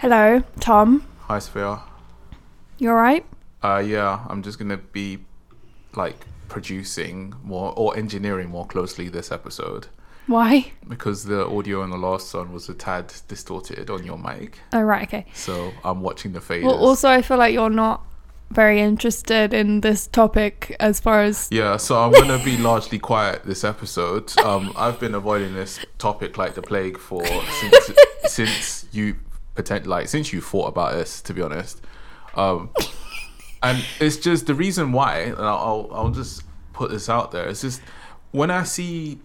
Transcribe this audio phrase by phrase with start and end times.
[0.00, 1.06] Hello, Tom.
[1.26, 1.82] Hi, Sophia.
[2.78, 3.26] You alright?
[3.62, 5.18] Uh, yeah, I'm just gonna be
[5.94, 9.88] like producing more or engineering more closely this episode
[10.26, 10.72] Why?
[10.88, 14.60] because the audio on the last one was a tad distorted on your mic.
[14.72, 15.26] Oh, right, okay.
[15.34, 16.62] So I'm watching the faders.
[16.62, 18.02] Well, also, I feel like you're not
[18.48, 21.46] very interested in this topic as far as.
[21.52, 24.34] yeah, so I'm gonna be largely quiet this episode.
[24.38, 27.90] Um, I've been avoiding this topic like the plague for since
[28.24, 29.16] since you
[29.62, 31.20] pretend like since you thought about this.
[31.22, 31.80] To be honest,
[32.34, 32.70] um,
[33.62, 35.18] and it's just the reason why.
[35.18, 37.48] And I'll I'll I'll just put this out there.
[37.48, 37.80] It's just
[38.32, 39.20] when I see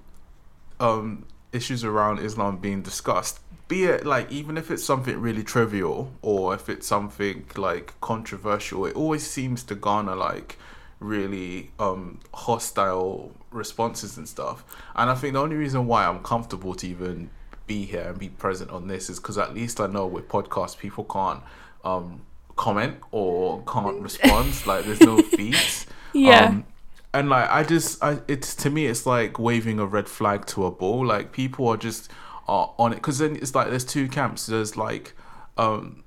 [0.79, 6.11] um issues around Islam being discussed, be it like even if it's something really trivial
[6.21, 10.57] or if it's something like controversial, it always seems to garner like
[10.99, 14.65] really um hostile responses and stuff.
[14.95, 17.29] And I think the only reason why I'm comfortable to even
[17.67, 20.77] be here and be present on this is because at least I know with podcasts
[20.77, 21.41] people can't
[21.83, 22.21] um
[22.55, 24.53] comment or can't respond.
[24.65, 25.85] like there's no feeds.
[26.13, 26.45] Yeah.
[26.45, 26.65] Um,
[27.13, 30.65] and like I just, I it's to me, it's like waving a red flag to
[30.65, 31.05] a bull.
[31.05, 32.11] Like people are just
[32.47, 34.47] are on it because then it's like there's two camps.
[34.47, 35.13] There's like,
[35.57, 36.03] um,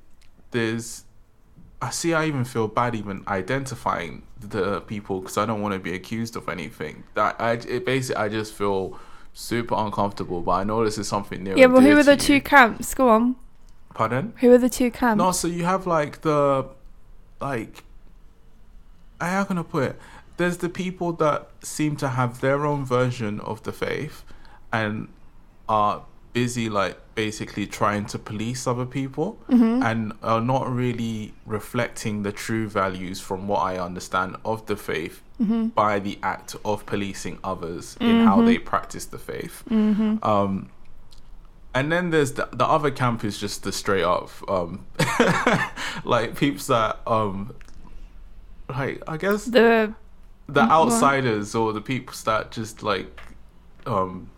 [0.50, 1.04] there's.
[1.80, 2.12] I see.
[2.12, 6.36] I even feel bad even identifying the people because I don't want to be accused
[6.36, 7.04] of anything.
[7.14, 8.98] That I it basically I just feel
[9.38, 10.40] super uncomfortable.
[10.40, 11.56] But I know this is something near.
[11.56, 12.40] yeah, but who are the two you.
[12.40, 12.92] camps?
[12.94, 13.36] Go on.
[13.94, 14.34] Pardon?
[14.40, 15.18] Who are the two camps?
[15.18, 16.66] No, so you have like the
[17.40, 17.84] like
[19.20, 19.96] eh, how can I put it?
[20.36, 24.24] There's the people that seem to have their own version of the faith
[24.72, 25.08] and
[25.68, 26.04] are
[26.42, 29.28] busy like basically trying to police other people
[29.88, 35.16] and are not really reflecting the true values from what I understand of the faith
[35.82, 39.56] by the act of policing others in how they practice the faith.
[40.32, 40.52] Um
[41.76, 44.70] and then there's the, the other camp is just the straight up um
[46.14, 47.36] like peeps that um
[48.78, 49.94] like I guess the
[50.56, 53.10] the outsiders or the people that just like
[53.86, 54.30] um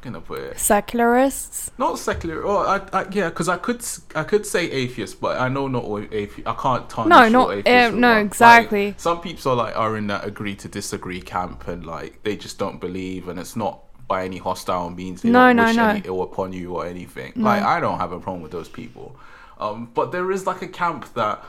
[0.00, 1.70] gonna put it secularists.
[1.78, 5.48] not secular or I, I yeah because I could I could say atheist but I
[5.48, 8.00] know not all atheist I can't tarnish No, not- uh, no, one.
[8.00, 8.94] Like, exactly.
[8.96, 12.58] some people are like are in that agree to disagree camp and like they just
[12.58, 15.88] don't believe and it's not by any hostile means they No, don't no, wish no.
[15.88, 19.16] any ill upon you or anything like I don't have a problem with those people
[19.58, 21.44] um but there is like a camp that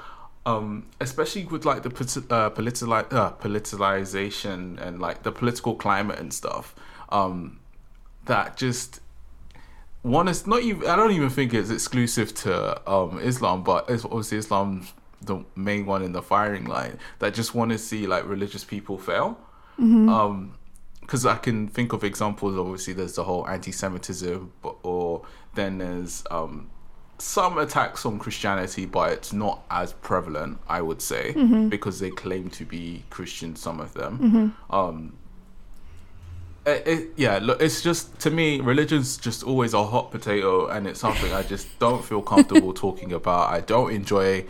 [0.46, 1.90] um especially with like the
[2.32, 6.76] uh, uh, politicalization and like the political climate and stuff
[7.10, 7.59] um
[8.30, 9.02] that just
[10.02, 14.06] one is not even I don't even think it's exclusive to um Islam, but it's
[14.06, 18.26] obviously Islam's the main one in the firing line that just want to see like
[18.26, 19.38] religious people fail.
[20.10, 20.54] Um,
[21.02, 22.56] because I can think of examples.
[22.58, 24.52] Obviously, there's the whole anti-Semitism,
[24.84, 25.26] or
[25.56, 26.70] then there's um
[27.18, 31.34] some attacks on Christianity, but it's not as prevalent, I would say,
[31.70, 33.56] because they claim to be Christian.
[33.56, 34.56] Some of them.
[34.70, 35.14] Um,
[36.66, 40.88] it, it, yeah, look, it's just to me, religion's just always a hot potato, and
[40.88, 43.52] it's something I just don't feel comfortable talking about.
[43.52, 44.46] I don't enjoy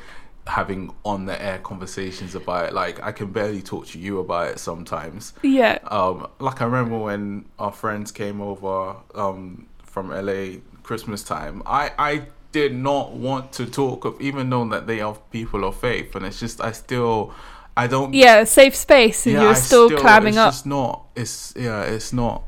[0.48, 2.74] having on the air conversations about it.
[2.74, 5.34] Like I can barely talk to you about it sometimes.
[5.44, 5.80] Yeah.
[5.84, 11.62] Um, like I remember when our friends came over um, from LA Christmas time.
[11.66, 15.80] I I did not want to talk of even knowing that they are people of
[15.80, 17.34] faith, and it's just I still
[17.80, 18.14] I don't.
[18.14, 20.54] Yeah, safe space, and yeah, you're I still, climbing it's up.
[20.54, 21.06] It's not.
[21.16, 21.84] It's yeah.
[21.84, 22.44] It's not.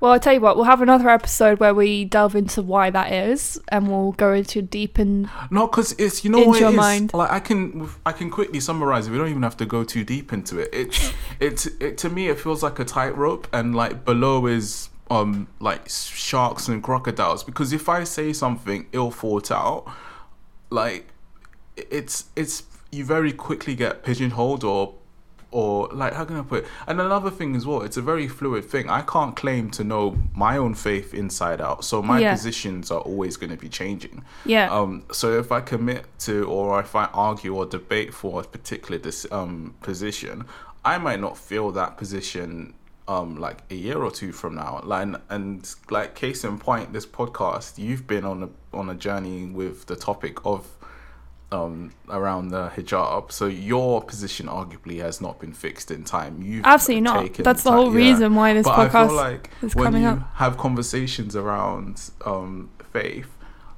[0.00, 3.12] Well, I'll tell you what, we'll have another episode where we delve into why that
[3.12, 7.14] is, and we'll go into deep and No, because it's you know what it is?
[7.14, 9.12] Like I can I can quickly summarize it.
[9.12, 10.70] We don't even have to go too deep into it.
[10.72, 15.46] It's it's it to me it feels like a tightrope, and like below is um
[15.60, 17.44] like sharks and crocodiles.
[17.44, 19.84] Because if I say something ill thought out,
[20.70, 21.06] like
[21.76, 24.94] it's it's you very quickly get pigeonholed or
[25.50, 26.70] or like how can I put it?
[26.86, 28.88] And another thing as well, it's a very fluid thing.
[28.88, 32.32] I can't claim to know my own faith inside out, so my Yeah.
[32.32, 34.24] positions are always going to be changing.
[34.46, 38.44] yeah, Um, so if I commit to, or if I argue or debate for a
[38.44, 40.46] particular dis- um, position,
[40.86, 42.72] I might not feel that position
[43.08, 44.80] um, like a year or two from now.
[44.84, 48.94] Like, and, and like case in point, this podcast, you've been on a on a
[48.94, 50.66] journey with the topic of
[51.52, 53.30] um, around the hijab.
[53.30, 56.42] So your position arguably has not been fixed in time.
[56.42, 57.34] You've absolutely not.
[57.34, 58.08] That's the whole yeah.
[58.08, 60.34] reason why this But podcast like is when coming you up.
[60.34, 63.28] have conversations around um, faith,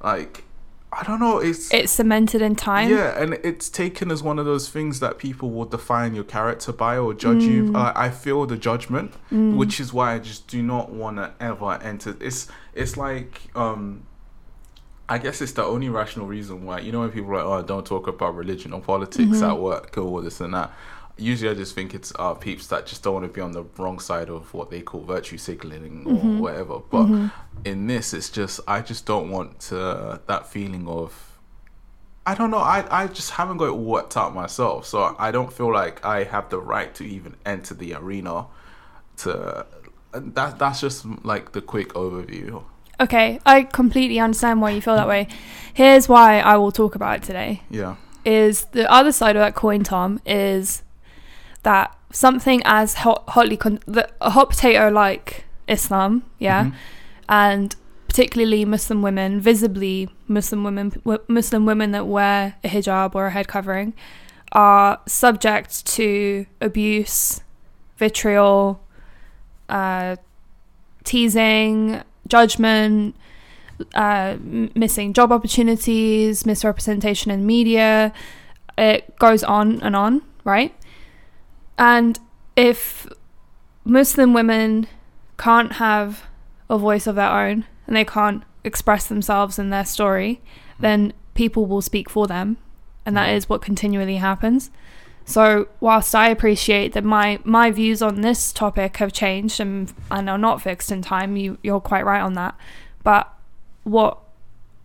[0.02, 0.44] like
[0.96, 2.88] I don't know, it's It's cemented in time.
[2.88, 6.72] yeah, and it's taken as one of those things that people will define your character
[6.72, 7.64] by or judge you.
[7.64, 7.76] Mm.
[7.76, 11.72] Uh, I feel the judgment, which is why I just do not want to ever
[11.82, 12.16] enter.
[12.20, 14.06] It's it's like um,
[15.08, 17.66] I guess it's the only rational reason why you know when people are like, oh,
[17.66, 19.44] don't talk about religion or politics Mm-hmm.
[19.50, 20.72] at work or this and that.
[21.16, 23.62] Usually, I just think it's uh, peeps that just don't want to be on the
[23.78, 26.38] wrong side of what they call virtue signaling or Mm-hmm.
[26.40, 26.78] whatever.
[26.80, 27.30] But
[27.64, 31.30] in this, it's just I just don't want to, that feeling of
[32.26, 32.58] I don't know.
[32.58, 36.24] I, I just haven't got it worked out myself, so I don't feel like I
[36.24, 38.46] have the right to even enter the arena.
[39.18, 39.66] To
[40.12, 42.64] that that's just like the quick overview.
[43.00, 45.26] Okay, I completely understand why you feel that way.
[45.72, 47.62] Here's why I will talk about it today.
[47.70, 47.96] Yeah.
[48.24, 50.82] Is the other side of that coin, Tom, is
[51.64, 56.74] that something as hot, hotly con- the, a hot potato like Islam, yeah, Mhm.
[57.28, 57.76] and
[58.06, 63.30] particularly Muslim women, visibly Muslim women, w- Muslim women that wear a hijab or a
[63.30, 63.92] head covering,
[64.52, 67.40] are subject to abuse,
[67.98, 68.80] vitriol,
[69.68, 70.14] uh,
[71.02, 72.02] teasing,
[72.34, 73.14] judgment,
[73.94, 74.36] uh,
[74.74, 78.12] missing job opportunities, misrepresentation in media.
[78.76, 80.74] It goes on and on, right?
[81.78, 82.18] And
[82.56, 83.06] if
[83.84, 84.88] Muslim women
[85.38, 86.24] can't have
[86.68, 90.40] a voice of their own and they can't express themselves in their story,
[90.80, 92.56] then people will speak for them.
[93.06, 94.70] And that is what continually happens.
[95.26, 100.28] So, whilst I appreciate that my, my views on this topic have changed and, and
[100.28, 102.54] are not fixed in time, you, you're quite right on that.
[103.02, 103.32] But
[103.84, 104.18] what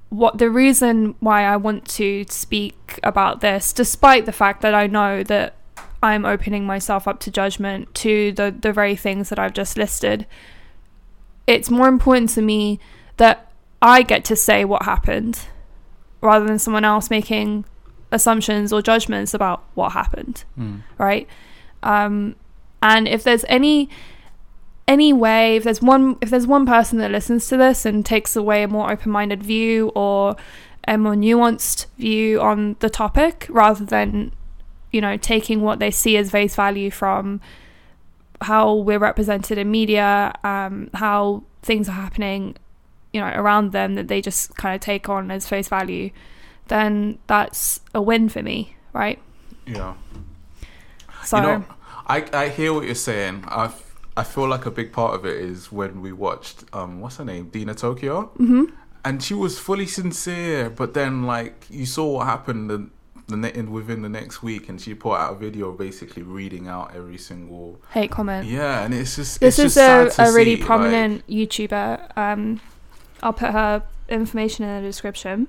[0.09, 4.87] what the reason why I want to speak about this, despite the fact that I
[4.87, 5.55] know that
[6.01, 10.25] I'm opening myself up to judgment to the, the very things that I've just listed,
[11.45, 12.79] it's more important to me
[13.17, 13.51] that
[13.81, 15.41] I get to say what happened
[16.21, 17.65] rather than someone else making
[18.11, 20.81] assumptions or judgments about what happened Mm.
[20.97, 21.27] right
[21.83, 22.35] um
[22.81, 23.89] and if there's any
[24.87, 28.35] any way if there's one if there's one person that listens to this and takes
[28.35, 30.35] away a more open-minded view or
[30.87, 34.31] a more nuanced view on the topic rather than
[34.91, 37.39] you know taking what they see as face value from
[38.41, 42.55] how we're represented in media um how things are happening
[43.13, 46.09] you know around them that they just kind of take on as face value
[46.69, 49.19] then that's a win for me right
[49.67, 49.93] Yeah.
[51.23, 51.63] so You know,
[52.07, 53.43] I I hear what you're saying.
[53.47, 53.69] I
[54.17, 57.25] I feel like a big part of it is when we watched um what's her
[57.25, 58.65] name Dina Tokio, hmm
[59.05, 62.89] and she was fully sincere, but then like you saw what happened the
[63.27, 66.95] the ne- within the next week, and she put out a video basically reading out
[66.95, 70.33] every single hate comment yeah, and it's just This it's is a, just sad a
[70.33, 72.17] really see, like- prominent YouTuber.
[72.17, 72.59] Um,
[73.21, 75.47] I'll put her information in the description.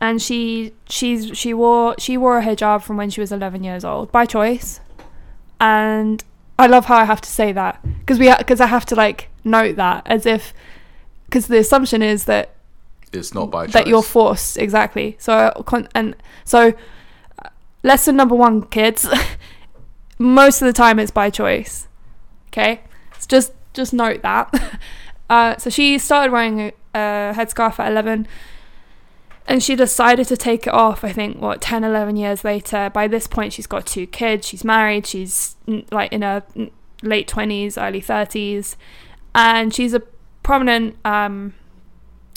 [0.00, 3.84] And she she's she wore she wore a hijab from when she was 11 years
[3.84, 4.80] old by choice.
[5.60, 6.24] And
[6.58, 9.28] I love how I have to say that because we because I have to like
[9.44, 10.54] note that as if
[11.26, 12.54] because the assumption is that
[13.12, 15.16] it's not by that you're forced exactly.
[15.18, 15.64] So
[15.94, 16.72] and so
[17.38, 17.48] uh,
[17.82, 19.06] lesson number one, kids.
[20.20, 21.88] most of the time, it's by choice.
[22.48, 22.82] Okay,
[23.18, 24.80] so just just note that.
[25.30, 28.26] Uh, so she started wearing a, a headscarf at 11
[29.50, 32.88] and she decided to take it off i think what 10 11 years later.
[32.94, 35.56] By this point she's got two kids she's married she's
[35.90, 36.44] like in her
[37.02, 38.76] late 20s early 30s
[39.34, 40.00] and she's a
[40.44, 41.54] prominent um,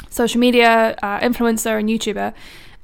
[0.10, 2.34] social media uh, influencer and youtuber.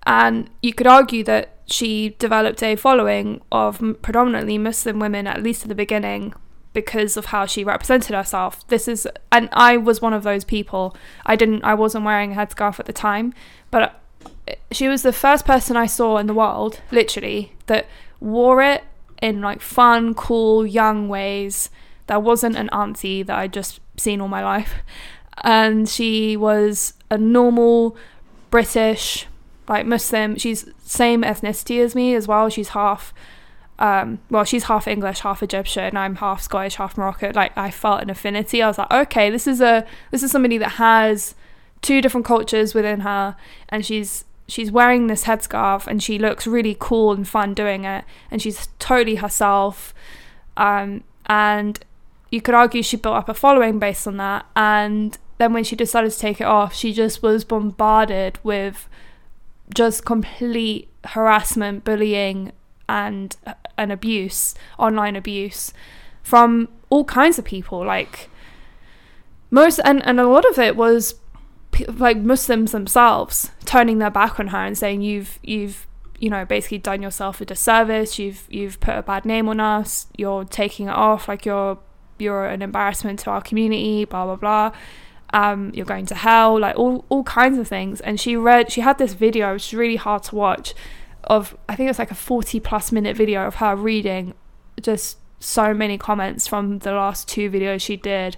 [0.06, 5.64] And you could argue that she developed a following of predominantly muslim women at least
[5.64, 6.34] at the beginning
[6.74, 8.68] because of how she represented herself.
[8.68, 10.96] This is and i was one of those people.
[11.26, 13.34] I didn't i wasn't wearing a headscarf at the time
[13.72, 13.99] but
[14.72, 17.88] she was the first person I saw in the world, literally, that
[18.20, 18.84] wore it
[19.22, 21.70] in like fun, cool, young ways.
[22.08, 24.74] That wasn't an auntie that I'd just seen all my life.
[25.44, 27.96] And she was a normal
[28.50, 29.28] British,
[29.68, 30.38] like Muslim.
[30.38, 32.50] She's same ethnicity as me as well.
[32.50, 33.14] She's half,
[33.78, 35.96] um, well, she's half English, half Egyptian.
[35.96, 37.36] I'm half Scottish, half Moroccan.
[37.36, 38.62] Like I felt an affinity.
[38.62, 41.36] I was like, okay, this is a this is somebody that has
[41.82, 43.36] two different cultures within her,
[43.70, 48.06] and she's she's wearing this headscarf and she looks really cool and fun doing it
[48.32, 49.94] and she's totally herself.
[50.58, 51.80] Um, and
[52.32, 55.76] you could argue she built up a following based on that and then when she
[55.76, 58.88] decided to take it off she just was bombarded with
[59.74, 62.52] just complete harassment bullying
[62.88, 63.38] and
[63.78, 65.74] and abuse online abuse
[66.22, 68.30] from all kinds of people like
[69.52, 71.16] most and, and a lot of it was
[71.88, 75.88] like Muslims themselves turning their back on her and saying you've you've
[76.20, 78.20] you know basically done yourself a disservice.
[78.20, 80.08] You've you've put a bad name on us.
[80.18, 81.28] You're taking it off.
[81.28, 81.80] Like you're
[82.18, 84.72] you're an embarrassment to our community blah blah blah.
[85.32, 88.02] Um, you're going to hell, like all all kinds of things.
[88.02, 90.74] And she read, she had this video, which is really hard to watch,
[91.24, 94.34] of I think it's like a 40 plus minute video of her reading
[94.82, 98.38] just so many comments from the last two videos she did,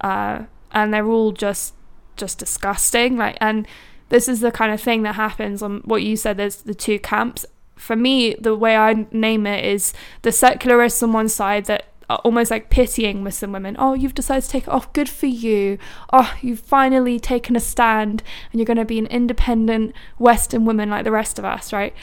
[0.00, 1.74] uh, and they're all just
[2.16, 3.16] just disgusting.
[3.16, 3.66] Like, and
[4.08, 6.36] this is the kind of thing that happens on what you said.
[6.36, 7.46] There's the two camps.
[7.76, 9.92] For me, the way I name it is
[10.22, 13.74] the secularists on one side that are almost like pitying Muslim women.
[13.78, 14.92] Oh, you've decided to take it off.
[14.92, 15.78] Good for you.
[16.12, 20.90] Oh, you've finally taken a stand and you're going to be an independent Western woman
[20.90, 21.94] like the rest of us, right?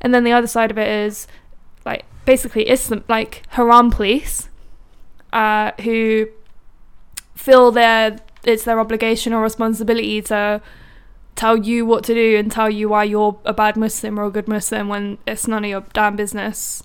[0.00, 1.26] And then the other side of it is
[1.84, 4.48] like basically Islam, like haram police,
[5.32, 6.28] uh, who
[7.34, 10.62] feel their it's their obligation or responsibility to
[11.34, 14.30] tell you what to do and tell you why you're a bad Muslim or a
[14.30, 16.82] good Muslim when it's none of your damn business.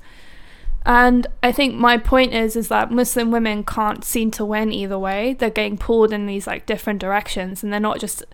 [0.86, 4.98] And I think my point is is that Muslim women can't seem to win either
[4.98, 5.34] way.
[5.34, 8.26] They're getting pulled in these like different directions and they're not just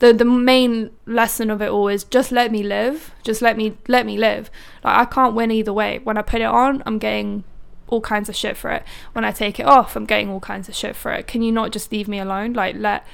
[0.00, 3.12] the the main lesson of it all is just let me live.
[3.22, 4.50] Just let me let me live.
[4.84, 5.98] Like I can't win either way.
[6.04, 7.44] When I put it on, I'm getting
[7.88, 8.82] all kinds of shit for it.
[9.12, 11.26] When I take it off, I'm getting all kinds of shit for it.
[11.26, 12.52] Can you not just leave me alone?
[12.52, 13.06] Like let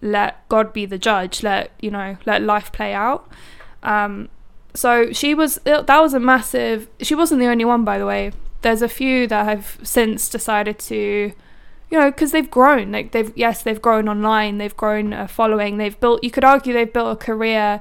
[0.00, 1.42] let God be the judge.
[1.42, 3.28] Let you know, let life play out.
[3.82, 4.28] Um
[4.74, 8.32] so she was that was a massive she wasn't the only one by the way
[8.62, 11.32] there's a few that have since decided to
[11.90, 15.78] you know because they've grown like they've yes they've grown online they've grown a following
[15.78, 17.80] they've built you could argue they've built a career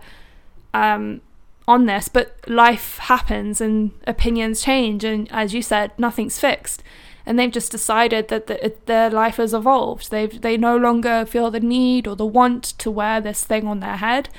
[0.73, 1.21] um,
[1.67, 6.83] on this but life happens and opinions change and as you said nothing's fixed
[7.25, 11.51] and they've just decided that the, their life has evolved they've they no longer feel
[11.51, 14.29] the need or the want to wear this thing on their head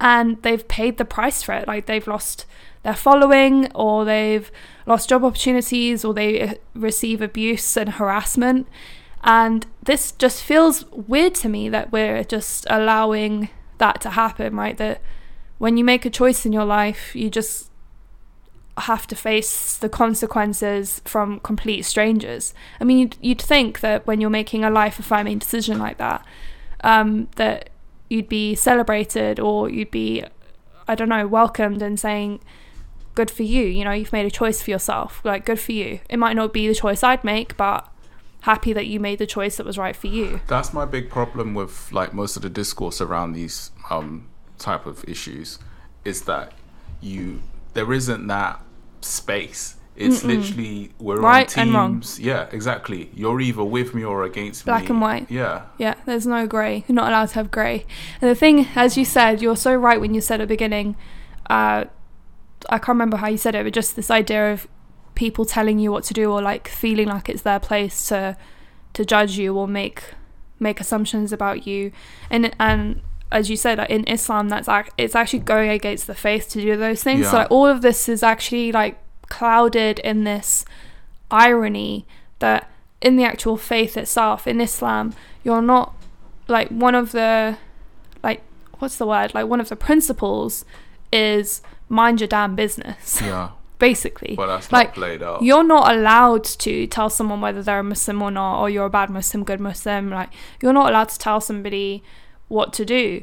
[0.00, 1.68] and they've paid the price for it.
[1.68, 2.46] Like they've lost
[2.82, 4.50] their following, or they've
[4.86, 8.66] lost job opportunities, or they uh, receive abuse and harassment.
[9.22, 14.76] And this just feels weird to me that we're just allowing that to happen, right?
[14.78, 15.02] That
[15.60, 17.70] when you make a choice in your life, you just
[18.76, 22.54] have to face the consequences from complete strangers.
[22.80, 26.24] I mean, you'd, you'd think that when you're making a life affirming decision like that,
[26.82, 27.70] um, that
[28.08, 30.24] you'd be celebrated or you'd be
[30.90, 32.40] I don't know, welcomed and saying,
[33.14, 33.62] good for you.
[33.62, 35.20] You know, you've made a choice for yourself.
[35.24, 36.00] Like, good for you.
[36.08, 37.88] It might not be the choice I'd make, but
[38.40, 40.40] happy that you made the choice that was right for you.
[40.48, 44.29] That's my big problem with like most of the discourse around these um,
[44.60, 45.58] type of issues
[46.04, 46.52] is that
[47.00, 47.40] you
[47.74, 48.60] there isn't that
[49.00, 50.38] space it's Mm-mm.
[50.38, 52.18] literally we're right on teams.
[52.18, 53.10] Yeah, exactly.
[53.14, 54.86] You're either with me or against Black me.
[54.86, 55.30] Black and white.
[55.30, 55.66] Yeah.
[55.76, 56.84] Yeah, there's no grey.
[56.88, 57.84] You're not allowed to have grey.
[58.22, 60.96] And the thing, as you said, you're so right when you said at the beginning,
[61.50, 61.84] uh,
[62.70, 64.66] I can't remember how you said it, but just this idea of
[65.14, 68.38] people telling you what to do or like feeling like it's their place to
[68.94, 70.14] to judge you or make
[70.58, 71.92] make assumptions about you.
[72.30, 76.14] And and as you said, like in Islam, that's ac- it's actually going against the
[76.14, 77.22] faith to do those things.
[77.22, 77.30] Yeah.
[77.30, 80.64] So like, all of this is actually like clouded in this
[81.30, 82.06] irony
[82.40, 82.70] that
[83.00, 85.94] in the actual faith itself, in Islam, you're not
[86.48, 87.56] like one of the
[88.22, 88.42] like
[88.78, 89.32] what's the word?
[89.34, 90.64] Like one of the principles
[91.12, 93.20] is mind your damn business.
[93.30, 93.50] Yeah.
[93.78, 94.34] Basically.
[94.36, 95.40] well, that's like, not played out.
[95.40, 98.90] You're not allowed to tell someone whether they're a Muslim or not, or you're a
[98.90, 100.10] bad Muslim, good Muslim.
[100.10, 100.28] Like
[100.60, 102.02] you're not allowed to tell somebody
[102.50, 103.22] what to do.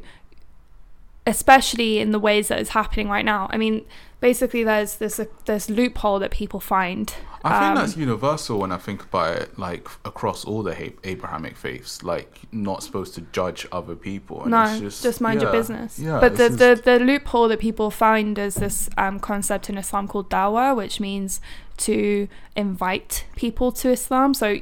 [1.27, 3.50] Especially in the ways that is happening right now.
[3.51, 3.86] I mean,
[4.19, 7.13] basically there's this this loophole that people find.
[7.43, 11.55] I think um, that's universal when I think about it, like across all the Abrahamic
[11.55, 14.41] faiths, like not supposed to judge other people.
[14.41, 16.00] And no, just, just, mind yeah, your business.
[16.00, 20.07] Yeah, but the, the the loophole that people find is this um, concept in Islam
[20.07, 21.39] called dawah, which means
[21.77, 24.34] to invite people to Islam.
[24.34, 24.60] So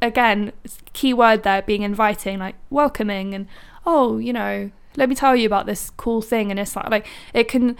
[0.00, 0.52] again,
[0.92, 3.46] key word there being inviting, like welcoming, and
[3.86, 7.06] oh, you know, let me tell you about this cool thing And it's Like like
[7.32, 7.76] it can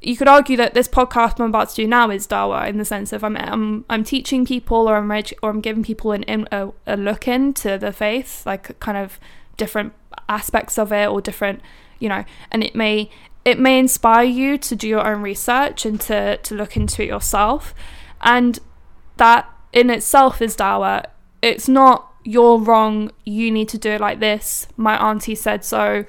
[0.00, 2.84] you could argue that this podcast I'm about to do now is Dawah in the
[2.84, 6.22] sense of I'm I'm, I'm teaching people or I'm reg- or I'm giving people an
[6.24, 9.18] in, a, a look into the faith, like kind of
[9.56, 9.94] different
[10.28, 11.60] aspects of it or different,
[11.98, 13.10] you know, and it may
[13.44, 17.08] it may inspire you to do your own research and to to look into it
[17.08, 17.74] yourself,
[18.20, 18.58] and
[19.16, 21.04] that in itself is Dawah.
[21.42, 23.12] It's not you're wrong.
[23.24, 24.66] You need to do it like this.
[24.76, 26.04] My auntie said so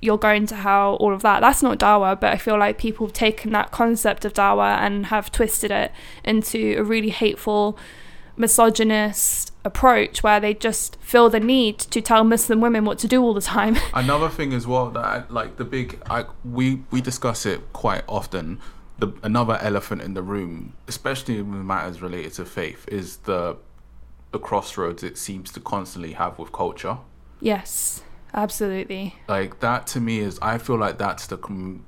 [0.00, 1.40] you're going to hell, all of that.
[1.40, 5.06] That's not Dawah, but I feel like people have taken that concept of Dawah and
[5.06, 5.90] have twisted it
[6.22, 7.78] into a really hateful,
[8.36, 13.22] misogynist approach where they just feel the need to tell Muslim women what to do
[13.22, 13.76] all the time.
[13.94, 18.60] Another thing as well that like the big I, we we discuss it quite often.
[18.98, 23.56] The another elephant in the room, especially with matters related to faith, is the
[24.32, 26.98] the crossroads it seems to constantly have with culture.
[27.40, 28.02] Yes
[28.34, 29.14] Absolutely.
[29.28, 31.38] Like that to me is I feel like that's the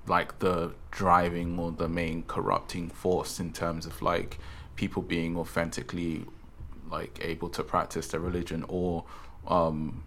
[0.07, 4.39] like the driving or the main corrupting force in terms of like
[4.75, 6.25] people being authentically
[6.91, 9.05] like able to practice their religion or
[9.47, 10.03] um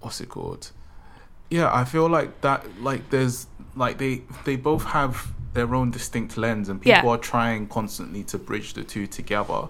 [0.00, 0.70] what's it called
[1.48, 6.36] yeah i feel like that like there's like they they both have their own distinct
[6.36, 7.14] lens and people Yeah.
[7.14, 9.68] are trying constantly to bridge the two together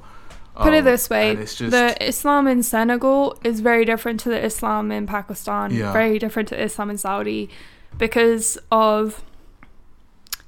[0.62, 4.44] Put it Um, this way: just the Islam in Senegal is very different to the
[4.44, 5.72] Islam in Pakistan.
[5.72, 5.92] Yeah.
[5.92, 7.48] Very different to Islam in Saudi,
[7.98, 9.22] because of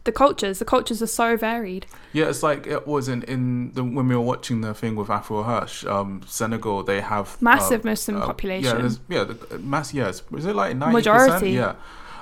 [0.04, 0.58] the cultures.
[0.58, 1.86] The cultures are so varied.
[2.12, 5.08] Yeah, it's like it was in, in the when we were watching the thing with
[5.08, 6.82] Afua Hirsch, um, Senegal.
[6.82, 8.96] They have Massive um, Muslim uh, population.
[9.08, 9.94] Yeah, yeah, the, mass.
[9.94, 11.50] Yes, is it like ninety Majority.
[11.50, 11.74] Yeah.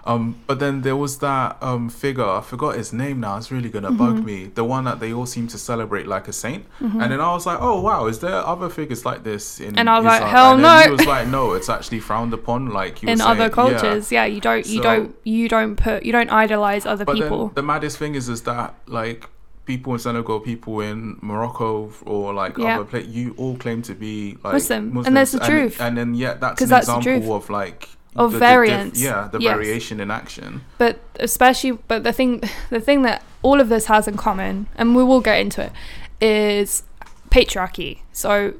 [0.05, 2.25] Um, but then there was that um figure.
[2.25, 3.37] I forgot his name now.
[3.37, 3.99] It's really gonna Mm-hmm.
[4.17, 4.47] bug me.
[4.55, 6.65] The one that they all seem to celebrate like a saint.
[6.81, 9.79] And then I was like, oh wow, is there other figures like this in?
[9.79, 12.71] And I was like, hell and then He was like, no, it's actually frowned upon.
[12.71, 14.25] Like you in were other cultures, Yeah.
[14.25, 17.49] yeah, you don't, you So- don't, you don't put, you don't idolize other people.
[17.55, 19.29] the maddest thing is, is that like
[19.67, 22.77] people in Senegal, people in Morocco, or like Yeah.
[22.77, 24.87] other places, you all claim to be like Muslim.
[24.95, 25.81] Muslims, And there's the truth.
[25.81, 29.01] And then yeah, that's an that's the example of like Of the- the diff- variance.
[29.03, 29.53] yeah, the Yes.
[29.55, 30.63] variation in action.
[30.79, 34.95] but especially but the thing the thing that all of this has in common and
[34.97, 35.73] we will get into it
[36.21, 36.83] is
[37.31, 38.55] patriarchy so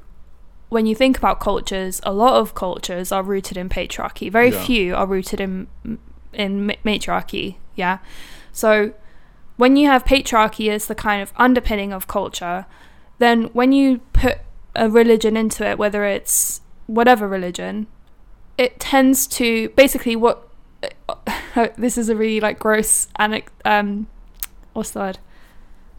[0.69, 4.63] when you think about cultures a lot of cultures are rooted in patriarchy very Yeah.
[4.65, 5.67] few are rooted in
[6.33, 7.99] in matriarchy yeah
[8.53, 8.93] so
[9.57, 12.67] when you have patriarchy as the kind of underpinning of culture
[13.19, 14.39] then when you put
[14.77, 17.87] a religion into it whether it's whatever religion
[18.61, 20.47] it tends to basically what
[21.79, 24.07] this is a really like gross and um
[24.75, 25.19] what's the word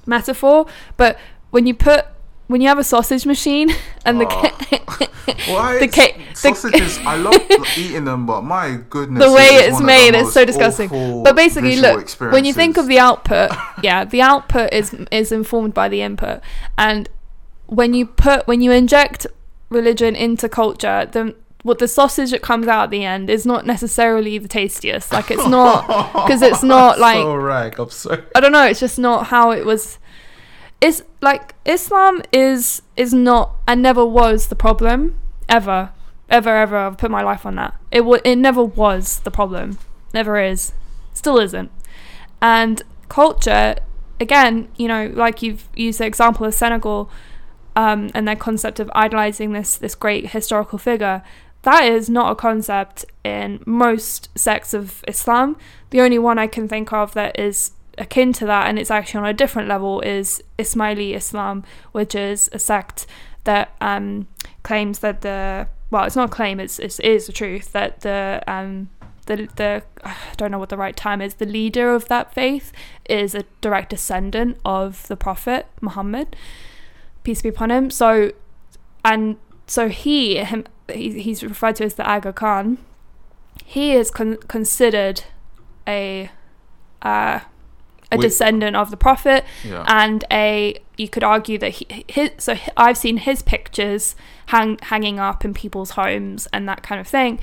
[0.06, 0.66] metaphor
[0.98, 1.18] but
[1.50, 2.06] when you put
[2.48, 3.70] when you have a sausage machine
[4.06, 4.42] and the Oh.
[4.42, 5.08] ca-
[5.54, 7.00] Why The ca- the- sausages?
[7.06, 7.36] I love
[7.78, 10.90] eating them, but my goodness, the way it's made the is so disgusting
[11.24, 13.52] but basically look when you think of the output
[13.82, 16.42] yeah the output is is informed by the input
[16.78, 17.10] and
[17.68, 19.26] when you put when you inject
[19.70, 23.66] religion into culture then what the sausage that comes out at the end is not
[23.66, 27.32] necessarily the tastiest like it's not because it's not like so.
[27.78, 28.24] I'm sorry.
[28.36, 28.66] I don't know.
[28.66, 30.00] It's just not how it was.
[30.80, 35.92] It's like Islam is is not and never was the problem ever,
[36.30, 36.78] ever, ever.
[36.78, 37.76] I've put my life on that.
[37.92, 39.78] It wa- it never was the problem.
[40.14, 40.74] Never is.
[41.14, 41.72] Still isn't.
[42.42, 43.76] And culture,
[44.20, 47.12] again, you know, like you've used the example of Senegal,
[47.76, 51.22] um, and their concept of idolizing this this great historical figure.
[51.64, 55.58] That is not a concept in most sects of Islam.
[55.92, 59.20] The only one I can think of that is akin to that, and it's actually
[59.20, 63.06] on a different level, is Ismaili Islam, which is a sect
[63.44, 64.28] that um,
[64.64, 68.02] claims that the well, it's not a claim, it's, it's it is the truth that
[68.02, 68.90] the um,
[69.26, 71.36] the the I don't know what the right term is.
[71.36, 72.72] The leader of that faith
[73.10, 76.36] is a direct descendant of the Prophet Muhammad,
[77.24, 77.92] peace be upon him.
[77.92, 78.32] So,
[79.04, 80.66] and so he him
[80.96, 82.78] he, he's referred to as the Aga Khan.
[83.66, 85.24] He is con- considered
[85.88, 86.30] a
[87.02, 87.40] uh,
[88.12, 89.86] a descendant of the Prophet Yeah.
[89.88, 94.16] and a you could argue that he his, so I've seen his pictures
[94.48, 97.40] hang hanging up in people's homes and that kind of thing.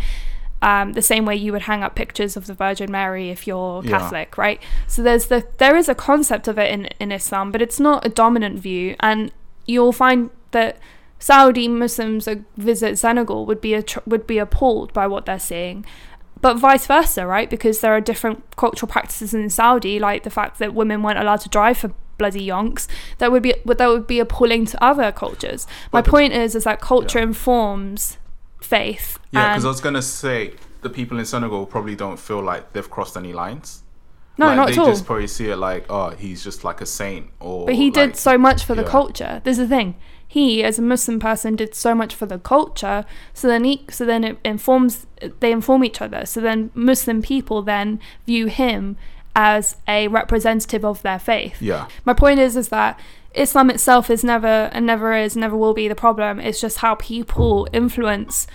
[0.61, 3.83] Um, the same way you would hang up pictures of the Virgin Mary if you're
[3.85, 3.91] Yeah.
[3.99, 4.61] Catholic, right?
[4.89, 8.05] So there's the there is a concept of it in in Islam, but it's not
[8.05, 9.33] a dominant view, and
[9.67, 10.79] you'll find that
[11.19, 15.85] Saudi Muslims that visit Senegal would be attr- would be appalled by what they're seeing,
[16.41, 17.51] but vice versa, right?
[17.51, 21.41] Because there are different cultural practices in Saudi, like the fact that women weren't allowed
[21.41, 22.87] to drive for bloody yonks.
[23.19, 25.67] That would be that would be appalling to other cultures.
[25.93, 28.19] My But point is, is that culture informs
[28.61, 29.19] faith.
[29.31, 32.89] Yeah, because I was gonna say the people in Senegal probably don't feel like they've
[32.89, 33.83] crossed any lines.
[34.37, 34.87] no, like, not they at all.
[34.87, 37.67] just probably see it like, oh, he's just like a saint, or.
[37.67, 39.41] But he did so much for the culture.
[39.45, 39.97] This is the thing.
[40.31, 43.07] He, as a Muslim person, did so much for the culture.
[43.33, 45.07] So then, he, so then it informs.
[45.41, 46.27] They inform each other.
[46.27, 48.97] So then, Muslim people then view him
[49.35, 51.63] as a representative of their faith.
[51.63, 53.01] Yeah, My point is, is that
[53.35, 56.41] Islam itself is never and never is, never will be the problem.
[56.41, 58.47] It's just how people influence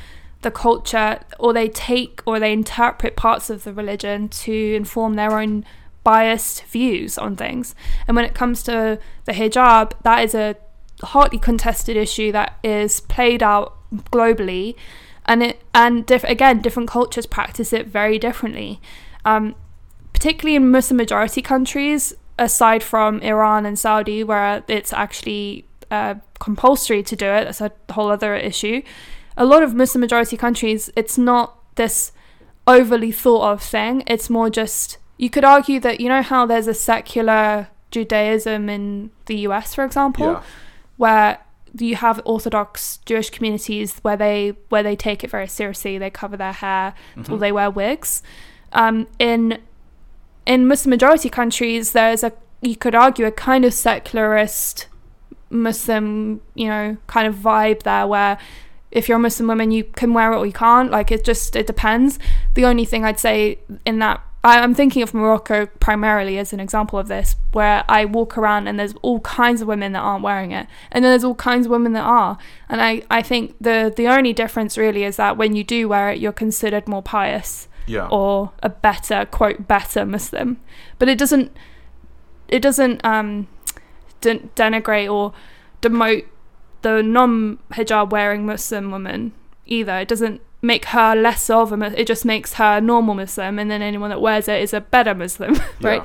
[0.42, 5.40] the culture, or they take or they interpret parts of the religion to inform their
[5.40, 5.66] own
[6.04, 7.74] biased views on things.
[8.08, 10.58] And when it comes to the hijab, that is a
[11.04, 13.78] hotly contested issue that is played out
[14.12, 14.76] globally,
[15.26, 18.80] and it and diff- again, different cultures practice it very differently.
[19.26, 19.56] Um,
[20.14, 27.04] particularly in Muslim majority countries, aside from Iran and Saudi, where it's actually uh, compulsory
[27.04, 28.82] to do it, that's a whole other issue.
[29.38, 32.12] A lot of Muslim majority countries, it's not this
[32.68, 34.04] overly thought of thing.
[34.08, 39.12] It's more just you could argue that you know how there's a secular Judaism in
[39.26, 40.42] the US, for example, Yeah.
[40.98, 41.40] Where
[41.78, 45.98] you have Orthodox Jewish communities where they where they take it very seriously.
[45.98, 46.94] They cover their hair
[47.30, 48.22] or they wear wigs.
[48.74, 49.60] Um, in
[50.46, 54.88] in Muslim majority countries, there's a you could argue a kind of secularist
[55.50, 58.38] Muslim, you know, kind of vibe there where
[58.92, 60.92] if you're a Muslim woman, you can wear it or you can't.
[60.92, 62.20] Like it just it depends.
[62.54, 67.00] The only thing I'd say in that I'm thinking of Morocco primarily as an example
[67.00, 70.52] of this, where I walk around and there's all kinds of women that aren't wearing
[70.52, 72.38] it, and then there's all kinds of women that are.
[72.68, 76.10] And I, I think the the only difference really is that when you do wear
[76.10, 78.08] it, you're considered more pious Yeah.
[78.12, 80.58] or a better quote better Muslim,
[81.00, 81.56] but it doesn't
[82.50, 83.48] it doesn't um
[84.20, 85.34] den- denigrate or
[85.82, 86.26] demote
[86.82, 89.32] the non hijab wearing Muslim woman
[89.66, 90.00] either.
[90.00, 93.70] It doesn't make her less of a it just makes her a normal Muslim, and
[93.70, 96.04] then anyone that wears it is a better Muslim, right?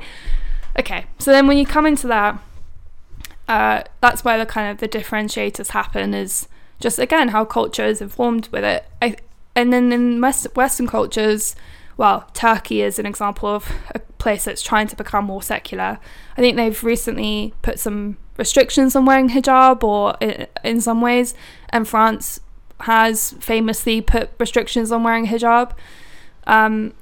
[0.77, 2.39] Okay, so then when you come into that,
[3.47, 6.13] uh, that's where the kind of the differentiators happen.
[6.13, 6.47] Is
[6.79, 8.85] just again how culture is informed with it.
[9.01, 9.15] I,
[9.55, 11.55] and then in West, Western cultures,
[11.97, 15.99] well, Turkey is an example of a place that's trying to become more secular.
[16.37, 21.33] I think they've recently put some restrictions on wearing hijab, or i- in some ways,
[21.69, 22.39] and France
[22.81, 25.73] has famously put restrictions on wearing hijab.
[26.47, 26.93] Um,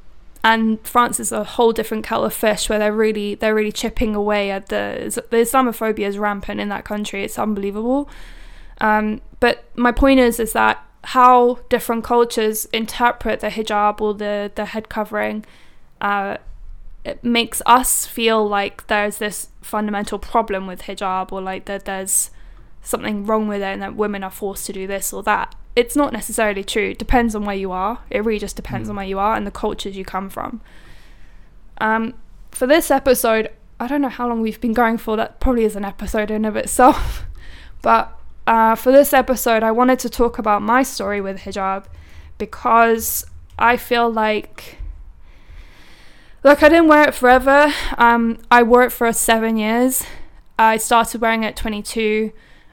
[0.44, 4.16] and France is a whole different kettle of fish where they're really they're really chipping
[4.16, 7.24] away at the the Islamophobia is rampant in that country.
[7.24, 8.10] It's unbelievable.
[8.80, 14.52] Um, but my point is is that how different cultures interpret the hijab or the
[14.56, 15.46] the head covering,
[16.02, 16.38] uh,
[17.04, 22.32] it makes us feel like there's this fundamental problem with hijab or like that there's
[22.82, 25.56] something wrong with it and that women are forced to do this or that.
[25.82, 26.90] It's not necessarily true.
[26.90, 28.00] It depends on where you are.
[28.10, 28.92] It really just depends Mm.
[28.92, 30.60] on where you are and the cultures you come from.
[31.80, 32.14] Um,
[32.52, 35.16] for this episode, I don't know how long we've been going for.
[35.16, 37.24] That probably is an episode in of itself.
[37.84, 38.06] But
[38.48, 41.86] uh, for this episode, I wanted to talk about my story with hijab
[42.40, 43.24] because
[43.60, 44.80] I feel like
[46.44, 47.72] Look, I didn't wear it forever.
[47.98, 50.04] Um, I wore it for seven years.
[50.58, 52.32] I started wearing it at 22,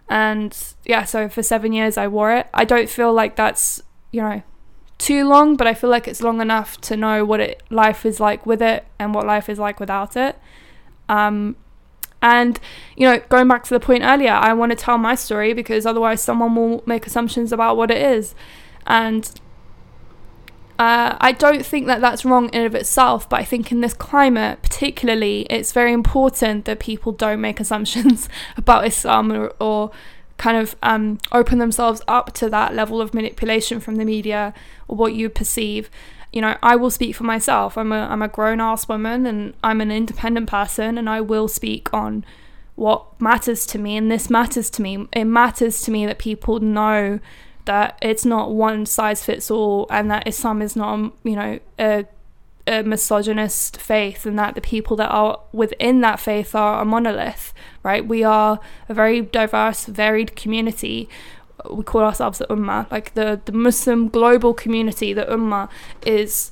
[0.08, 2.46] and yeah, so for seven years I wore it.
[2.52, 4.42] I don't feel like that's you know
[4.98, 8.20] too long, but I feel like it's long enough to know what it life is
[8.20, 10.38] like with it and what life is like without it.
[11.08, 11.56] Um,
[12.22, 12.58] and
[12.96, 15.84] you know, going back to the point earlier, I want to tell my story because
[15.84, 18.34] otherwise someone will make assumptions about what it is,
[18.86, 19.30] and
[20.78, 23.94] uh, I don't think that that's wrong in of itself, but I think in this
[23.94, 29.92] climate, particularly, it's very important that people don't make assumptions about Islam or, or
[30.37, 34.52] kind of um, open themselves up to that level of manipulation from the media
[34.88, 35.90] or what you perceive.
[36.32, 37.78] You know, I will speak for myself.
[37.78, 41.46] I'm a I'm a grown ass woman and I'm an independent person, and I will
[41.46, 42.24] speak on
[42.74, 45.06] what matters to me, and this matters to me.
[45.12, 47.20] It matters to me that people know
[47.64, 52.07] that it's not one size fits all and that Islam is not, you know, a,
[52.66, 57.53] a misogynist faith and that the people that are within that faith are a monolith,
[57.83, 58.07] right?
[58.07, 61.09] We are a very diverse, varied community.
[61.70, 62.90] We call ourselves the Ummah.
[62.90, 65.68] Like the, the Muslim global community, the Ummah,
[66.05, 66.50] is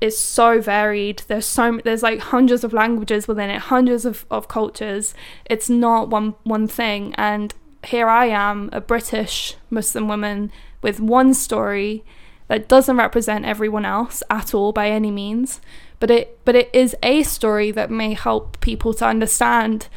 [0.00, 1.22] is so varied.
[1.28, 5.14] There's so there's like hundreds of languages within it, hundreds of, of cultures.
[5.46, 7.14] It's not one one thing.
[7.16, 7.54] And
[7.86, 10.50] here I am, a British Muslim woman
[10.82, 12.04] with one story
[12.48, 15.60] that doesn't represent everyone else at all by any means,
[15.98, 19.88] but it but it is a story that may help people to understand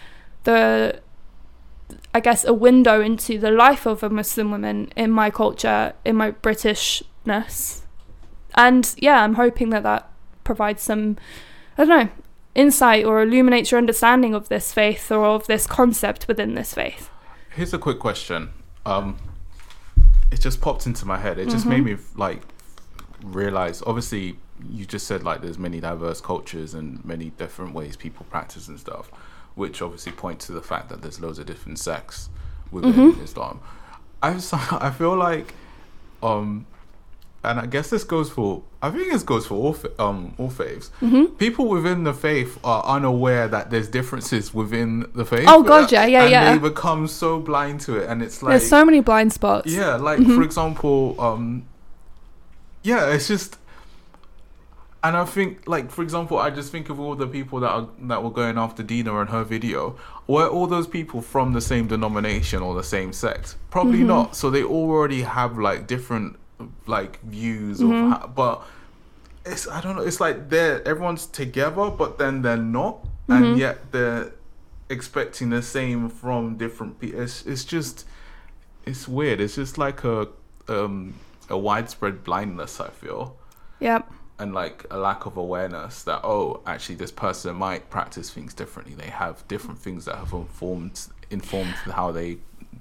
[0.44, 1.02] the
[2.14, 6.16] I guess a window into the life of a Muslim woman in my culture, in
[6.16, 7.82] my Britishness.
[8.56, 10.10] And yeah, I'm hoping that that
[10.44, 11.18] provides some
[11.78, 12.12] I don't know,
[12.56, 17.10] insight or illuminates your understanding of this faith or of this concept within this faith.
[17.58, 18.52] Here's a quick question.
[18.86, 19.18] Um,
[20.32, 21.40] it just popped into my head.
[21.40, 22.44] It just made me like
[23.24, 23.82] realize.
[23.88, 24.38] Obviously,
[24.70, 28.80] you just said like there's many diverse cultures and many different ways people practice and
[28.80, 29.10] stuff,
[29.56, 32.30] which obviously point to the fact that there's loads of different sects
[32.70, 33.60] within Islam.
[34.22, 34.40] I
[34.80, 35.56] I feel like,
[36.22, 36.68] um,
[37.44, 38.64] and I guess this goes for.
[38.82, 40.92] I think this goes for all um all faiths.
[41.38, 45.46] People within the faith are unaware that there's differences within the faith.
[45.48, 46.52] Oh, God, yeah, yeah, and yeah.
[46.54, 49.72] They become so blind to it, and it's like There's so many blind spots.
[49.72, 50.36] yeah, like Mm-hmm.
[50.36, 51.66] for example, um,
[52.84, 53.58] yeah, it's just,
[55.04, 57.88] and I think like for example, I just think of all the people that are
[58.04, 59.96] that were going after Dina and her video.
[60.28, 63.56] Were all those people from the same denomination or the same sect?
[63.70, 64.08] Probably Mm-hmm.
[64.08, 64.36] not.
[64.36, 66.38] So they already have like different
[66.86, 68.12] like views Mm-hmm.
[68.14, 68.62] of, how, but
[69.46, 70.02] it's I don't know.
[70.04, 73.44] It's like they're everyone's together, but then they're not, Mm-hmm.
[73.44, 74.32] and yet they're
[74.90, 77.20] expecting the same from different people.
[77.22, 78.06] It's it's just
[78.86, 79.42] it's weird.
[79.42, 80.28] It's just like a
[80.70, 81.14] um
[81.50, 82.80] a widespread blindness.
[82.80, 83.36] I feel.
[83.80, 84.10] Yep.
[84.40, 88.94] and like a lack of awareness that oh actually this person might practice things differently
[88.96, 91.00] they have different things that have informed
[91.32, 92.38] informed how they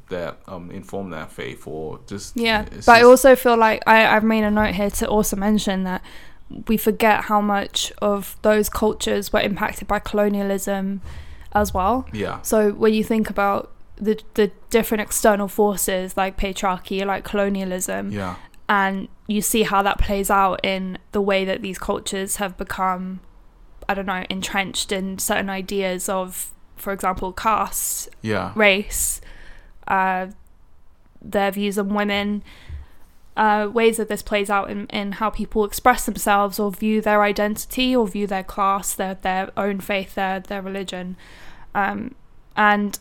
[0.08, 4.24] their um inform their faith or just Yeah, but I also feel like I, I've
[4.24, 6.02] made a note here to also mention that
[6.68, 11.00] we forget how much of those cultures were impacted by colonialism
[11.52, 12.06] as well.
[12.12, 12.40] yeah.
[12.42, 18.36] So when you think about the the different external forces like patriarchy, like colonialism, yeah.
[18.68, 23.20] and you see how that plays out in the way that these cultures have become,
[23.88, 28.52] I don't know, entrenched in certain ideas of, for example, caste, yeah.
[28.54, 29.20] race,
[29.86, 30.28] uh,
[31.22, 32.42] their views on women,
[33.36, 37.22] uh, ways that this plays out in, in how people express themselves or view their
[37.22, 41.16] identity or view their class, their their own faith, their their religion,
[41.74, 42.14] um,
[42.56, 42.98] and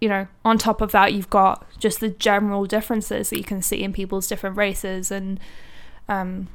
[0.00, 3.60] you know, on top of that, you've got just the general differences that you can
[3.60, 5.38] see in people's different races and
[6.08, 6.48] um,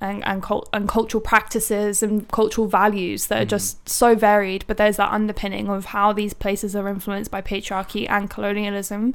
[0.00, 3.48] and and, cult- and cultural practices and cultural values that are Mhm.
[3.50, 4.64] just so varied.
[4.66, 9.14] But there's that underpinning of how these places are influenced by patriarchy and colonialism.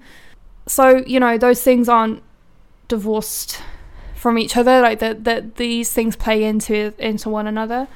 [0.67, 2.21] So you know, those things aren't
[2.87, 3.61] divorced
[4.15, 4.81] from each other.
[4.81, 7.87] Like that, that these things play into into one another.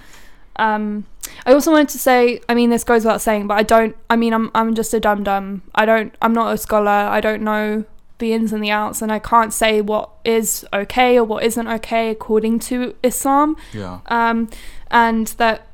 [0.58, 1.06] Um,
[1.45, 3.95] I also wanted to say, I mean, this goes without saying, but I don't.
[4.10, 5.62] I mean, I'm I'm just a dum dum.
[5.76, 6.15] I don't.
[6.21, 6.89] I'm not a scholar.
[6.89, 7.86] I don't know
[8.19, 11.67] the ins and the outs, and I can't say what is okay or what isn't
[11.67, 13.56] okay according to Islam.
[13.73, 14.49] yeah Um,
[14.89, 15.67] and that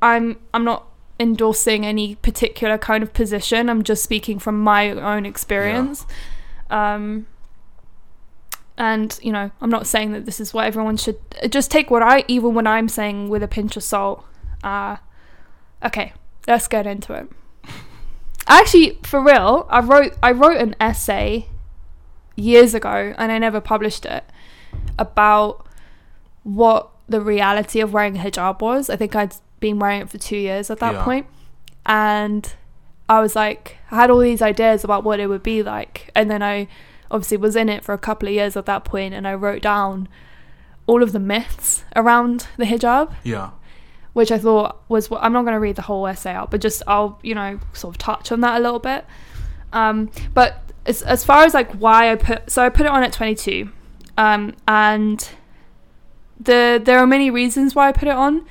[0.00, 0.86] I'm I'm not
[1.18, 3.68] endorsing any particular kind of position.
[3.68, 6.06] I'm just speaking from my own experience.
[6.70, 7.26] Um,
[8.78, 11.18] and you know, I'm not saying that this is what everyone should.
[11.48, 14.24] Just take what I even when I'm saying with a pinch of salt.
[14.62, 14.96] Uh,
[15.84, 16.12] okay,
[16.46, 17.28] let's get into it.
[18.46, 21.48] Actually, for real, I wrote I wrote an essay
[22.36, 24.24] years ago, and I never published it
[24.98, 25.66] about
[26.42, 28.90] what the reality of wearing a hijab was.
[28.90, 31.04] I think I'd been wearing it for two years at that Yeah.
[31.04, 31.26] point.
[31.88, 32.52] and
[33.08, 36.28] I was like, I had all these ideas about what it would be like, and
[36.28, 36.66] then I
[37.12, 39.62] obviously was in it for a couple of years at that point, and I wrote
[39.62, 40.08] down
[40.88, 43.50] all of the myths around the hijab yeah
[44.12, 46.82] which I thought was I'm not going to read the whole essay out, but just
[46.88, 49.04] I'll you know sort of touch on that a little bit.
[49.72, 53.02] Um, but as as far as like why I put so I put it on
[53.02, 53.70] at 22,
[54.16, 55.28] um, and
[56.40, 58.46] the there are many reasons why I put it on.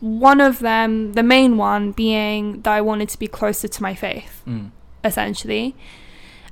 [0.00, 3.94] One of them, the main one, being that I wanted to be closer to my
[3.94, 4.70] faith mm.
[5.02, 5.74] essentially.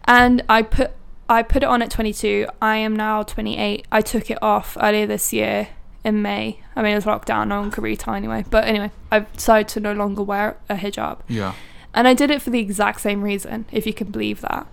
[0.05, 0.93] And I put
[1.29, 2.47] I put it on at 22.
[2.61, 3.87] I am now 28.
[3.93, 5.69] I took it off earlier this year
[6.05, 6.61] in May.
[6.75, 7.49] I mean, it was lockdown.
[7.49, 8.45] No one could retire anyway.
[8.49, 11.55] But anyway, I decided to no longer wear a hijab, yeah
[11.95, 14.67] and I did it for the exact same reason, if you can believe that.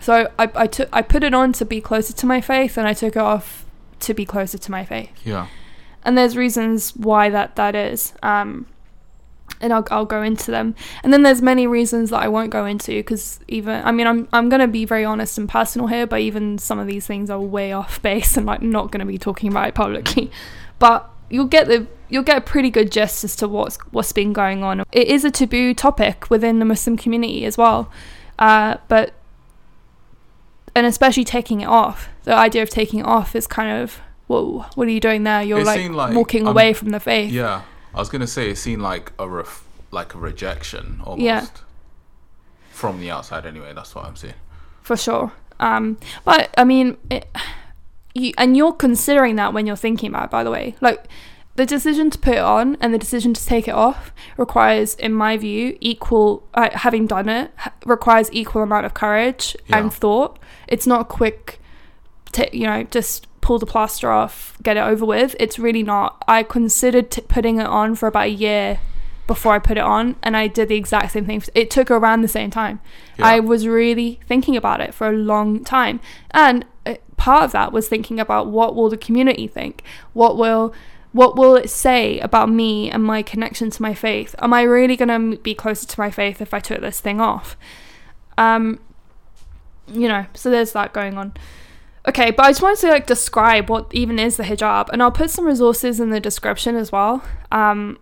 [0.00, 2.86] So I I took I put it on to be closer to my faith, and
[2.88, 3.64] I took it off
[4.00, 5.10] to be closer to my faith.
[5.24, 5.46] Yeah.
[6.04, 8.66] And there's reasons why that that is um
[9.60, 10.74] and I'll, I'll go into them.
[11.04, 14.28] And then there's many reasons that I won't go into because even I mean I'm
[14.32, 17.40] I'm gonna be very honest and personal here but even some of these things are
[17.40, 20.30] way off base and like not gonna be talking about it publicly.
[20.78, 24.32] But you'll get the you'll get a pretty good gist as to what's what's been
[24.32, 24.84] going on.
[24.92, 27.90] It is a taboo topic within the Muslim community as well
[28.38, 29.12] uh, but
[30.74, 34.64] and especially taking it off the idea of taking it off is kind of whoa
[34.74, 35.42] what are you doing there?
[35.42, 37.30] You're like, like, walking um, away from the faith.
[37.30, 37.62] Yeah
[37.94, 41.22] I was gonna say it seemed like a ref- like a rejection almost.
[41.22, 41.46] Yeah.
[42.70, 44.34] from the outside anyway that's what I'm saying
[44.80, 45.32] for sure.
[45.60, 47.28] Um but i mean it,
[48.14, 50.74] you, and you're considering that when you're thinking about it by the way.
[50.80, 51.06] Like
[51.54, 55.12] the decision to put it on and the decision to take it off requires in
[55.12, 59.78] my view equal uh, having done it ha- requires equal amount of courage Yeah.
[59.78, 60.38] and thought.
[60.66, 61.60] It's not a quick
[62.32, 65.34] t- you know just pull the plaster off get it over with.
[65.40, 66.22] It's really not.
[66.26, 68.80] I considered t- putting it on for about a year
[69.28, 71.42] before i put it on and i did the exact same thing.
[71.54, 72.80] It took around the same time.
[73.18, 73.26] Yeah.
[73.26, 76.00] I was really thinking about it for a long time.
[76.32, 76.64] And
[77.22, 79.84] part of that was thinking about what will the community think?
[80.12, 80.74] What will
[81.12, 84.34] what will it say about me and my connection to my faith?
[84.40, 87.20] Am I really going to be closer to my faith if I took this thing
[87.20, 87.56] off?
[88.36, 88.80] Um
[89.86, 91.34] you know, so there's that going on.
[92.08, 95.12] Okay, but I just wanted to like describe what even is the hijab and I'll
[95.12, 97.22] put some resources in the description as well.
[97.52, 97.98] Um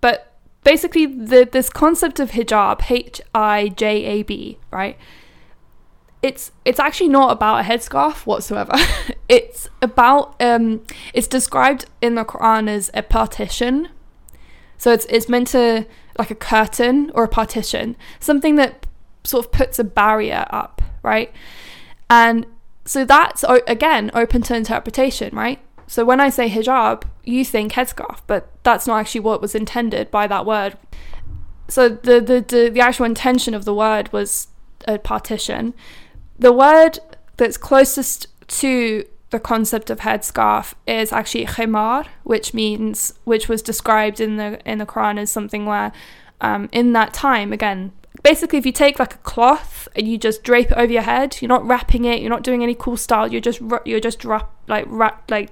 [0.00, 0.32] but
[0.64, 4.98] basically the this concept of hijab h i j a b right
[6.26, 8.72] it's it's actually not about a headscarf whatsoever.
[9.28, 10.82] it's about um
[11.14, 13.88] it's described in the Quran as a partition.
[14.76, 15.86] So it's it's meant to
[16.18, 18.86] like a curtain or a partition, something that
[19.22, 21.32] sort of puts a barrier up, right?
[22.10, 22.44] And
[22.84, 25.60] so that's again open to interpretation, right?
[25.86, 30.10] So when I say hijab, you think headscarf, but that's not actually what was intended
[30.10, 30.76] by that word.
[31.68, 34.48] So the the the, the actual intention of the word was
[34.88, 35.72] a partition.
[36.38, 36.98] The word
[37.36, 44.20] that's closest to the concept of headscarf is actually khimar, which means which was described
[44.20, 45.92] in the in the Quran as something where
[46.40, 50.42] um, in that time again basically if you take like a cloth and you just
[50.42, 53.30] drape it over your head you're not wrapping it you're not doing any cool style
[53.30, 55.50] you're just you're just drop like wrap like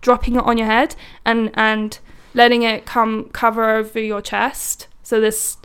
[0.00, 1.98] dropping it on your head and and
[2.36, 4.86] letting it come cover over your chest.
[5.02, 5.56] So this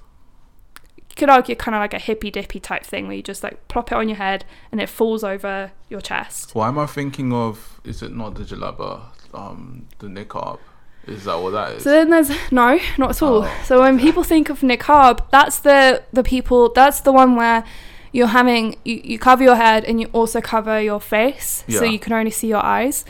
[1.22, 3.92] could argue kind of like a hippy dippy type thing where you just like plop
[3.92, 7.80] it on your head and it falls over your chest Why am I thinking of?
[7.84, 9.04] Is it not the jalaba?
[9.34, 10.58] Um, the niqab.
[11.06, 11.84] Is that what that is?
[11.84, 13.44] So then there's no, not at all.
[13.44, 16.72] Oh, so when people think of niqab, that's the the people.
[16.74, 17.64] That's the one where
[18.12, 22.00] you're having you, you cover your head and you also cover your face, so you
[22.00, 23.06] can only see your eyes.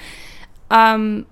[0.69, 1.25] Um,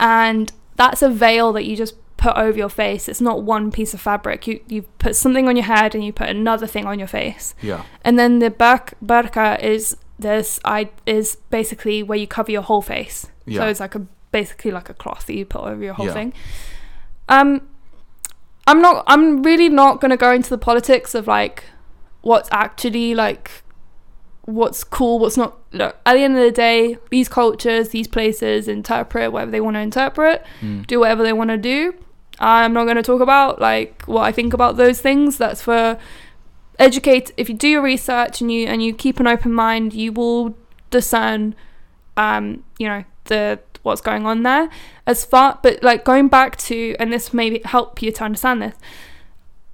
[0.00, 3.08] and that's a veil that you just put over your face.
[3.08, 4.46] It's not one piece of fabric.
[4.46, 7.54] You you put something on your head and you put another thing on your face.
[7.62, 7.82] yeah.
[8.04, 12.82] And then the burk, burqa is this I is basically where you cover your whole
[12.82, 13.26] face.
[13.46, 13.60] Yeah.
[13.60, 16.12] So it's like a basically like a cloth that you put over your whole Yeah.
[16.18, 16.32] thing.
[17.28, 17.48] Um
[18.66, 21.64] I'm not I'm really not gonna go into the politics of like
[22.20, 23.50] what's actually like
[24.44, 28.68] what's cool, what's not look, at the end of the day, these cultures, these places
[28.68, 30.86] interpret whatever they want to interpret Mm.
[30.86, 31.94] do whatever they want to do.
[32.42, 35.38] I'm not going to talk about like what I think about those things.
[35.38, 35.96] That's for
[36.78, 37.30] educate.
[37.36, 40.54] If you do your research and you and you keep an open mind, you will
[40.90, 41.54] discern,
[42.16, 44.68] um, you know, the what's going on there.
[45.06, 48.74] As far, but like going back to, and this may help you to understand this.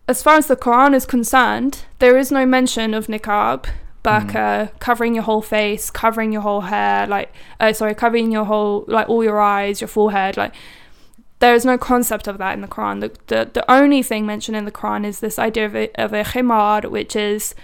[0.07, 3.66] As far as the Quran is concerned, there is no mention of niqab,
[4.02, 8.85] burqa, covering your whole face, covering your whole hair, like, uh, sorry, covering your whole,
[8.88, 10.54] like, all your eyes, your forehead, like,
[11.40, 13.01] there is no concept of that in the Quran.
[13.01, 16.12] The, the, the only thing mentioned in the Quran is this idea of a, of
[16.12, 17.55] a khimar, which is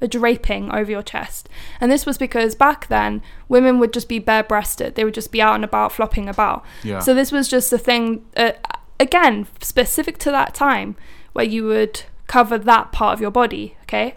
[0.00, 1.48] a draping over your chest.
[1.80, 4.94] And this was because back then, women would just be bare breasted.
[4.94, 6.64] They would just be out and about, flopping about.
[6.82, 6.98] Yeah.
[6.98, 8.52] So this was just a thing, uh,
[8.98, 10.96] again, specific to that time,
[11.34, 14.16] where you would cover that part of your body, okay?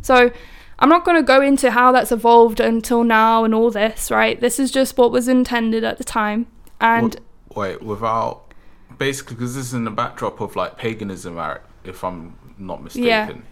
[0.00, 0.30] So
[0.78, 4.40] I'm not going to go into how that's evolved until now and all this, right?
[4.40, 6.46] This is just what was intended at the time.
[6.80, 7.20] And
[7.54, 8.42] Wait, without
[8.98, 13.44] basically because this is in the backdrop of like paganism, right, if I'm not mistaken.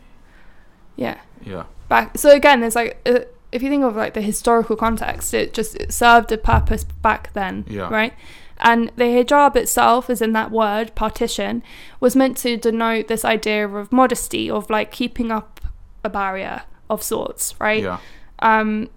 [0.97, 1.19] yeah.
[1.45, 1.65] Yeah.
[1.89, 3.21] back so again there's like uh,
[3.53, 7.33] if you think of like the historical context it just it served a purpose back
[7.33, 7.89] then Yeah.
[7.89, 8.13] right
[8.59, 11.63] and the hijab itself is in that word partition
[12.01, 15.61] was meant to denote this idea of modesty of like keeping up
[16.03, 17.99] a barrier of sorts right Yeah.
[18.41, 18.91] um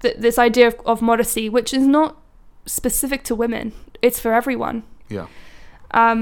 [0.00, 2.20] th- this idea of, of modesty which is not
[2.66, 3.72] specific to women
[4.06, 5.26] it's for everyone Yeah.
[6.02, 6.20] um,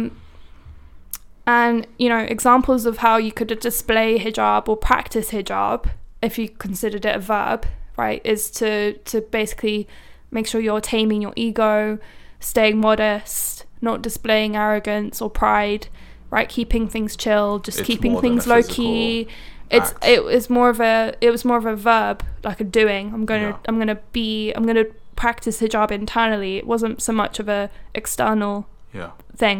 [1.46, 5.90] and you know examples of how you could display hijab or practice hijab
[6.22, 7.66] if you considered it a verb
[7.96, 9.88] right is to to basically
[10.30, 11.98] make sure you're taming your ego
[12.40, 15.88] staying modest not displaying arrogance or pride
[16.30, 19.26] right keeping things chill just It's keeping things low key
[19.70, 20.04] it's act.
[20.06, 23.24] it was more of a it was more of a verb like a doing i'm
[23.26, 23.56] gonna Yeah.
[23.66, 24.86] i'm gonna be i'm gonna
[25.22, 27.60] practice hijab internally it wasn't so much of a
[27.94, 28.54] external
[29.00, 29.10] Yeah.
[29.42, 29.58] thing.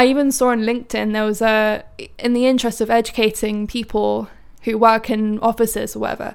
[0.00, 1.56] I even saw on LinkedIn there was a
[2.26, 4.28] in the interest of educating people
[4.64, 6.30] who work in offices or whatever.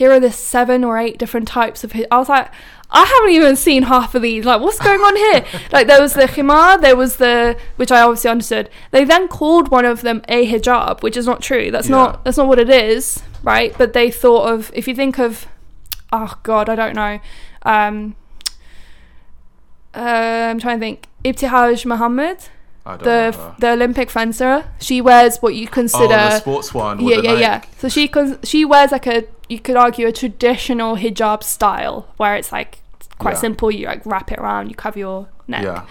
[0.00, 1.92] Here are the seven or eight different types of.
[1.92, 2.48] hi- I was like,
[2.90, 4.44] I haven't even seen half of these.
[4.50, 5.40] Like, what's going on here?
[5.76, 8.66] like, there was the khimar, there was the which I obviously understood.
[8.94, 11.66] They then called one of them a hijab, which is not true.
[11.74, 11.96] That's Yeah.
[11.98, 13.02] not that's not what it is,
[13.52, 13.70] right?
[13.80, 15.46] But they thought of if you think of,
[16.18, 17.14] oh god, I don't know.
[17.64, 18.14] Um,
[19.94, 19.98] uh,
[20.50, 21.06] I'm trying to think.
[21.24, 22.48] Ibtihaj Muhammad
[22.84, 24.64] I don't the the Olympic fencer.
[24.78, 27.02] She wears what you oh, consider the sports one.
[27.02, 27.62] with yeah the yeah yeah.
[27.78, 32.36] So she cons- she wears like a you could argue a traditional hijab style where
[32.36, 32.80] it's like
[33.18, 33.40] quite Yeah.
[33.40, 33.70] simple.
[33.70, 35.62] You like wrap it around, you cover your neck.
[35.62, 35.84] Yeah.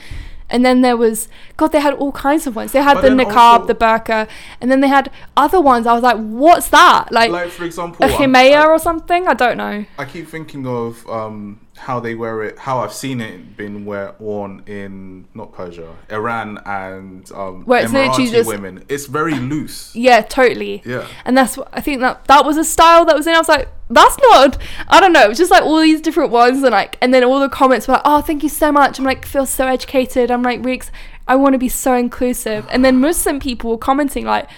[0.50, 2.74] And then there was God, they had all kinds of ones.
[2.74, 4.28] They had But the niqab, also- the burqa,
[4.62, 5.88] and then they had other ones.
[5.88, 7.12] I was like, what's that?
[7.12, 9.28] Like, Like for example, a I'm- himaya or something?
[9.28, 9.86] I don't know.
[9.98, 14.14] I keep thinking of um how they wear it, how I've seen it been wear
[14.20, 18.84] worn in not Persia, Iran, and um, Where it's Emirati just- women.
[18.90, 19.96] It's very loose.
[19.96, 20.82] Yeah, totally.
[20.86, 21.08] Yeah.
[21.26, 23.34] And that's what I think that that was a style that was in.
[23.34, 24.58] I was like, that's not.
[24.88, 25.24] I don't know.
[25.24, 27.88] It was just like all these different ones, and like, and then all the comments
[27.88, 29.00] were like, oh, thank you so much.
[29.00, 30.30] I'm like, feel so educated.
[30.32, 30.92] I'm like, weeks.
[31.28, 32.68] I want to be so inclusive.
[32.70, 34.50] And then Muslim people were commenting like,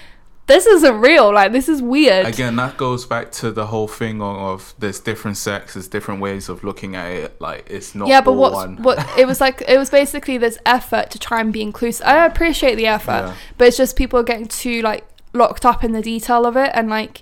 [0.48, 1.34] this isn't real.
[1.34, 2.26] Like, this is weird.
[2.28, 6.64] Again, that goes back to the whole thing of, there's different sexes, different ways of
[6.64, 7.42] looking at it.
[7.42, 8.82] Like it's not yeah, but what's one.
[8.84, 9.64] what it was like?
[9.68, 12.06] It was basically this effort to try and be inclusive.
[12.06, 13.36] I appreciate the effort, Yeah.
[13.58, 16.72] but it's just people are getting too like locked up in the detail of it,
[16.74, 17.22] and like,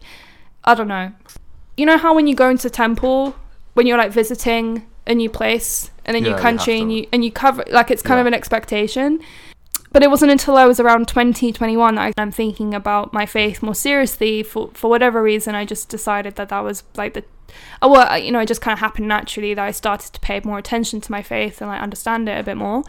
[0.66, 1.14] I don't know.
[1.78, 3.36] You know how when you go into temple,
[3.74, 7.08] when you're like visiting a new place and a new you country, have and you
[7.14, 8.22] and you cover like it's kind Yeah.
[8.22, 9.20] of an expectation.
[9.94, 13.28] But it wasn't until I was around 20, 21 that I- I'm thinking about my
[13.28, 14.42] faith more seriously.
[14.44, 17.24] For for whatever reason, I just decided that that was like the,
[17.82, 20.42] oh, well, you know, it just kind of happened naturally that I started to pay
[20.44, 22.84] more attention to my faith and like understand it a bit more,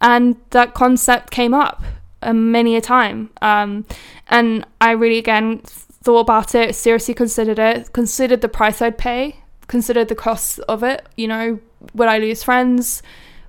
[0.00, 1.82] and that concept came up
[2.20, 3.30] uh, many a time.
[3.40, 3.86] Um,
[4.28, 5.60] and I really again
[6.02, 9.36] thought about it, seriously considered it, considered the price I'd pay,
[9.68, 11.06] considered the costs of it.
[11.16, 11.60] You know,
[11.94, 13.04] would I lose friends?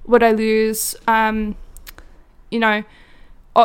[0.05, 0.95] Would I lose?
[1.07, 1.55] Um,
[2.51, 2.83] you know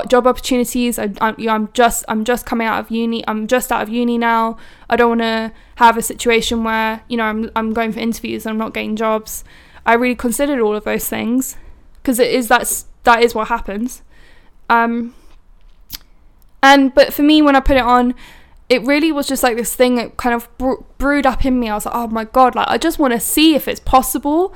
[0.09, 0.99] job opportunities.
[0.99, 3.26] I, I'm, I'm just I'm just coming out of uni.
[3.28, 4.57] I'm just out of uni now.
[4.91, 8.47] I don't want to have a situation where you know I'm, I'm going for interviews
[8.47, 9.45] and I'm not getting jobs.
[9.84, 11.57] I really considered all of those things
[12.03, 14.03] because it is that's that is what happens.
[14.68, 15.14] Um
[16.62, 18.14] and but for me when I put it on
[18.68, 21.68] it really was just like this thing that kind of bre- brewed up in me.
[21.68, 24.53] I was like oh my god like I just want to see if it's possible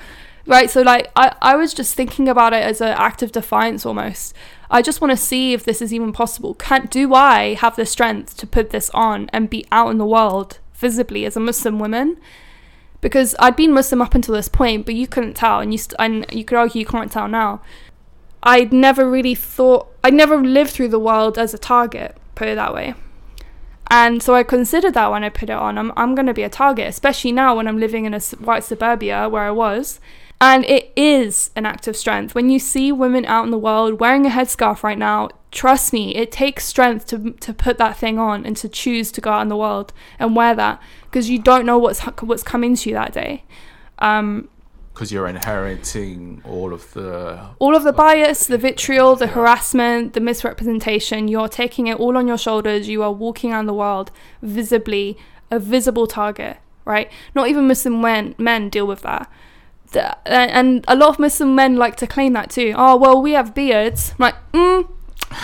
[0.46, 3.84] right so like I, I was just thinking about it as an act of defiance
[3.84, 4.34] almost.
[4.72, 6.54] I just want to see if this is even possible.
[6.54, 10.06] Can't do i have the strength to put this on and be out in the
[10.06, 12.18] world visibly as a muslim woman?
[13.00, 15.96] Because i'd been muslim up until this point but you couldn't tell and you st-
[15.98, 17.60] and you could argue you can't tell now.
[18.42, 22.54] I'd never really thought i'd never lived through the world as a target put it
[22.56, 22.94] that way.
[23.90, 25.76] And so I considered that when I put it on.
[25.76, 28.64] I'm, I'm going to be a target, especially now when I'm living in a white
[28.64, 30.00] suburbia where I was.
[30.40, 32.34] And it is an act of strength.
[32.34, 36.14] When you see women out in the world wearing a headscarf right now, trust me,
[36.14, 39.42] it takes strength to, to put that thing on and to choose to go out
[39.42, 42.94] in the world and wear that because you don't know what's what's coming to you
[42.94, 43.44] that day.
[43.98, 44.48] Um,
[44.94, 50.20] because you're inheriting all of the all of the bias, the vitriol, the harassment, the
[50.20, 52.88] misrepresentation, you're taking it all on your shoulders.
[52.88, 54.10] You are walking around the world
[54.42, 55.16] visibly
[55.50, 57.10] a visible target, right?
[57.34, 59.30] Not even Muslim men men deal with that.
[59.96, 62.74] And a lot of Muslim men like to claim that too.
[62.76, 64.12] Oh well, we have beards.
[64.12, 64.88] I'm like, mm,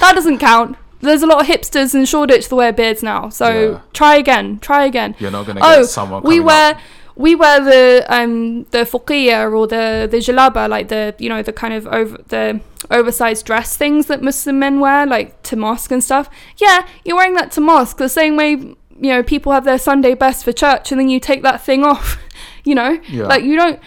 [0.00, 0.76] that doesn't count.
[1.00, 3.28] There's a lot of hipsters in Shoreditch that wear beards now.
[3.28, 3.80] So Yeah.
[3.92, 6.80] try again, try again you're not gonna oh, get someone we wear up.
[7.16, 11.52] we wear the um the fuqiyya or the the jalaba like the you know the
[11.52, 16.02] kind of over the oversized dress things that Muslim men wear like to mosque and
[16.02, 16.28] stuff.
[16.56, 18.50] Yeah, you're wearing that to mosque the same way
[18.98, 21.84] you know people have their Sunday best for church and then you take that thing
[21.84, 22.18] off.
[22.64, 23.26] You know, Yeah.
[23.26, 23.78] like you don't.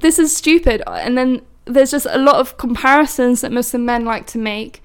[0.00, 0.82] This is stupid.
[0.86, 4.82] And then there's just a lot of comparisons that Muslim men like to make.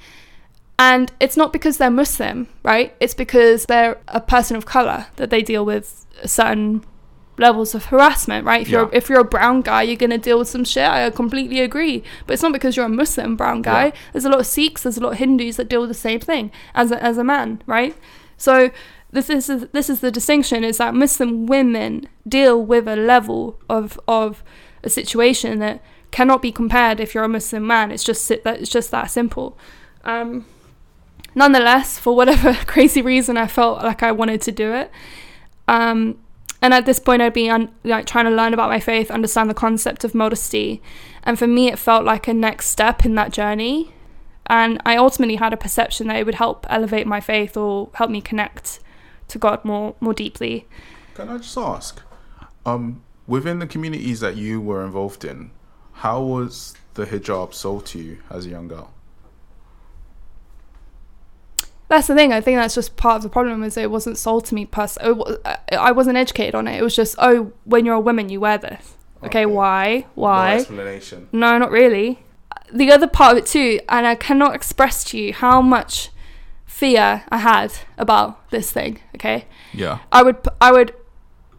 [0.79, 2.95] And it's not because they're Muslim, right?
[2.99, 6.83] It's because they're a person of color that they deal with certain
[7.39, 8.61] levels of harassment, right?
[8.61, 10.87] If you're if you're a brown guy, you're gonna deal with some shit.
[10.87, 12.03] I completely agree.
[12.25, 13.85] But it's not because you're a Muslim brown guy.
[13.85, 13.91] Yeah.
[14.13, 16.19] There's a lot of Sikhs, there's a lot of Hindus that deal with the same
[16.19, 17.95] thing as a, as a man, right?
[18.37, 18.71] So
[19.11, 23.99] this is this is the distinction: is that Muslim women deal with a level of
[24.07, 24.43] of
[24.87, 27.91] a situation that cannot be compared if you're a Muslim man.
[27.91, 29.57] It's just that it's just that simple.
[30.03, 30.45] Um,
[31.35, 34.91] nonetheless, for whatever crazy reason, I felt like I wanted to do it.
[35.67, 36.17] Um,
[36.61, 39.49] and at this point, I'd be un- like trying to learn about my faith, understand
[39.49, 40.81] the concept of modesty,
[41.23, 43.93] and for me, it felt like a next step in that journey.
[44.47, 48.09] And I ultimately had a perception that it would help elevate my faith or help
[48.09, 48.79] me connect
[49.27, 50.65] to God more more deeply.
[51.13, 52.01] Can I just ask,
[52.65, 55.51] um, within the communities that you were involved in,
[55.93, 58.91] how was the hijab sold to you as a young girl?
[61.89, 62.33] That's the thing.
[62.33, 64.65] I think that's just part of the problem is it wasn't sold to me.
[64.65, 66.77] Pers- it oh, uh, I wasn't educated on it.
[66.77, 68.95] It was just oh, when you're a woman, you wear this.
[69.23, 69.45] Okay, Okay.
[69.45, 69.99] why?
[69.99, 70.55] No Why?
[70.55, 71.29] explanation.
[71.31, 72.19] No, not really.
[72.73, 76.09] The other part of it too, and I cannot express to you how much
[76.65, 78.99] fear I had about this thing.
[79.15, 79.99] Okay, Yeah.
[80.11, 80.93] I would I would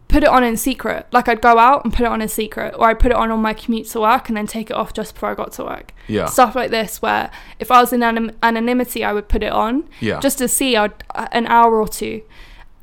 [0.09, 1.07] put it on in secret.
[1.13, 3.31] Like I'd go out and put it on in secret, or I'd put it on
[3.31, 5.63] on my commute to work and then take it off just before I got to
[5.63, 5.93] work.
[6.07, 6.25] Yeah.
[6.25, 9.87] Stuff like this, where if I was in anon- anonymity, I would put it on
[10.01, 10.19] yeah.
[10.19, 12.23] just to see I'd, an hour or two,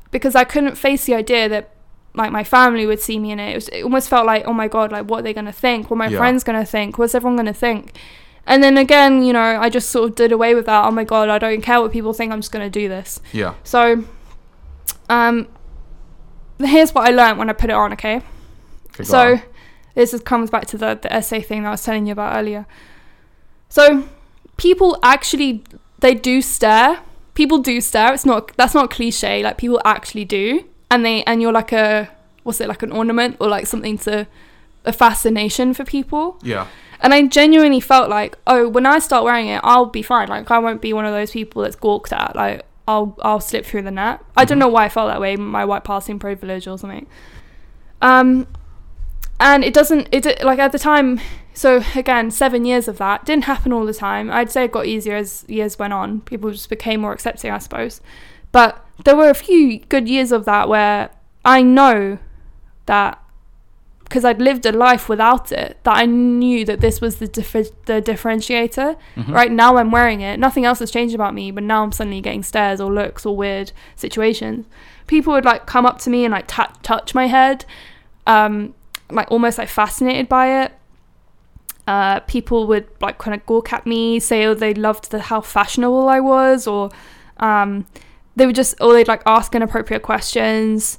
[0.09, 1.75] because I couldn't face the idea that
[2.15, 3.51] like my family would see me in it.
[3.51, 5.91] It, was, it almost felt like, oh my god, like what are they gonna think?
[5.91, 6.17] What are my Yeah.
[6.17, 6.97] friends gonna think?
[6.97, 7.95] What's everyone gonna think?
[8.45, 10.85] And then again, you know, I just sort of did away with that.
[10.85, 12.31] Oh my god, I don't care what people think.
[12.31, 13.19] I'm just gonna do this.
[13.33, 13.55] Yeah.
[13.65, 14.05] So,
[15.09, 15.49] um,
[16.59, 17.93] here's what I learned when I put it on.
[17.93, 18.21] Okay,
[18.93, 19.41] Okay, so on.
[19.95, 22.35] this is, comes back to the the essay thing that I was telling you about
[22.37, 22.65] earlier.
[23.69, 24.07] So,
[24.57, 25.63] people actually
[25.99, 26.99] they do stare.
[27.33, 28.13] People do stare.
[28.13, 29.43] It's not that's not cliche.
[29.43, 32.09] Like people actually do, and they and you're like a
[32.43, 34.25] what's it like an ornament or like something to
[34.85, 36.39] a fascination for people.
[36.43, 36.67] yeah.
[36.99, 40.29] And I genuinely felt like, oh, when I start wearing it, I'll be fine.
[40.29, 42.35] Like I won't be one of those people that's gawked at.
[42.35, 44.21] Like I'll I'll slip through the net.
[44.35, 44.61] I don't Mhm.
[44.61, 45.35] know why I felt that way.
[45.35, 47.05] My white passing privilege or something.
[48.01, 48.47] Um,
[49.39, 50.07] and it doesn't.
[50.11, 51.19] It like at the time.
[51.53, 54.29] So again, seven years of that didn't happen all the time.
[54.31, 56.21] I'd say it got easier as years went on.
[56.21, 57.99] People just became more accepting, I suppose.
[58.51, 61.09] But there were a few good years of that where
[61.43, 62.19] I know
[62.85, 63.19] that
[64.07, 68.01] because I'd lived a life without it, that I knew that this was the the
[68.01, 68.95] differentiator.
[69.17, 69.33] Mhm.
[69.33, 70.39] Right now, I'm wearing it.
[70.39, 73.35] Nothing else has changed about me, but now I'm suddenly getting stares or looks or
[73.35, 74.65] weird situations.
[75.07, 77.65] People would like come up to me and like ta- touch my head,
[78.25, 78.73] um,
[79.11, 80.71] like almost like fascinated by it.
[81.87, 85.39] Uh, people would like kind of gawk at me, say oh they loved the how
[85.41, 86.89] fashionable I was, or
[87.37, 87.85] um,
[88.35, 90.97] they would just or they'd like ask inappropriate questions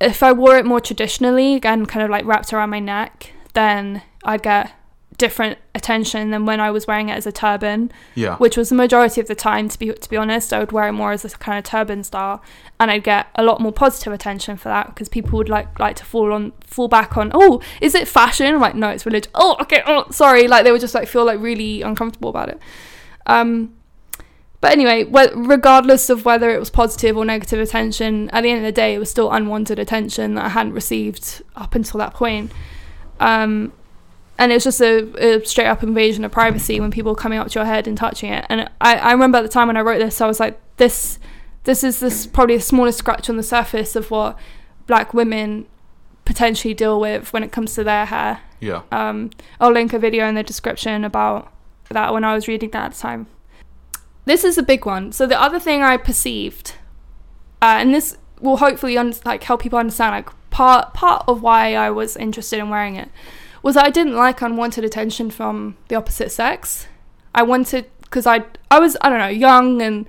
[0.00, 4.02] if I wore it more traditionally, again, kind of like wrapped around my neck, then
[4.24, 4.72] I'd get
[5.18, 8.36] different attention than when I was wearing it as a turban, Yeah.
[8.36, 9.70] which was the majority of the time.
[9.70, 12.04] To be to be honest, I would wear it more as a kind of turban
[12.04, 12.42] style,
[12.78, 15.96] and I'd get a lot more positive attention for that because people would like like
[15.96, 17.30] to fall on fall back on.
[17.32, 18.54] Oh, is it fashion?
[18.54, 19.32] I'm like, no, it's religion.
[19.34, 19.82] Oh, okay.
[19.86, 20.48] Oh, sorry.
[20.48, 22.60] Like they would just like feel like really uncomfortable about it.
[23.26, 23.72] Um,
[24.60, 28.64] but anyway, regardless of whether it was positive or negative attention, at the end of
[28.64, 32.52] the day, it was still unwanted attention that I hadn't received up until that point.
[33.20, 33.72] Um,
[34.38, 37.38] and it was just a, a straight up invasion of privacy when people were coming
[37.38, 38.44] up to your head and touching it.
[38.48, 41.18] And I, I remember at the time when I wrote this, I was like, this,
[41.64, 44.38] this is this probably the smallest scratch on the surface of what
[44.86, 45.66] black women
[46.24, 48.40] potentially deal with when it comes to their hair.
[48.60, 48.82] Yeah.
[48.90, 49.30] Um,
[49.60, 51.52] I'll link a video in the description about
[51.90, 53.26] that when I was reading that at the time.
[54.26, 55.12] This is a big one.
[55.12, 56.74] So the other thing I perceived,
[57.62, 61.74] uh, and this will hopefully un- like help people understand, like part part of why
[61.74, 63.08] I was interested in wearing it,
[63.62, 66.88] was that I didn't like unwanted attention from the opposite sex.
[67.34, 70.06] I wanted because I I was I don't know young and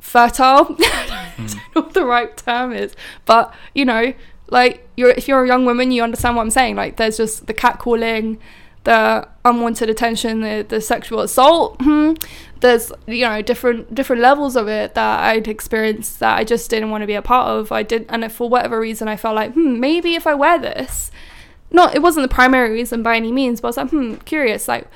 [0.00, 0.76] fertile.
[0.80, 2.94] I don't know what the right term is,
[3.24, 4.14] but you know,
[4.50, 6.74] like you're if you're a young woman, you understand what I'm saying.
[6.74, 8.38] Like there's just the catcalling,
[8.82, 11.76] the unwanted attention, the the sexual assault.
[11.80, 12.14] hmm,
[12.62, 16.90] There's you know different different levels of it that I'd experienced that I just didn't
[16.90, 17.70] want to be a part of.
[17.70, 21.10] I did, and for whatever reason, I felt like hmm, maybe if I wear this,
[21.70, 24.68] not it wasn't the primary reason by any means, but I was like hmm, curious,
[24.68, 24.88] like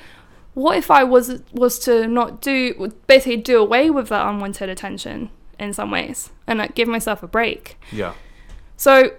[0.57, 5.29] what if I was was to not do basically do away with that unwanted attention
[5.59, 7.77] in some ways and like give myself a break.
[7.91, 8.13] Yeah.
[8.75, 9.11] So,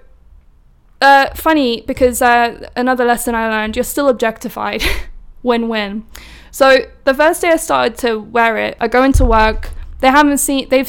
[1.01, 4.83] uh, funny because uh, another lesson I learned: you're still objectified.
[5.45, 6.05] Win-win.
[6.51, 9.71] So the first day I started to wear it, I go into work.
[10.01, 10.69] They haven't seen.
[10.69, 10.89] They've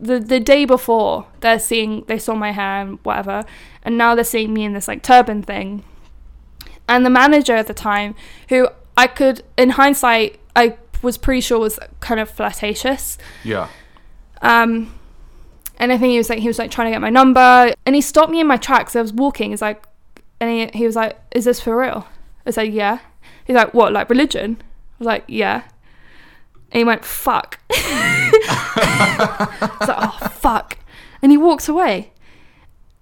[0.00, 2.04] the the day before they're seeing.
[2.06, 3.44] They saw my hair and whatever,
[3.84, 5.84] and now they're seeing me in this like turban thing.
[6.88, 8.14] And the manager at the time,
[8.48, 13.18] who I could, in hindsight, I was pretty sure was kind of flirtatious.
[13.44, 13.68] Yeah.
[14.42, 14.94] Um,
[15.78, 17.94] and I think he was like he was like trying to get my number, and
[17.94, 18.96] he stopped me in my tracks.
[18.96, 19.50] I was walking.
[19.50, 19.84] He's like,
[20.40, 22.98] and he he was like, "Is this for real?" I was like, "Yeah."
[23.44, 23.92] He's like, "What?
[23.92, 24.60] Like religion?"
[24.98, 25.62] I was like, "Yeah."
[26.72, 29.48] And he went, "Fuck." I
[29.80, 30.78] was like, "Oh fuck,"
[31.22, 32.12] and he walked away,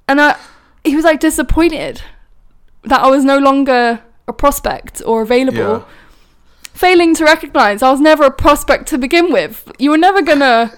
[0.08, 0.36] and I
[0.84, 2.02] he was like disappointed
[2.84, 5.82] that I was no longer a prospect or available Yeah.
[6.72, 9.70] failing to recognize I was never a prospect to begin with.
[9.78, 10.72] You were never gonna,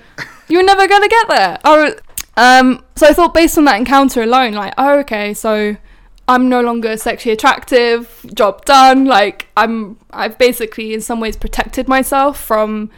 [0.48, 1.58] you were never gonna get there.
[1.64, 1.94] I was,
[2.36, 5.76] um, so I thought based on that encounter alone, like, oh, okay, so
[6.28, 8.24] I'm no longer sexually attractive.
[8.34, 9.06] Job done.
[9.06, 12.90] Like I'm, I've basically in some ways protected myself from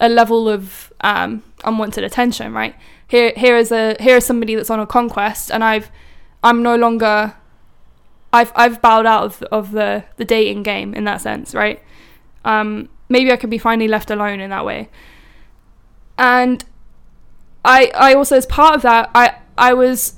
[0.00, 2.52] a level of um, unwanted attention.
[2.52, 2.74] Right
[3.08, 5.90] here, here is a here is somebody that's on a conquest, and I've,
[6.42, 7.34] I'm no longer.
[8.32, 11.82] I've I've bowed out of of the the dating game in that sense, right?
[12.46, 14.88] um, maybe I could be finally left alone in that way.
[16.16, 16.64] And
[17.64, 20.15] I, I also, as part of that, I, I was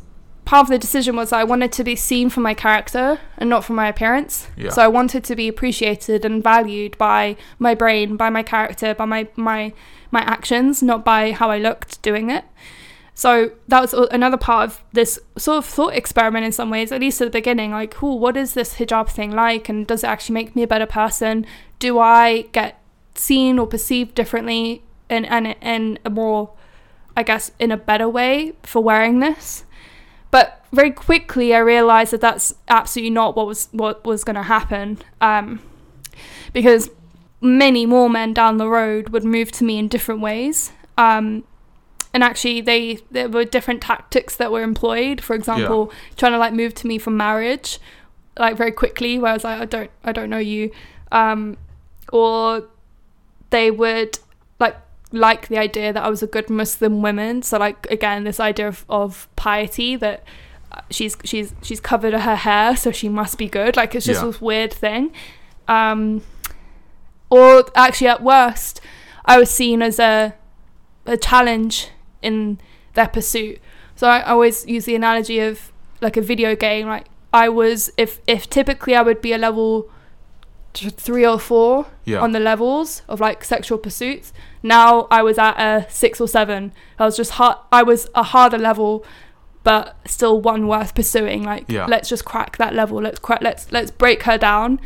[0.49, 3.67] part of the decision was I wanted to be seen for my character and not
[3.67, 4.49] for my appearance.
[4.57, 4.71] Yeah.
[4.71, 9.05] So I wanted to be appreciated and valued by my brain, by my character, by
[9.05, 9.75] my my
[10.11, 12.47] my actions, not by how I looked doing it.
[13.13, 17.03] So that was another part of this sort of thought experiment in some ways, at
[17.03, 17.73] least at the beginning.
[17.73, 19.69] Like, oh, what is this hijab thing like?
[19.69, 21.45] And does it actually make me a better person?
[21.79, 22.81] Do I get
[23.15, 26.53] seen or perceived differently in, in, in a more,
[27.15, 29.65] I guess, in a better way for wearing this?
[30.31, 34.43] But very quickly, I realized that that's absolutely not what was what was going to
[34.43, 35.61] happen, um,
[36.53, 36.91] because
[37.41, 40.72] many more men down the road would move to me in different ways.
[40.99, 41.45] Um,
[42.12, 45.99] and actually they there were different tactics that were employed for example yeah.
[46.16, 47.79] trying to like move to me from marriage
[48.39, 50.70] like very quickly where i was like i don't i don't know you
[51.12, 51.57] um,
[52.12, 52.68] or
[53.51, 54.18] they would
[55.11, 58.69] like the idea that i was a good muslim woman so like again this idea
[58.69, 60.23] of, of piety that
[60.73, 64.21] uh, she's she's she's covered her hair so she must be good like it's just
[64.21, 64.27] yeah.
[64.27, 65.11] this weird thing
[65.67, 66.23] um,
[67.31, 68.81] or actually at worst
[69.25, 70.35] i was seen as a
[71.09, 71.89] a challenge
[72.23, 72.61] in
[72.95, 73.59] their pursuit.
[73.97, 76.87] So I always use the analogy of like a video game.
[76.87, 79.91] Like I was, if if typically I would be a level
[80.81, 82.20] three or four yeah.
[82.20, 84.33] on the levels of like sexual pursuits.
[84.62, 86.72] Now I was at a six or seven.
[86.99, 87.59] I was just hard.
[87.72, 89.05] I was a harder level,
[89.62, 91.43] but still one worth pursuing.
[91.43, 91.87] Like yeah.
[91.87, 93.01] let's just crack that level.
[93.03, 93.43] Let's crack.
[93.43, 94.81] Let's let's break her down,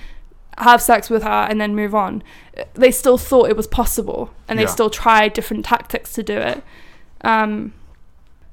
[0.58, 2.22] have sex with her, and then move on.
[2.74, 4.68] They still thought it was possible, and they yeah.
[4.68, 6.62] still tried different tactics to do it.
[7.22, 7.72] Um,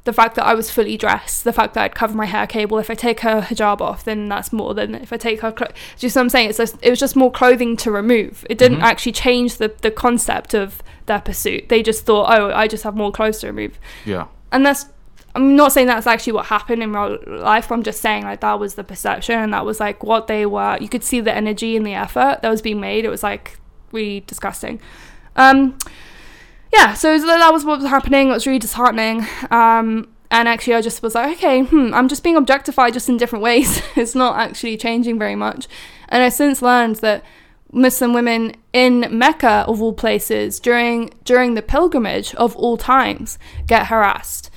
[0.05, 2.77] the fact that I was fully dressed, the fact that I'd cover my hair cable.
[2.77, 5.51] If I take her hijab off, then that's more than if I take her.
[5.51, 6.49] Clo- just what I'm saying.
[6.49, 8.45] It's just, it was just more clothing to remove.
[8.49, 8.85] It didn't mm-hmm.
[8.85, 11.69] actually change the the concept of their pursuit.
[11.69, 13.79] They just thought, oh, I just have more clothes to remove.
[14.05, 14.27] Yeah.
[14.51, 14.85] And that's.
[15.35, 17.71] I'm not saying that's actually what happened in real life.
[17.71, 20.77] I'm just saying like that was the perception, and that was like what they were.
[20.81, 23.05] You could see the energy and the effort that was being made.
[23.05, 23.59] It was like
[23.91, 24.81] really disgusting.
[25.35, 25.77] Um,
[26.73, 28.29] yeah, so that was what was happening.
[28.29, 29.25] It was really disheartening.
[29.49, 33.17] Um, and actually, I just was like, okay, hmm, I'm just being objectified just in
[33.17, 33.81] different ways.
[33.95, 35.67] it's not actually changing very much.
[36.09, 37.23] And I since learned that
[37.71, 43.87] Muslim women in Mecca, of all places, during during the pilgrimage of all times, get
[43.87, 44.51] harassed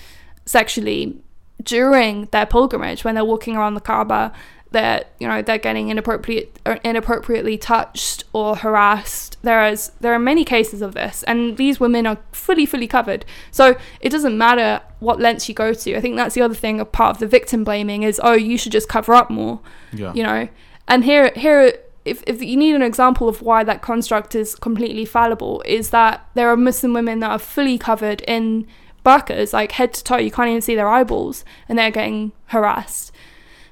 [0.44, 1.22] sexually
[1.62, 4.32] during their pilgrimage when they're walking around the Kaaba
[4.72, 9.36] that you know they're getting inappropriate or inappropriately touched or harassed.
[9.42, 13.24] There is there are many cases of this and these women are fully fully covered.
[13.50, 15.96] So it doesn't matter what lengths you go to.
[15.96, 18.58] I think that's the other thing a part of the victim blaming is oh you
[18.58, 19.60] should just cover up more
[19.92, 20.12] yeah.
[20.14, 20.48] you know?
[20.88, 25.04] And here here if, if you need an example of why that construct is completely
[25.04, 28.66] fallible is that there are muslim women that are fully covered in
[29.04, 33.11] burqas like head to toe you can't even see their eyeballs and they're getting harassed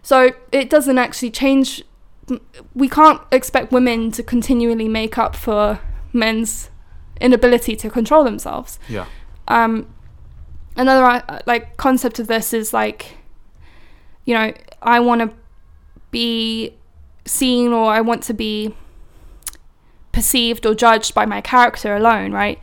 [0.03, 1.83] so it doesn't actually change.
[2.75, 5.81] We can't expect women to continually make up for
[6.13, 6.71] men's
[7.21, 8.79] inability to control themselves.
[8.89, 9.07] Yeah.
[9.49, 9.93] Um,
[10.77, 13.17] another uh, like concept of this is like,
[14.25, 15.37] you know, I want to
[16.11, 16.75] be
[17.25, 18.75] seen or I want to be
[20.13, 22.59] perceived or judged by my character alone, right?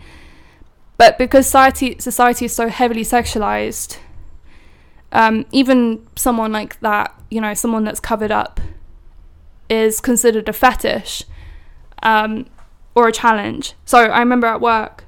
[0.98, 3.98] But because society society is so heavily sexualized,
[5.12, 8.60] um, even someone like that you know, someone that's covered up
[9.70, 11.24] is considered a fetish
[12.04, 12.46] um,
[12.96, 13.74] or a challenge.
[13.86, 15.04] So I remember at work,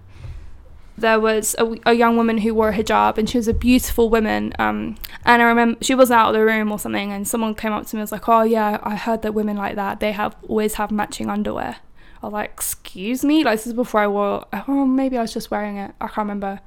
[0.97, 4.09] there was a, a, young woman who wore a hijab and she was a beautiful
[4.09, 4.53] woman.
[4.59, 7.71] Um, and I remember she was out of the room or something, and someone came
[7.71, 10.11] up to me and was like, "Oh yeah, I heard that women like that they
[10.11, 11.77] have always have matching underwear."
[12.21, 14.45] I was like, "Excuse me, like this is before I wore.
[14.67, 15.93] Oh, maybe I was just wearing it.
[16.01, 16.59] I can't remember."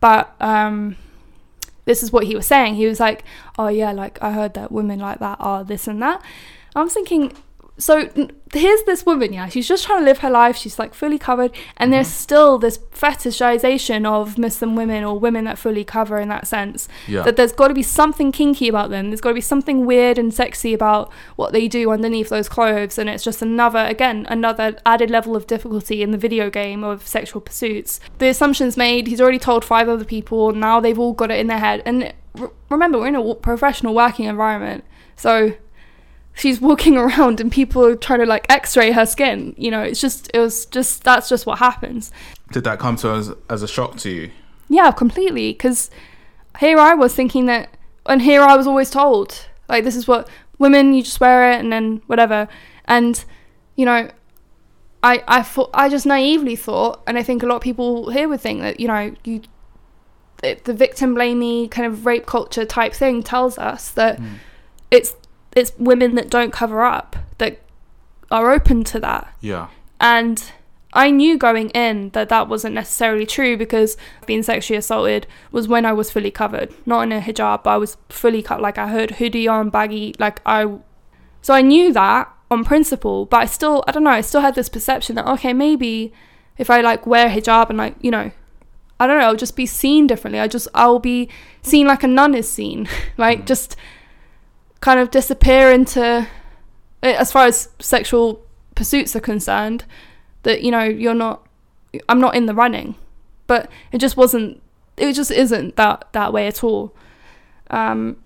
[0.00, 0.96] But um,
[1.86, 2.74] this is what he was saying.
[2.74, 3.24] He was like,
[3.58, 6.22] "Oh yeah, like I heard that women like that are this and that."
[6.74, 7.32] I was thinking,
[7.78, 8.08] so
[8.52, 10.56] here's this woman, yeah, she's just trying to live her life.
[10.56, 11.92] She's like fully covered, and mm-hmm.
[11.92, 16.88] there's still this fetishization of Muslim women or women that fully cover in that sense.
[17.06, 17.22] Yeah.
[17.22, 19.10] That there's got to be something kinky about them.
[19.10, 22.98] There's got to be something weird and sexy about what they do underneath those clothes,
[22.98, 27.06] and it's just another, again, another added level of difficulty in the video game of
[27.06, 28.00] sexual pursuits.
[28.18, 29.06] The assumptions made.
[29.06, 30.52] He's already told five other people.
[30.52, 32.14] Now they've all got it in their head, and
[32.70, 35.54] remember, we're in a professional working environment, so
[36.36, 40.00] she's walking around and people are trying to like x-ray her skin you know it's
[40.00, 42.12] just it was just that's just what happens.
[42.52, 44.30] Did that come to us as a shock to you?
[44.68, 45.90] Yeah completely because
[46.60, 47.68] here i was thinking that
[48.06, 50.28] and here i was always told like this is what
[50.58, 52.48] women you just wear it and then whatever.
[52.86, 53.24] And
[53.74, 54.08] you know
[55.02, 58.28] i i thought i just naively thought and i think a lot of people here
[58.28, 59.42] would think that you know you
[60.42, 64.34] the victim blaming kind of rape culture type thing tells us that mm.
[64.90, 65.14] it's
[65.56, 67.60] it's women that don't cover up that
[68.30, 69.34] are open to that.
[69.40, 69.68] Yeah.
[69.98, 70.52] And
[70.92, 73.96] I knew going in that that wasn't necessarily true because
[74.26, 77.76] being sexually assaulted was when I was fully covered, not in a hijab, but I
[77.78, 78.60] was fully cut.
[78.60, 80.78] Like I had hoodie on, baggy, like I.
[81.40, 84.54] So I knew that on principle, but I still, I don't know, I still had
[84.54, 86.12] this perception that okay, maybe
[86.58, 88.30] if I like wear hijab and like you know,
[89.00, 90.40] I don't know, I'll just be seen differently.
[90.40, 91.28] I just I'll be
[91.62, 93.46] seen like a nun is seen, like mm.
[93.46, 93.76] just
[94.80, 96.26] kind of disappear into
[97.02, 98.42] as far as sexual
[98.74, 99.84] pursuits are concerned
[100.42, 101.46] that you know you're not
[102.08, 102.94] I'm not in the running.
[103.46, 104.62] But it just wasn't
[104.96, 106.94] it just isn't that that way at all.
[107.70, 108.16] Um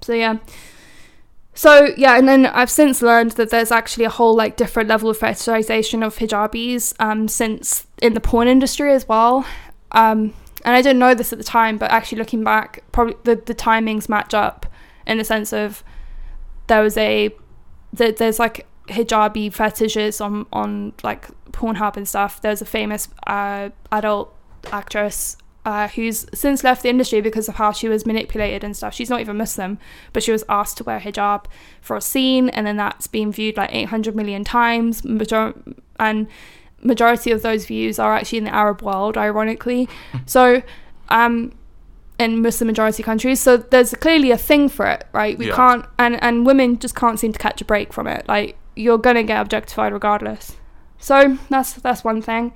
[0.00, 0.38] so yeah.
[1.54, 5.10] So yeah and then I've since learned that there's actually a whole like different level
[5.10, 9.44] of fetishization of hijabis um since in the porn industry as well.
[9.92, 10.34] Um
[10.64, 13.54] and I didn't know this at the time but actually looking back probably the, the
[13.54, 14.66] timings match up
[15.06, 15.82] in the sense of
[16.66, 17.30] there was a
[17.92, 22.40] that there's like hijabi fetishes on on like Pornhub and stuff.
[22.40, 24.34] There's a famous uh, adult
[24.72, 28.94] actress uh, who's since left the industry because of how she was manipulated and stuff.
[28.94, 29.78] She's not even Muslim,
[30.12, 31.44] but she was asked to wear hijab
[31.80, 35.04] for a scene, and then that's been viewed like 800 million times.
[35.04, 35.54] Major-
[35.98, 36.28] and
[36.82, 39.88] majority of those views are actually in the Arab world, ironically.
[40.26, 40.62] so,
[41.08, 41.52] um,
[42.20, 43.40] in Muslim majority countries.
[43.40, 45.38] So there's clearly a thing for it, right?
[45.38, 45.56] We yeah.
[45.56, 48.28] can't, and and women just can't seem to catch a break from it.
[48.28, 50.56] Like you're gonna get objectified regardless.
[50.98, 52.52] So that's that's one thing.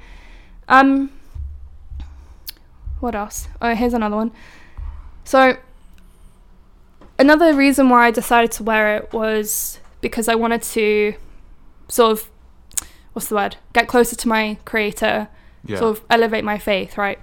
[0.69, 1.11] Um,
[3.01, 3.49] what else?
[3.63, 4.33] Oh, here's another one.
[5.25, 5.57] So
[7.19, 11.15] another reason why I decided to wear it was because I wanted to
[11.89, 12.31] sort of
[13.15, 13.57] what's the word?
[13.73, 15.29] Get closer to my creator,
[15.65, 15.79] yeah.
[15.79, 17.19] sort of elevate my faith, right?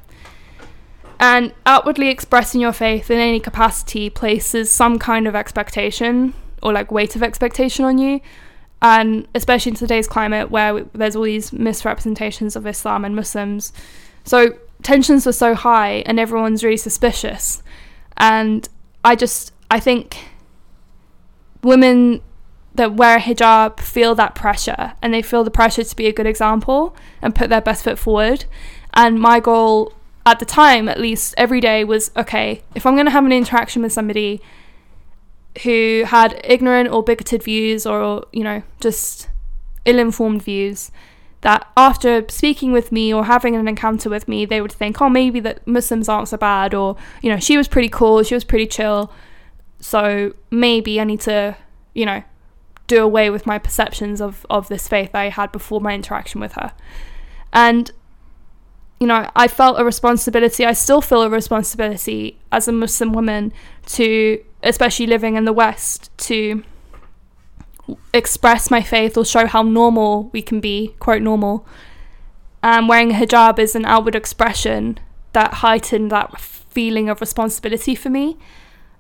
[1.22, 6.92] And outwardly expressing your faith in any capacity places some kind of expectation or like
[6.92, 8.22] weight of expectation on you.
[8.82, 13.72] And especially in today's climate where there's all these misrepresentations of Islam and Muslims.
[14.24, 17.62] So tensions were so high and everyone's really suspicious.
[18.18, 18.68] And
[19.06, 20.18] I just, I think
[21.62, 22.22] women
[22.74, 26.14] that wear a hijab feel that pressure and they feel the pressure to be a
[26.14, 28.46] good example and put their best foot forward.
[28.96, 29.94] And my goal
[30.26, 33.32] at the time at least every day was okay if i'm going to have an
[33.32, 34.42] interaction with somebody
[35.64, 39.30] who had ignorant or bigoted views or you know just
[39.86, 40.92] ill-informed views
[41.42, 45.10] that after speaking with me or having an encounter with me they would think oh
[45.10, 48.44] maybe that muslims aren't so bad or you know she was pretty cool she was
[48.44, 49.12] pretty chill.
[49.80, 51.58] So maybe i need to
[51.96, 52.24] you know
[52.86, 56.54] do away with my perceptions of of this faith i had before my interaction with
[56.54, 56.72] her.
[57.52, 57.92] And
[59.02, 63.52] you know, I felt a responsibility, I still feel a responsibility as a Muslim woman
[63.88, 66.64] to, especially living in the West, to
[68.14, 71.66] express my faith or show how normal we can be, quote, normal.
[72.62, 75.00] And wearing a hijab is an outward expression
[75.34, 78.38] that heightened that feeling of responsibility for me.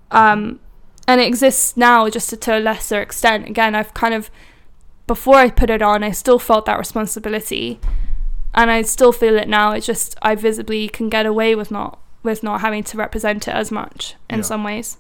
[0.10, 0.60] Um,
[1.08, 3.47] and it exists now just to, to a lesser extent.
[3.47, 4.32] Again, I've kind of,
[5.06, 7.80] before I put it on, I still felt that responsibility
[8.54, 9.72] and I still feel it now.
[9.72, 13.56] It's just I visibly can get away with not with not having to represent it
[13.56, 14.43] as much in yeah.
[14.43, 14.97] some ways.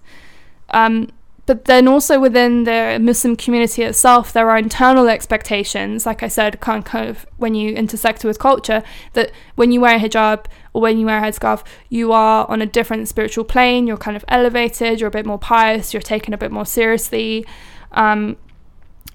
[0.71, 1.09] Um,
[1.45, 6.05] but then also within the Muslim community itself, there are internal expectations.
[6.05, 8.83] Like I said, kind of when you intersect with culture,
[9.13, 12.61] that when you wear a hijab or when you wear a headscarf, you are on
[12.61, 13.87] a different spiritual plane.
[13.87, 14.99] You're kind of elevated.
[14.99, 15.93] You're a bit more pious.
[15.93, 17.45] You're taken a bit more seriously.
[17.91, 18.37] Um,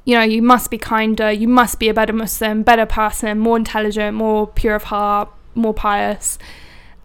[0.05, 3.57] you know, you must be kinder, you must be a better Muslim, better person, more
[3.57, 6.39] intelligent, more pure of heart, more pious.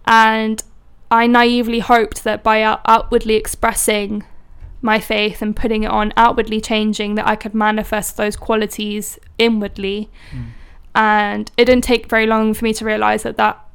[0.05, 0.63] And
[1.09, 4.23] I naively hoped that by out- outwardly expressing
[4.83, 10.09] my faith and putting it on, outwardly changing, that I could manifest those qualities inwardly.
[10.31, 10.45] Mm.
[10.93, 13.65] And it didn't take very long for me to realize that that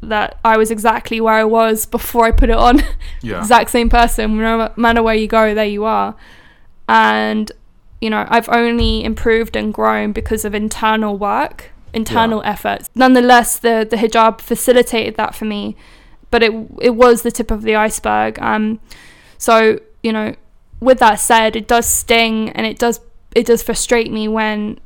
[0.00, 2.82] that I was exactly where I was before I put it on.
[3.20, 3.38] Yeah.
[3.40, 4.38] exact same person.
[4.38, 6.14] No matter where you go, there you are.
[6.88, 7.50] And
[8.00, 12.50] you know, I've only improved and grown because of internal work, internal yeah.
[12.50, 12.88] efforts.
[12.94, 15.76] Nonetheless, the the hijab facilitated that for me,
[16.30, 18.38] but it it was the tip of the iceberg.
[18.40, 18.80] Um,
[19.36, 20.34] so you know,
[20.80, 23.00] with that said, it does sting and it does
[23.34, 24.78] it does frustrate me when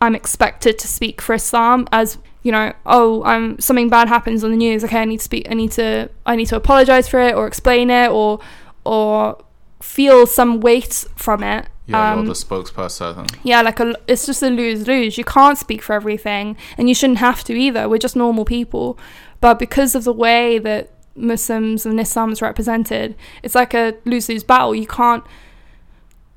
[0.00, 4.50] I'm expected to speak for Islam as you know, oh, I'm something bad happens on
[4.50, 4.84] the news.
[4.84, 5.46] Okay, I need to speak.
[5.50, 8.40] I need to I need to apologize for it or explain it or
[8.84, 9.42] or
[9.80, 13.34] feel some weight from it yeah, um, you're the spokesperson.
[13.42, 15.18] Yeah, like a, it's just a lose lose.
[15.18, 17.88] You can't speak for everything, and you shouldn't have to either.
[17.88, 18.98] We're just normal people,
[19.40, 24.28] but because of the way that Muslims and Islam is represented, it's like a lose
[24.28, 24.74] lose battle.
[24.74, 25.24] You can't.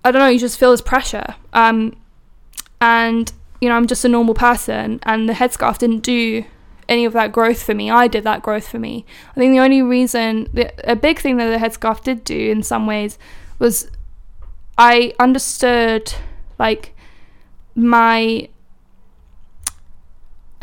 [0.03, 0.27] I don't know.
[0.27, 1.95] You just feel this pressure, um,
[2.81, 3.31] and
[3.61, 6.45] you know, I'm just a normal person and the headscarf didn't do
[6.87, 7.89] any of that growth for me.
[7.89, 9.05] I did that growth for me.
[9.31, 12.63] I think the only reason, the, a big thing that the headscarf did do in
[12.63, 13.17] some ways
[13.59, 13.89] was
[14.77, 16.13] I understood
[16.59, 16.95] like
[17.75, 18.49] my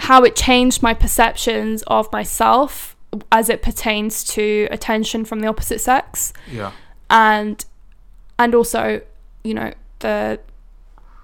[0.01, 2.97] how it changed my perceptions of myself
[3.33, 6.33] as it pertains to attention from the opposite sex.
[6.51, 6.73] Yeah.
[7.09, 7.65] And
[8.39, 9.01] and also,
[9.43, 10.41] you know, the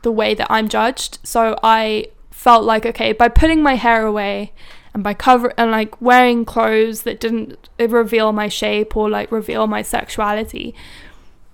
[0.03, 1.19] the way that I'm judged.
[1.23, 4.53] So I felt like okay, by putting my hair away
[4.95, 9.67] and by cover and like wearing clothes that didn't reveal my shape or like reveal
[9.67, 10.75] my sexuality,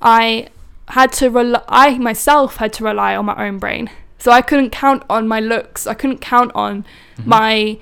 [0.00, 0.48] I
[0.88, 3.90] had to rely I myself had to rely on my own brain.
[4.18, 5.86] So I couldn't count on my looks.
[5.86, 6.84] I couldn't count on
[7.16, 7.28] mm-hmm.
[7.28, 7.78] my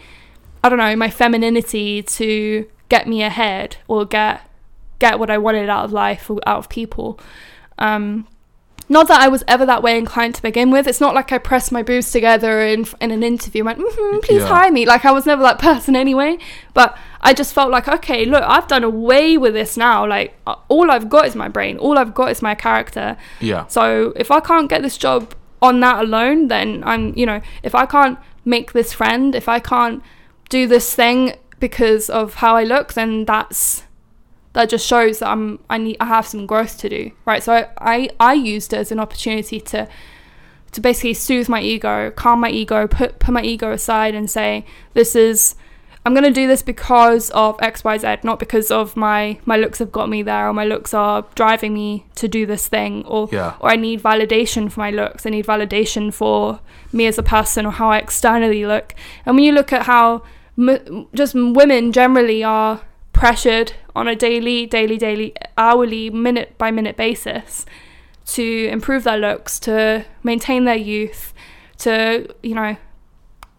[0.62, 4.48] I don't know, my femininity to get me ahead or get
[4.98, 7.20] get what I wanted out of life or out of people.
[7.78, 8.26] Um,
[8.89, 10.87] not that I was ever that way inclined to begin with.
[10.87, 14.18] It's not like I pressed my boobs together in in an interview and went, mm-hmm,
[14.20, 14.49] "Please yeah.
[14.49, 16.39] hire me." Like I was never that person anyway.
[16.74, 20.07] But I just felt like, okay, look, I've done away with this now.
[20.07, 20.37] Like
[20.68, 21.78] all I've got is my brain.
[21.78, 23.16] All I've got is my character.
[23.41, 23.66] Yeah.
[23.68, 27.74] So if I can't get this job on that alone, then I'm, you know, if
[27.74, 30.03] I can't make this friend, if I can't
[30.51, 33.85] do this thing because of how I look, then that's
[34.55, 37.42] that just shows that I'm I need I have some growth to do, right?
[37.42, 39.86] So I I, I used it as an opportunity to
[40.72, 44.64] to basically soothe my ego, calm my ego, put put my ego aside, and say
[44.94, 45.55] this is
[46.07, 49.78] I'm gonna do this because of X Y Z, not because of my my looks
[49.78, 53.28] have got me there or my looks are driving me to do this thing or
[53.32, 53.57] yeah.
[53.61, 55.26] or I need validation for my looks.
[55.26, 56.61] I need validation for
[56.92, 58.94] me as a person or how I externally look.
[59.26, 60.22] And when you look at how
[60.59, 62.82] m- just women generally are
[63.14, 67.64] pressured on a daily, daily, daily, hourly, minute by minute basis
[68.26, 71.32] to improve their looks, to maintain their youth,
[71.78, 72.76] to, you know,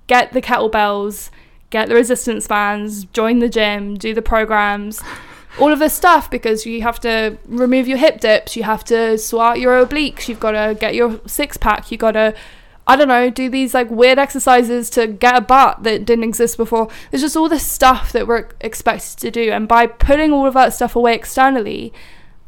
[0.08, 1.30] get the kettlebells,
[1.70, 5.01] get the resistance bands, join the gym, do the programs,
[5.60, 9.18] all of this stuff because you have to remove your hip dips, you have to
[9.18, 12.36] swat your obliques, you've got to get your six pack, you've got to
[12.88, 16.56] I don't know, do these like weird exercises to get a butt that didn't exist
[16.56, 16.88] before.
[17.10, 19.52] There's just all this stuff that we're expected to do.
[19.52, 21.92] And by putting all of that stuff away externally,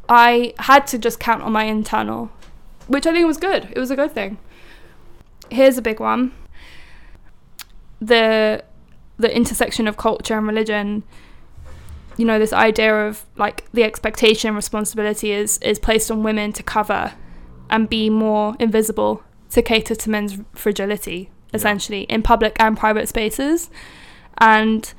[0.07, 2.31] I had to just count on my internal,
[2.85, 3.69] which I think was good.
[3.71, 4.37] It was a good thing.
[5.49, 6.33] Here's a big one.
[7.99, 8.63] The
[9.17, 11.01] the intersection of culture and religion
[12.17, 16.51] you know this idea of like the expectation and responsibility is is placed on women
[16.53, 17.13] to cover
[17.69, 22.15] and be more invisible to cater to men's fragility, essentially, yeah.
[22.15, 23.69] in public and private spaces.
[24.37, 24.93] And,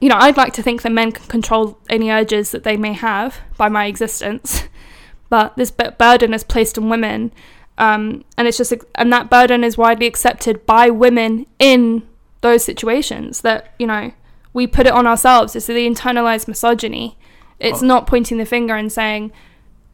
[0.00, 2.92] you know, I'd like to think that men can control any urges that they may
[2.92, 4.64] have by my existence,
[5.28, 7.32] but this burden is placed on women.
[7.78, 12.06] Um, and it's just, and that burden is widely accepted by women in
[12.42, 14.12] those situations that, you know,
[14.52, 15.54] we put it on ourselves.
[15.54, 17.16] It's the internalized misogyny.
[17.58, 17.86] It's oh.
[17.86, 19.32] not pointing the finger and saying,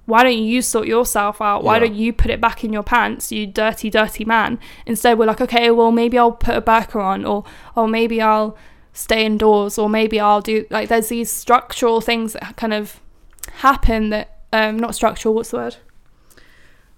[0.06, 1.62] why don't you sort yourself out?
[1.62, 1.80] Why yeah.
[1.80, 4.58] don't you put it back in your pants, you dirty, dirty man?
[4.86, 7.44] Instead, we're like, okay, well, maybe I'll put a burqa on, or,
[7.74, 8.56] or maybe I'll
[8.92, 13.00] stay indoors, or maybe I'll do, like, there's these structural things that kind of
[13.56, 15.76] happen that, um, not structural, what's the word?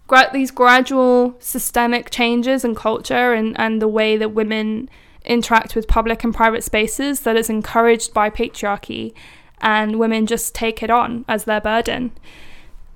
[0.07, 4.89] Gra- these gradual systemic changes in culture and, and the way that women
[5.25, 9.13] interact with public and private spaces that is encouraged by patriarchy,
[9.61, 12.13] and women just take it on as their burden.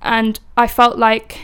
[0.03, 1.39] And I felt like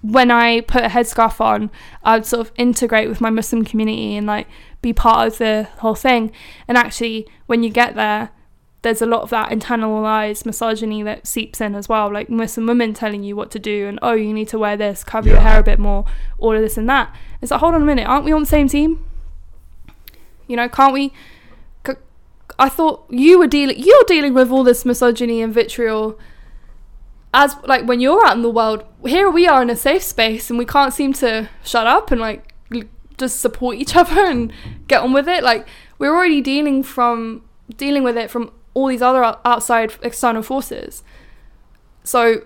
[0.00, 1.70] when I put a headscarf on,
[2.02, 4.48] I'd sort of integrate with my Muslim community and like
[4.80, 6.32] be part of the whole thing.
[6.66, 8.30] And actually, when you get there,
[8.82, 12.10] there's a lot of that internalized misogyny that seeps in as well.
[12.12, 15.04] Like Muslim women telling you what to do and, oh, you need to wear this,
[15.04, 15.34] cover yeah.
[15.34, 16.06] your hair a bit more,
[16.38, 17.14] all of this and that.
[17.42, 19.04] It's like, hold on a minute, aren't we on the same team?
[20.46, 21.12] You know, can't we?
[22.58, 26.18] I thought you were dealing, you're dealing with all this misogyny and vitriol
[27.34, 30.50] as like when you're out in the world, here we are in a safe space
[30.50, 32.54] and we can't seem to shut up and like
[33.18, 34.52] just support each other and
[34.86, 35.42] get on with it.
[35.42, 35.68] Like
[35.98, 37.42] we're already dealing from
[37.76, 41.02] dealing with it from all these other outside external forces.
[42.04, 42.44] So,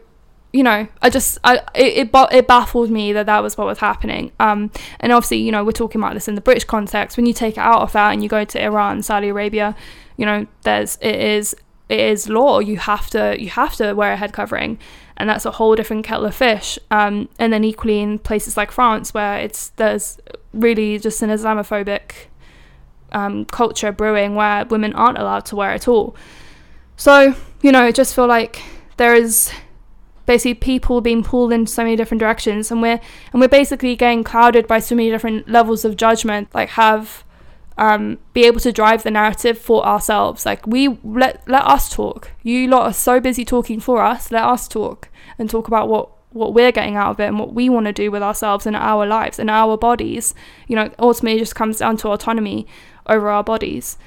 [0.53, 3.79] you know, I just I it it, it baffled me that that was what was
[3.79, 4.33] happening.
[4.41, 7.17] Um, and obviously, you know, we're talking about this in the British context.
[7.17, 9.77] When you take it out of that and you go to Iran, Saudi Arabia,
[10.17, 11.55] you know, there's it is
[11.93, 12.59] it is law.
[12.59, 14.79] You have to you have to wear a head covering,
[15.19, 16.79] and that's a whole different kettle of fish.
[16.91, 20.19] Um, and then equally in places like France, where it's there's
[20.55, 22.29] really just an Islamophobic
[23.13, 26.17] um, culture brewing, where women aren't allowed to wear at all.
[26.97, 28.63] So you know, I just feel like
[28.97, 29.53] there is
[30.25, 33.01] basically people being pulled in so many different directions and we're
[33.33, 37.25] and we're basically getting clouded by so many different levels of judgment like have
[37.79, 40.45] um, be able to drive the narrative for ourselves.
[40.45, 42.31] Like we let let us talk.
[42.43, 45.09] You lot are so busy talking for us let us talk
[45.39, 47.93] and talk about what what we're getting out of it and what we want to
[47.93, 50.35] do with ourselves and our lives and our bodies.
[50.69, 52.67] You know ultimately just comes down to autonomy
[53.07, 53.99] over our bodies.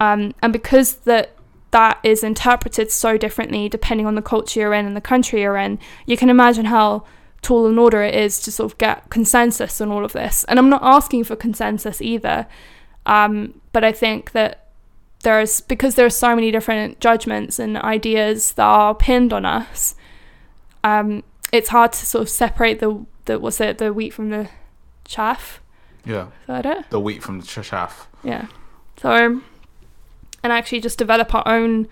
[0.00, 1.36] Um, and because that
[1.70, 5.56] that is interpreted so differently depending on the culture you're in and the country you're
[5.56, 7.04] in, you can imagine how
[7.44, 10.44] tall an order it is to sort of get consensus on all of this.
[10.44, 12.46] And I'm not asking for consensus either,
[13.06, 14.68] um, but I think that
[15.22, 19.94] there's because there are so many different judgments and ideas that are pinned on us.
[20.82, 24.48] Um, it's hard to sort of separate the the what's it the wheat from the
[25.04, 25.60] chaff.
[26.04, 26.26] Yeah.
[26.26, 26.90] Is that it?
[26.90, 28.08] The wheat from the chaff.
[28.22, 28.46] Yeah.
[28.98, 29.40] So
[30.42, 31.88] and actually just develop our own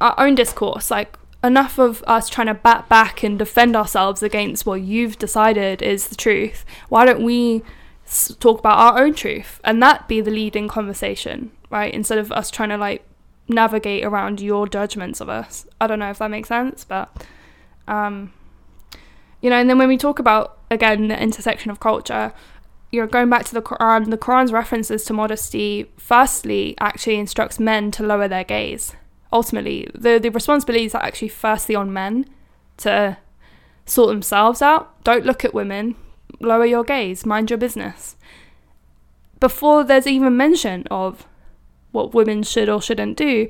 [0.00, 4.66] our own discourse like enough of us trying to bat back and defend ourselves against
[4.66, 7.62] what you've decided is the truth why don't we
[8.38, 12.50] talk about our own truth and that be the leading conversation right instead of us
[12.50, 13.04] trying to like
[13.48, 17.24] navigate around your judgments of us i don't know if that makes sense but
[17.88, 18.32] um
[19.40, 22.32] you know and then when we talk about again the intersection of culture
[22.90, 27.58] you know, going back to the Quran, the Quran's references to modesty firstly actually instructs
[27.58, 28.92] men to lower their gaze.
[29.32, 32.26] Ultimately, the, the responsibility is actually firstly on men
[32.78, 33.18] to
[33.84, 35.02] sort themselves out.
[35.04, 35.96] Don't look at women,
[36.40, 38.16] lower your gaze, mind your business.
[39.40, 41.26] Before there's even mention of
[41.92, 43.48] what women should or shouldn't do.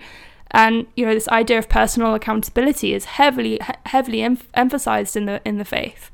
[0.53, 5.43] And you know this idea of personal accountability is heavily heavily em- emphasized in the
[5.45, 6.11] in the faith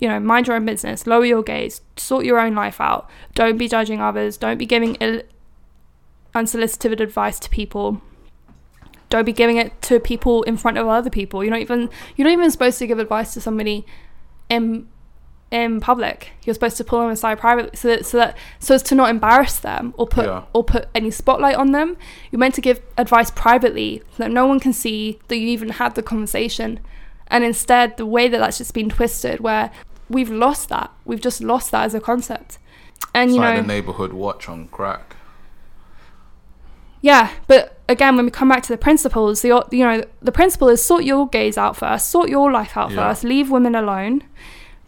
[0.00, 3.08] you know, mind your own business, lower your gaze, sort your own life out.
[3.34, 4.38] Don't be judging others.
[4.38, 5.22] Don't be giving Ill-
[6.34, 8.00] unsolicited advice to people.
[9.10, 11.44] Don't be giving it to people in front of other people.
[11.44, 13.84] You're not even you're not even supposed to give advice to somebody
[14.48, 14.88] in
[15.50, 16.30] in public.
[16.44, 19.10] You're supposed to pull them aside privately so that so that so as to not
[19.10, 20.42] embarrass them or put Yeah.
[20.52, 21.96] or put any spotlight on them.
[22.30, 25.70] You're meant to give advice privately so that no one can see that you even
[25.70, 26.78] had the conversation.
[27.28, 29.70] And instead, the way that that's just been twisted, where
[30.08, 32.58] we've lost that, we've just lost that as a concept.
[33.14, 35.16] And It's you like know, the neighborhood watch on crack.
[37.00, 40.68] yeah, but again, when we come back to the principles, the you know the principle
[40.68, 43.08] is sort your gaze out first, sort your life out Yeah.
[43.08, 44.22] first, leave women alone.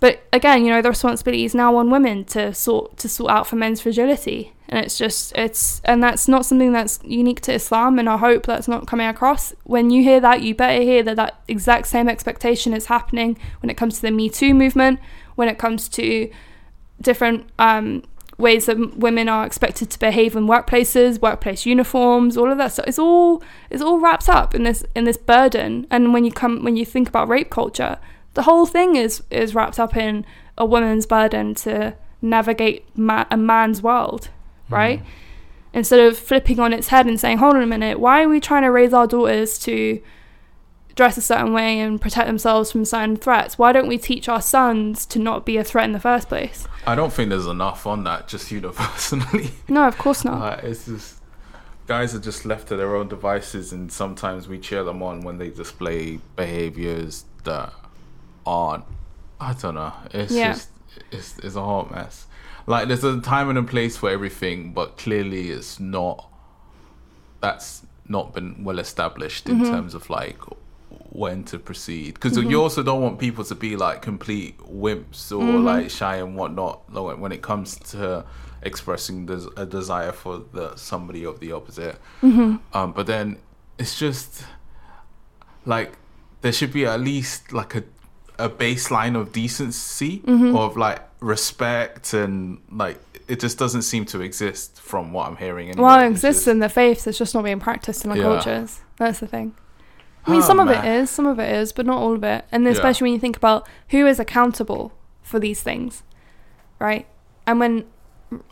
[0.02, 3.46] But again, you know the responsibility is now on women to sort to sort out
[3.46, 8.00] for men's fragility, and it's just it's and that's not something that's unique to Islam,
[8.00, 9.54] and I hope that's not coming across.
[9.62, 13.70] When you hear that, you better hear that that exact same expectation is happening when
[13.70, 14.98] it comes to the Me Too movement,
[15.36, 16.28] when it comes to
[17.00, 18.02] different um,
[18.38, 22.88] ways that women are expected to behave in workplaces, workplace uniforms, all of that stuff.
[22.88, 23.40] It's all
[23.70, 25.86] it's all wrapped up in this in this burden.
[25.92, 28.00] And when you come when you think about rape culture,
[28.34, 30.24] the whole thing is is wrapped up in
[30.56, 34.28] a woman's burden to navigate ma- a man's world,
[34.68, 34.74] mm.
[34.74, 35.02] right?
[35.74, 38.40] Instead of flipping on its head and saying, "Hold on a minute, why are we
[38.40, 40.00] trying to raise our daughters to?"
[40.94, 44.42] dress a certain way and protect themselves from certain threats why don't we teach our
[44.42, 47.86] sons to not be a threat in the first place I don't think there's enough
[47.86, 49.52] on that, just universally.
[49.70, 51.22] no of course not Like, it's just
[51.86, 55.38] guys are just left to their own devices, and sometimes we cheer them on when
[55.38, 57.72] they display behaviors that
[58.46, 58.84] aren't.
[59.40, 59.92] I don't know.
[60.12, 60.52] It's Yeah.
[60.52, 60.68] just
[61.10, 62.26] it's it's a hot mess.
[62.66, 66.28] Like there's a time and a place for everything, but clearly it's not.
[67.40, 69.72] That's not been well established in Mm-hmm.
[69.72, 70.38] terms of like
[71.08, 75.42] when to proceed because you also don't want people to be like complete wimps or
[75.42, 75.64] Mm-hmm.
[75.64, 78.24] like shy and whatnot like, when it comes to
[78.62, 82.56] expressing des- a desire for the somebody of the opposite Mm-hmm.
[82.76, 83.38] um but then
[83.78, 84.44] it's just
[85.64, 85.92] like
[86.42, 87.84] there should be at least like a
[88.38, 90.56] a baseline of decency Mm-hmm.
[90.56, 95.68] of like respect and like it just doesn't seem to exist from what i'm hearing
[95.68, 95.82] anyway.
[95.84, 98.22] well it exists in the faiths it's just not being practiced in the Yeah.
[98.24, 99.54] cultures that's the thing
[100.26, 102.22] I mean, Oh, some of it is, some of it is, but not all of
[102.22, 102.44] it.
[102.52, 102.70] And Yeah.
[102.70, 106.04] especially when you think about who is accountable for these things,
[106.78, 107.06] right?
[107.44, 107.86] And when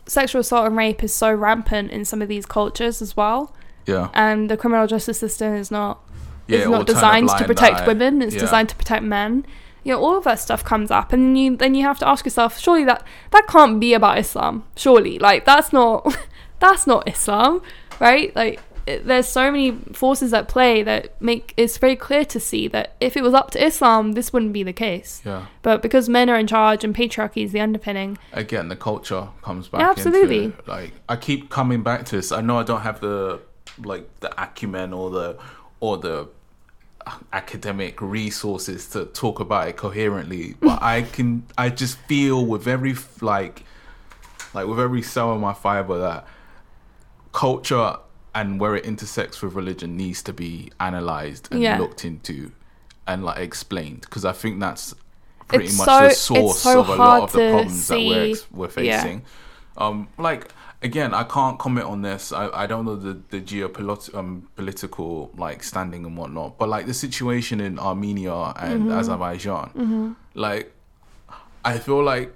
[0.05, 3.55] sexual assault and rape is so rampant in some of these cultures as well,
[3.85, 5.99] yeah and the criminal justice system is not
[6.47, 7.87] yeah is not designed to protect eye.
[7.87, 8.21] women.
[8.21, 8.41] It's Yeah.
[8.41, 9.45] designed to protect men.
[9.83, 12.07] You know, all of that stuff comes up, and then you then you have to
[12.07, 14.63] ask yourself, surely that that can't be about Islam.
[14.75, 16.15] Surely, like that's not
[16.59, 17.61] that's not Islam,
[17.99, 18.35] right?
[18.35, 22.67] Like it, there's so many forces at play that make it's very clear to see
[22.69, 25.21] that if it was up to Islam, this wouldn't be the case.
[25.25, 29.29] yeah But because men are in charge and patriarchy is the underpinning, again the culture
[29.43, 30.43] comes back Yeah, absolutely.
[30.45, 33.39] into like i keep coming back to this i know i don't have the
[33.83, 35.37] like the acumen or the
[35.79, 36.27] or the
[37.33, 42.95] academic resources to talk about it coherently but i can i just feel with every
[43.21, 43.63] like
[44.53, 46.27] like with every cell in my fiber that
[47.33, 47.95] culture
[48.35, 51.77] and where it intersects with religion needs to be analyzed and Yeah.
[51.79, 52.51] looked into
[53.07, 54.93] and like explained because i think that's
[55.47, 58.35] pretty It's much so- the source so of a lot of the problems that we're
[58.75, 59.01] we're yeah.
[59.01, 59.23] facing
[59.77, 60.49] um like
[60.83, 65.31] again i can't comment on this i, I don't know the the geopolitical um, political
[65.37, 68.91] like standing and whatnot but like the situation in armenia and Mm-hmm.
[68.99, 70.73] azerbaijan like
[71.63, 72.33] i feel like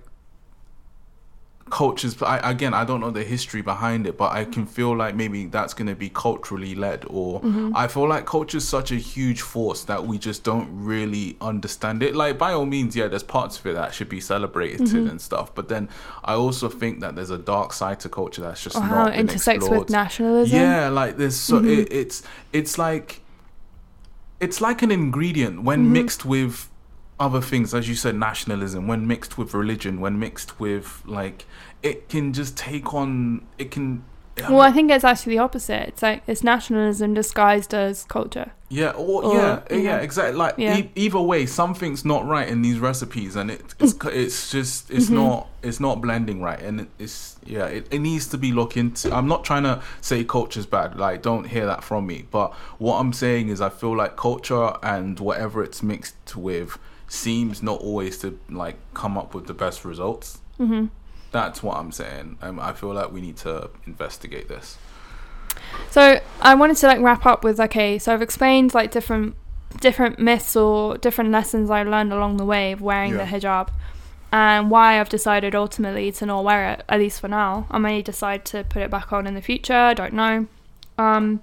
[1.72, 4.72] cultures I, again i don't know the history behind it but i can mm-hmm.
[4.72, 7.72] feel like maybe that's going to be culturally led or mm-hmm.
[7.76, 12.04] i feel like culture is such a huge force that we just don't really understand
[12.04, 12.16] it.
[12.16, 15.10] Like by all means yeah there's parts of it that should be celebrated mm-hmm.
[15.10, 15.90] and stuff but then
[16.24, 19.06] i also think that there's a dark side to culture that's just or not how
[19.08, 19.80] it intersects explored.
[19.80, 20.60] with nationalism.
[20.60, 23.22] Yeah, like there's so it, it's it's like
[24.40, 26.70] it's like an ingredient when mixed with
[27.20, 28.88] other things, as you said, nationalism.
[28.88, 31.46] When mixed with religion, when mixed with like,
[31.84, 33.46] it can just take on.
[33.58, 34.04] It can.
[34.50, 35.88] Well, I think it's actually the opposite.
[35.88, 38.52] It's like it's nationalism disguised as culture.
[38.68, 40.36] Yeah, or, Or, yeah, you yeah, exactly.
[40.36, 40.78] Like Yeah.
[40.80, 45.06] e- either way, something's not right in these recipes, and it, it's it's just it's
[45.06, 45.16] Mm-hmm.
[45.16, 48.76] not it's not blending right, and it- it's yeah, it, it needs to be looked
[48.76, 49.16] into.
[49.16, 52.26] I'm not trying to say culture's bad, like don't hear that from me.
[52.30, 56.78] But what I'm saying is, I feel like culture and whatever it's mixed with
[57.08, 60.40] seems not always to like come up with the best results.
[60.58, 60.86] hmm
[61.32, 62.38] That's what I'm saying.
[62.42, 64.78] Um, I feel like we need to investigate this.
[65.92, 69.36] So I wanted to like wrap up with okay, so I've explained like different
[69.82, 73.70] different myths or different lessons I learned along the way of wearing the hijab
[74.32, 77.68] and why I've decided ultimately to not wear it, at least for now.
[77.70, 80.48] I may decide to put it back on in the future, I don't know.
[80.98, 81.42] Um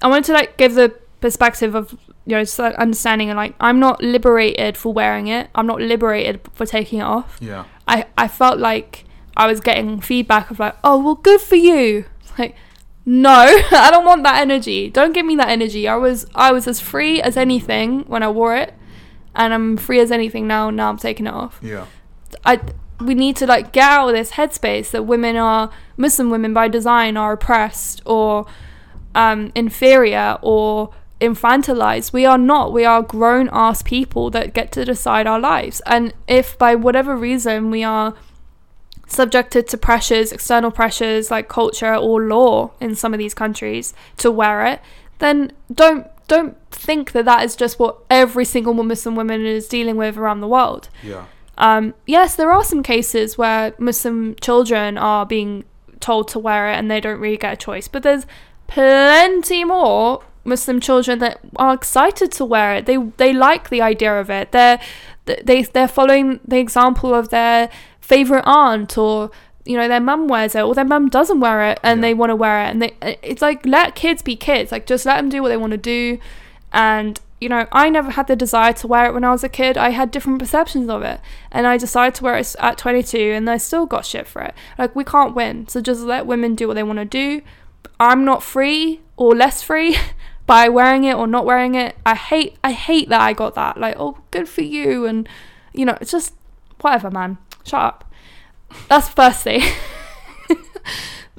[0.00, 1.98] I wanted to like give the perspective of
[2.28, 5.48] you know, just like understanding and like I'm not liberated for wearing it.
[5.54, 7.38] I'm not liberated for taking it off.
[7.40, 7.64] Yeah.
[7.88, 12.04] I, I felt like I was getting feedback of like, oh well good for you.
[12.38, 12.54] Like,
[13.04, 13.32] no,
[13.72, 14.90] I don't want that energy.
[14.90, 15.88] Don't give me that energy.
[15.88, 18.74] I was I was as free as anything when I wore it,
[19.34, 20.70] and I'm free as anything now.
[20.70, 21.58] Now I'm taking it off.
[21.60, 21.86] Yeah.
[22.44, 22.60] I
[23.00, 26.68] we need to like get out of this headspace that women are Muslim women by
[26.68, 28.46] design are oppressed or
[29.16, 30.90] um, inferior or
[31.20, 32.12] infantilized.
[32.12, 32.72] We are not.
[32.72, 35.80] We are grown ass people that get to decide our lives.
[35.86, 38.14] And if by whatever reason we are
[39.06, 44.30] subjected to pressures, external pressures like culture or law in some of these countries to
[44.30, 44.80] wear it,
[45.18, 49.96] then don't don't think that that is just what every single Muslim woman is dealing
[49.96, 50.90] with around the world.
[51.02, 51.24] Yeah.
[51.56, 55.64] Um, yes, there are some cases where Muslim children are being
[56.00, 58.26] told to wear it and they don't really get a choice, but there's
[58.68, 62.86] plenty more Muslim children that are excited to wear it.
[62.86, 64.52] They they like the idea of it.
[64.52, 64.80] They're
[65.26, 67.68] they they're following the example of their
[68.00, 69.30] favorite aunt or
[69.66, 72.02] you know their mum wears it or their mum doesn't wear it and Yeah.
[72.08, 72.68] they want to wear it.
[72.70, 74.72] And they it's like let kids be kids.
[74.72, 76.18] Like just let them do what they want to do.
[76.72, 79.48] And you know i never had the desire to wear it when i was a
[79.48, 79.76] kid.
[79.76, 81.20] I had different perceptions of it.
[81.52, 84.54] And i decided to wear it at 22 and i still got shit for it.
[84.78, 85.68] Like we can't win.
[85.68, 87.42] So just let women do what they want to do.
[88.00, 89.96] I'm not free or less free
[90.48, 91.94] by wearing it or not wearing it.
[92.04, 93.78] I hate i hate that i got that.
[93.78, 95.06] Like oh good for you.
[95.06, 95.28] And
[95.72, 96.34] you know it's just
[96.80, 97.38] whatever man.
[97.64, 98.12] Shut up.
[98.88, 99.62] That's the first thing.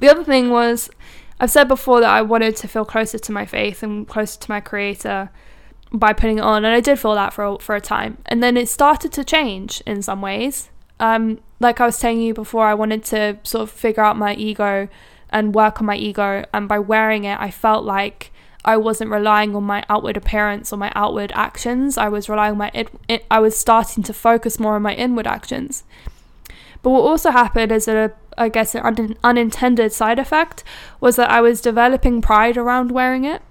[0.00, 0.90] The other thing was
[1.38, 4.50] I've said before that I wanted to feel closer to my faith and closer to
[4.50, 5.30] my creator
[5.92, 8.18] by putting it on and I did feel that for a, for a time.
[8.26, 10.70] And then it started to change in some ways.
[10.98, 14.34] Um like I was telling you before I wanted to sort of figure out my
[14.34, 14.88] ego
[15.28, 16.46] and work on my ego.
[16.54, 18.29] And by wearing it I felt like
[18.64, 22.58] I wasn't relying on my outward appearance or my outward actions I was relying on
[22.58, 22.70] my
[23.08, 25.84] in- I was starting to focus more on my inward actions
[26.82, 30.64] but what also happened is a, I guess, an un- unintended side effect
[31.00, 33.42] was that I was developing pride around wearing it.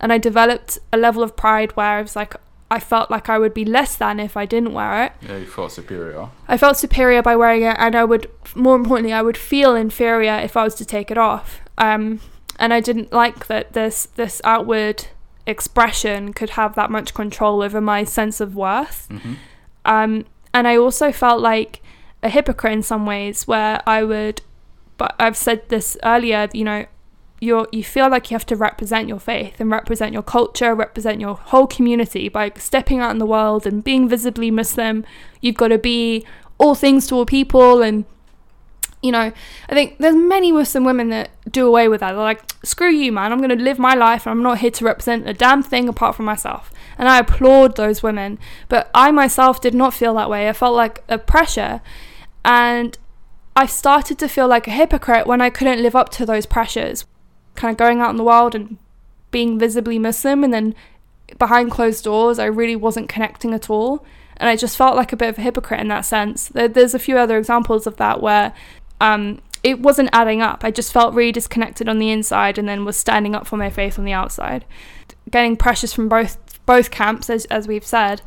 [0.00, 2.34] And I developed a level of pride where I was like,
[2.70, 5.12] I felt like I would be less than if I didn't wear it.
[5.22, 5.38] Yeah.
[5.38, 6.28] You felt superior.
[6.48, 10.38] I felt superior by wearing it, and I would, more importantly, I would feel inferior
[10.38, 11.60] if I was to take it off.
[11.78, 12.20] Um,
[12.58, 15.06] and I didn't like that this this outward
[15.46, 19.08] expression could have that much control over my sense of worth.
[19.10, 19.34] Mm-hmm.
[19.84, 21.82] Um, and I also felt like
[22.22, 24.40] a hypocrite in some ways, where I would,
[24.96, 26.86] but I've said this earlier, you know,
[27.40, 31.20] you you feel like you have to represent your faith and represent your culture, represent
[31.20, 35.04] your whole community by stepping out in the world and being visibly Muslim.
[35.40, 36.24] You've got to be
[36.56, 38.04] all things to all people, and
[39.04, 39.30] you know,
[39.68, 42.12] I think there's many Muslim women that do away with that.
[42.12, 43.32] They're like, screw you, man.
[43.32, 45.90] I'm going to live my life and I'm not here to represent a damn thing
[45.90, 46.72] apart from myself.
[46.96, 48.38] And I applaud those women.
[48.70, 50.48] But I myself did not feel that way.
[50.48, 51.82] I felt like a pressure.
[52.46, 52.96] And
[53.54, 57.04] I started to feel like a hypocrite when I couldn't live up to those pressures.
[57.56, 58.78] Kind of going out in the world and
[59.30, 60.74] being visibly Muslim and then
[61.38, 64.02] behind closed doors, I really wasn't connecting at all.
[64.38, 66.48] And I just felt like a bit of a hypocrite in that sense.
[66.48, 68.52] There's a few other examples of that where
[69.04, 70.64] um, it wasn't adding up.
[70.64, 73.68] I just felt really disconnected on the inside and then was standing up for my
[73.68, 74.64] faith on the outside.
[75.30, 78.22] Getting pressures from both both camps, as, as we've said,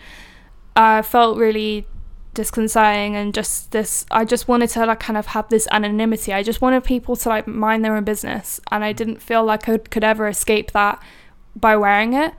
[0.76, 1.88] I uh, felt really
[2.36, 6.32] disconcerting and just this I just wanted to like kind of have this anonymity.
[6.32, 9.68] I just wanted people to like mind their own business and I didn't feel like
[9.68, 11.02] I could ever escape that
[11.56, 12.36] by wearing it.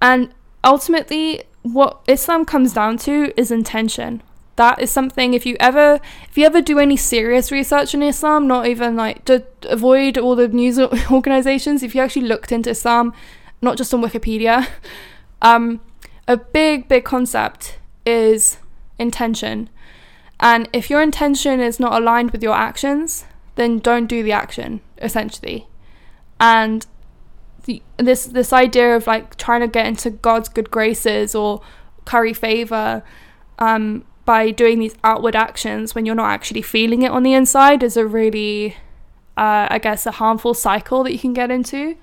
[0.00, 0.32] And
[0.64, 4.22] ultimately what Islam comes down to is intention
[4.56, 5.98] that is something if you ever
[6.28, 10.36] if you ever do any serious research in Islam, not even like to avoid all
[10.36, 10.78] the news
[11.10, 13.12] organizations, if you actually looked into Islam,
[13.60, 14.68] not just on Wikipedia,
[15.42, 15.80] um,
[16.28, 18.58] a big big concept is
[18.98, 19.70] intention.
[20.40, 23.24] And if your intention is not aligned with your actions,
[23.54, 25.66] then don't do the action essentially.
[26.40, 26.86] And
[27.64, 31.62] the, this this idea of like trying to get into God's good graces or
[32.04, 33.04] curry favor
[33.58, 37.82] um, by doing these outward actions when you're not actually feeling it on the inside
[37.82, 38.76] is a really,
[39.36, 41.96] uh, I guess, a harmful cycle that you can get into.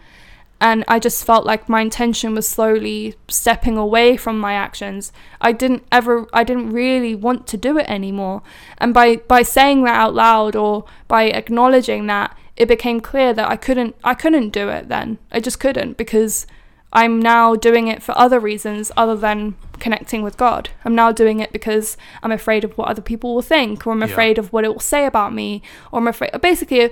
[0.61, 5.13] And I just felt like my intention was slowly stepping away from my actions.
[5.39, 8.41] I didn't ever, I didn't really want to do it anymore.
[8.77, 13.49] And by, by saying that out loud or by acknowledging that, it became clear that
[13.49, 15.17] I couldn't, I couldn't do it then.
[15.31, 16.45] I just couldn't because
[16.91, 20.69] I'm now doing it for other reasons other than connecting with God.
[20.85, 24.03] I'm now doing it because I'm afraid of what other people will think, or I'm
[24.03, 24.43] afraid yeah.
[24.43, 25.61] of what it will say about me,
[25.91, 26.31] or I'm afraid.
[26.41, 26.89] Basically, uh,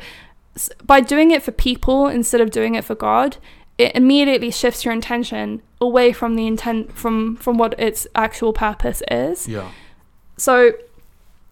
[0.84, 3.38] by doing it for people instead of doing it for God,
[3.77, 9.03] it immediately shifts your intention away from the intent from from what its actual purpose
[9.09, 9.47] is.
[9.47, 9.69] Yeah.
[10.38, 10.73] So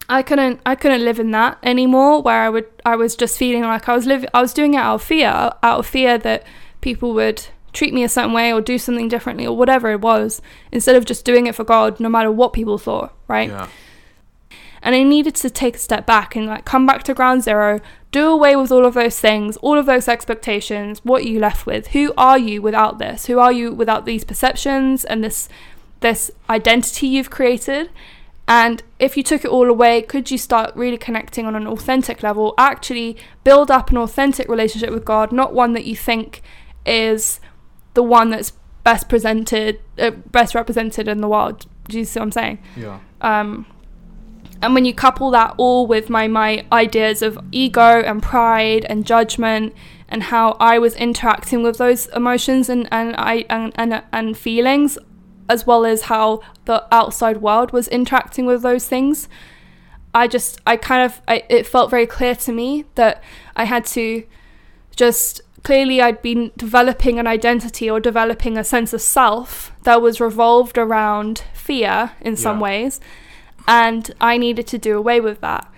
[0.08, 3.62] I couldn't I couldn't live in that anymore where I would I was just feeling
[3.62, 6.44] like I was living I was doing it out of fear out of fear that
[6.80, 7.46] people would
[7.76, 10.40] treat me a certain way or do something differently or whatever it was,
[10.72, 13.50] instead of just doing it for God, no matter what people thought, right?
[13.50, 13.68] Yeah.
[14.82, 17.80] And I needed to take a step back and like come back to ground zero,
[18.12, 21.00] do away with all of those things, all of those expectations.
[21.04, 21.88] What are you left with?
[21.88, 23.26] Who are you without this?
[23.26, 25.48] Who are you without these perceptions and this
[26.00, 27.90] this identity you've created?
[28.48, 32.22] And if you took it all away, could you start really connecting on an authentic
[32.22, 32.54] level?
[32.56, 36.42] Actually, build up an authentic relationship with God, not one that you think
[36.84, 37.40] is
[37.96, 38.52] the one that's
[38.84, 41.66] best presented, uh, best represented in the world.
[41.88, 42.58] Do you see what I'm saying?
[42.76, 43.00] Yeah.
[43.20, 43.66] Um,
[44.62, 49.04] and when you couple that all with my my ideas of ego and pride and
[49.04, 49.74] judgment
[50.08, 54.98] and how I was interacting with those emotions and and I and and, and feelings,
[55.48, 59.28] as well as how the outside world was interacting with those things,
[60.14, 63.22] I just I kind of I, it felt very clear to me that
[63.56, 64.24] I had to
[64.94, 70.20] just clearly I'd been developing an identity or developing a sense of self that was
[70.20, 73.00] revolved around fear in some ways,
[73.66, 75.68] and I needed to do away with that.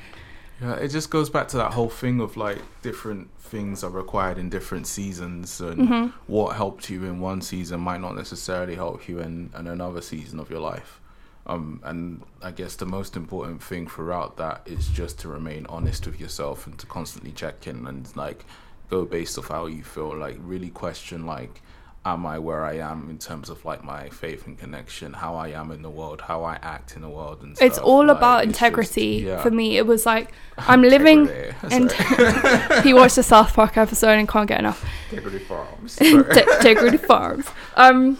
[0.60, 4.36] Yeah, it just goes back to that whole thing of like different things are required
[4.36, 6.06] in different seasons, and mm-hmm.
[6.30, 10.38] what helped you in one season might not necessarily help you in, in another season
[10.38, 11.00] of your life.
[11.46, 16.04] Um, and I guess the most important thing throughout that is just to remain honest
[16.04, 18.44] with yourself and to constantly check in and like
[18.88, 20.16] go based off how you feel.
[20.16, 21.62] Like really question like,
[22.04, 25.48] am I where I am in terms of like my faith and connection, how I
[25.48, 28.44] am in the world, how I act in the world, and it's all like, about
[28.44, 29.20] it's integrity.
[29.20, 29.42] Just, yeah.
[29.42, 31.28] For me, it was like I'm living.
[31.70, 31.92] and
[32.82, 34.84] he watched the South Park episode and can't get enough.
[35.10, 35.98] Integrity Farms.
[36.00, 37.46] integrity Farms.
[37.76, 38.18] Um,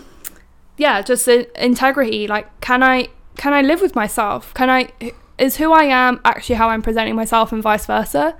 [0.76, 2.26] yeah, just integrity.
[2.26, 4.52] Like, can I can I live with myself?
[4.54, 4.90] Can I
[5.38, 8.36] is who I am actually how I'm presenting myself, and vice versa?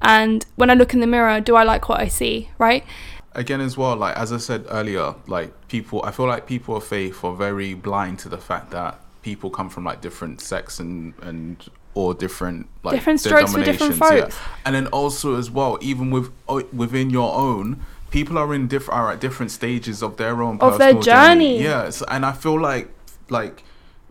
[0.00, 2.84] And when i look in the mirror do i like what i see right
[3.32, 6.84] again as well like as i said earlier like people i feel like people of
[6.84, 11.14] faith are very blind to the fact that people come from like different sects and
[11.22, 14.48] and or different like different strokes for different folks yeah.
[14.64, 19.00] and then also as well even with oh, within your own people are in different
[19.00, 21.62] are at different stages of their own of their journey, journey.
[21.62, 22.88] yes and i feel like
[23.30, 23.64] like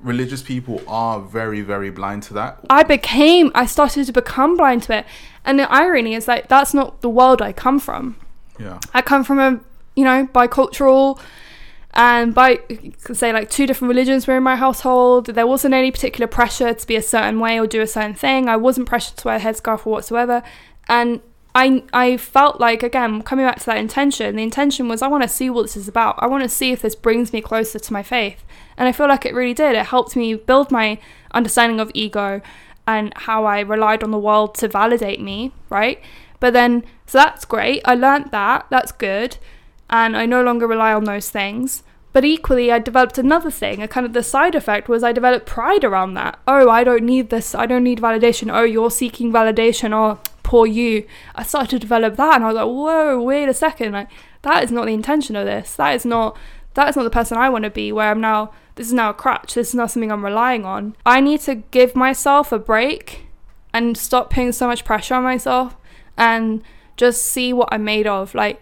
[0.05, 2.59] religious people are very very blind to that.
[2.69, 5.05] I became i started to become blind to it.
[5.43, 8.15] And the irony is like that's not the world I come from.
[8.59, 8.79] Yeah.
[8.93, 9.59] I come from a
[9.95, 11.19] you know bicultural
[11.93, 12.59] and by
[13.13, 15.27] say like two different religions were in my household.
[15.27, 18.47] There wasn't any particular pressure to be a certain way or do a certain thing.
[18.47, 20.43] I wasn't pressured to wear a headscarf or whatsoever.
[20.87, 21.21] And
[21.55, 25.23] I, I felt like again coming back to that intention the intention was i want
[25.23, 26.15] to see what this is about.
[26.19, 28.44] I want to see if this brings me closer to my faith
[28.77, 30.97] and i feel like it really did it helped me build my
[31.31, 32.41] understanding of ego
[32.87, 36.01] and how i relied on the world to validate me right
[36.39, 39.37] but then so that's great i learned that that's good
[39.89, 41.83] and I no longer rely on those things.
[42.13, 43.81] But equally, I developed another thing.
[43.81, 46.39] A kind of the side effect was I developed pride around that.
[46.47, 47.53] Oh, I don't need this.
[47.53, 48.53] I don't need validation.
[48.53, 49.91] Oh, you're seeking validation.
[49.93, 51.05] Oh, poor you.
[51.35, 53.91] I started to develop that, and I was like, whoa, wait a second.
[53.91, 54.09] Like
[54.43, 55.75] that is not the intention of this.
[55.75, 56.37] That is not.
[56.75, 57.91] That is not the person I want to be.
[57.91, 58.53] Where I'm now.
[58.75, 59.53] This is now a crutch.
[59.53, 60.95] This is not something I'm relying on.
[61.05, 63.25] I need to give myself a break
[63.73, 65.75] and stop putting so much pressure on myself
[66.17, 66.61] and
[66.97, 68.35] just see what I'm made of.
[68.35, 68.61] Like,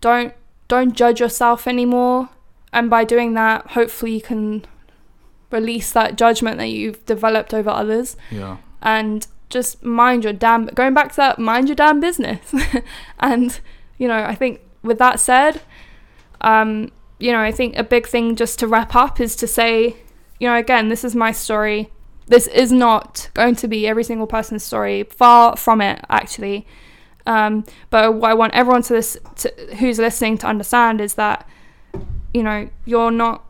[0.00, 0.34] don't
[0.68, 2.30] don't judge yourself anymore.
[2.72, 4.64] And by doing that, hopefully you can
[5.50, 8.16] release that judgment that you've developed over others.
[8.30, 8.58] Yeah.
[8.80, 12.54] And just mind your damn going back to that mind your damn business.
[13.20, 13.60] and
[13.98, 15.60] you know, I think with that said,
[16.40, 19.96] um, you know, I think a big thing just to wrap up is to say,
[20.38, 21.90] you know, again, this is my story.
[22.26, 25.04] This is not going to be every single person's story.
[25.04, 26.66] Far from it, actually.
[27.26, 31.46] Um, but what I want everyone to this to, who's listening to understand is that
[32.32, 33.44] you know you're not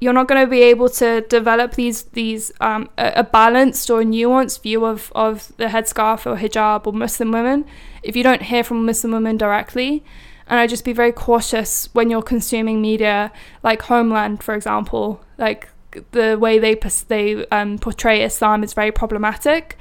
[0.00, 4.02] you're not going to be able to develop these these um, a, a, balanced or
[4.02, 7.64] nuanced view of of the headscarf or hijab or Muslim women
[8.02, 10.04] if you don't hear from Muslim women directly.
[10.46, 15.20] And I just be very cautious when you're consuming media like Homeland, for example.
[15.38, 15.68] Like
[16.10, 16.74] the way they
[17.08, 19.78] they um, portray Islam is very problematic.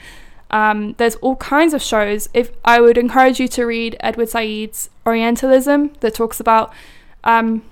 [0.52, 2.30] Um, there's all kinds of shows.
[2.34, 6.72] If I would encourage you to read Edward Said's Orientalism, that talks about
[7.23, 7.64] um,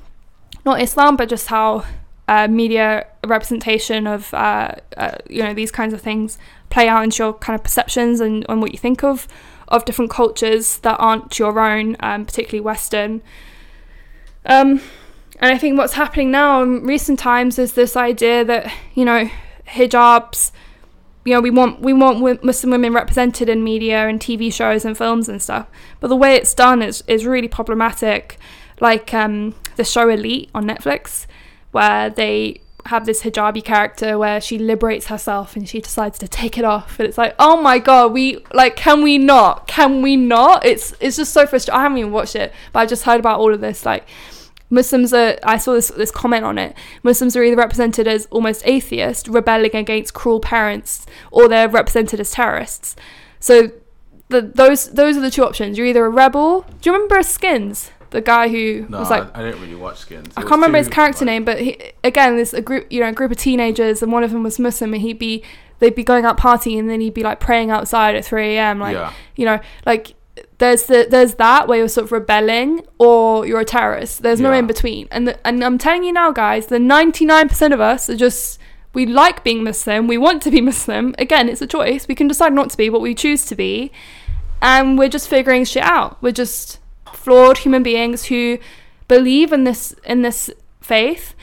[0.65, 1.85] not Islam, but just how
[2.27, 6.37] uh, media representation of uh, uh, you know these kinds of things
[6.69, 9.27] play out into your kind of perceptions and, and what you think of
[9.71, 13.21] of different cultures that aren't your own, um, particularly Western.
[14.45, 14.81] Um,
[15.39, 19.29] and I think what's happening now in recent times is this idea that you know
[19.67, 20.51] hijabs
[21.25, 24.97] you know we want we want Muslim women represented in media and TV shows and
[24.97, 25.67] films and stuff.
[25.99, 28.37] But the way it's done is is really problematic.
[28.79, 31.27] Like um, the show Elite on Netflix,
[31.71, 36.57] where they have this hijabi character where she liberates herself and she decides to take
[36.57, 40.15] it off and it's like oh my god we like can we not can we
[40.15, 43.19] not it's it's just so frustrating i haven't even watched it but i just heard
[43.19, 44.07] about all of this like
[44.73, 46.75] Muslims are, I saw this, this comment on it.
[47.03, 52.31] Muslims are either represented as almost atheist, rebelling against cruel parents, or they're represented as
[52.31, 52.95] terrorists.
[53.41, 53.71] So
[54.29, 55.77] the, those those are the two options.
[55.77, 56.61] You're either a rebel.
[56.79, 57.91] Do you remember Skins?
[58.11, 60.27] The guy who no, was like, I, I didn't really watch Skins.
[60.27, 62.99] It I can't remember his character like, name, but he, again, there's a group, you
[62.99, 65.43] know, a group of teenagers, and one of them was Muslim, and he'd be,
[65.79, 68.79] they'd be going out partying, and then he'd be like praying outside at 3 a.m.
[68.79, 69.13] Like, yeah.
[69.35, 70.15] you know, like
[70.57, 74.21] there's the there's that where you're sort of rebelling or you're a terrorist.
[74.21, 74.59] There's no Yeah.
[74.59, 75.07] in between.
[75.11, 78.59] And the, and I'm telling you now, guys, the 99% of us are just
[78.93, 80.07] we like being Muslim.
[80.07, 81.15] We want to be Muslim.
[81.17, 82.07] Again, it's a choice.
[82.07, 83.91] We can decide not to be, but we choose to be.
[84.61, 86.21] And we're just figuring shit out.
[86.21, 86.79] We're just
[87.15, 88.57] flawed human beings who
[89.07, 91.33] believe in this in this faith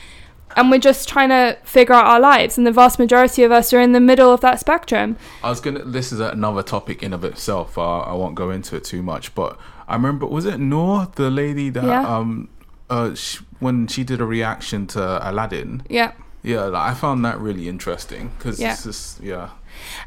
[0.55, 3.71] and we're just trying to figure out our lives and the vast majority of us
[3.71, 5.83] are in the middle of that spectrum I was gonna.
[5.85, 7.77] This is another topic in of itself.
[7.77, 11.29] Uh, I won't go into it too much, but I remember was it Noor, the
[11.29, 12.17] lady that Yeah.
[12.17, 12.49] um
[12.89, 15.83] uh sh- when she did a reaction to Aladdin.
[15.89, 18.71] yeah Yeah, like, I found that really interesting because Yeah.
[18.73, 19.49] it's just yeah.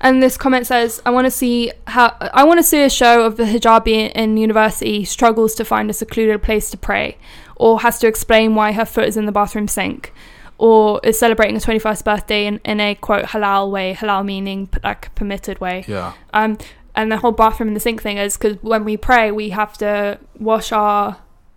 [0.01, 3.25] And this comment says, "I want to see how I want to see a show
[3.25, 7.17] of the hijabi in university struggles to find a secluded place to pray,
[7.57, 10.13] or has to explain why her foot is in the bathroom sink,
[10.59, 14.69] or is celebrating a twenty first birthday in, in a quote halal way, halal meaning
[14.83, 15.85] like permitted way.
[15.87, 16.59] Yeah, Um,
[16.95, 19.79] and the whole bathroom and the sink thing is because when we pray, we have
[19.79, 20.73] to wash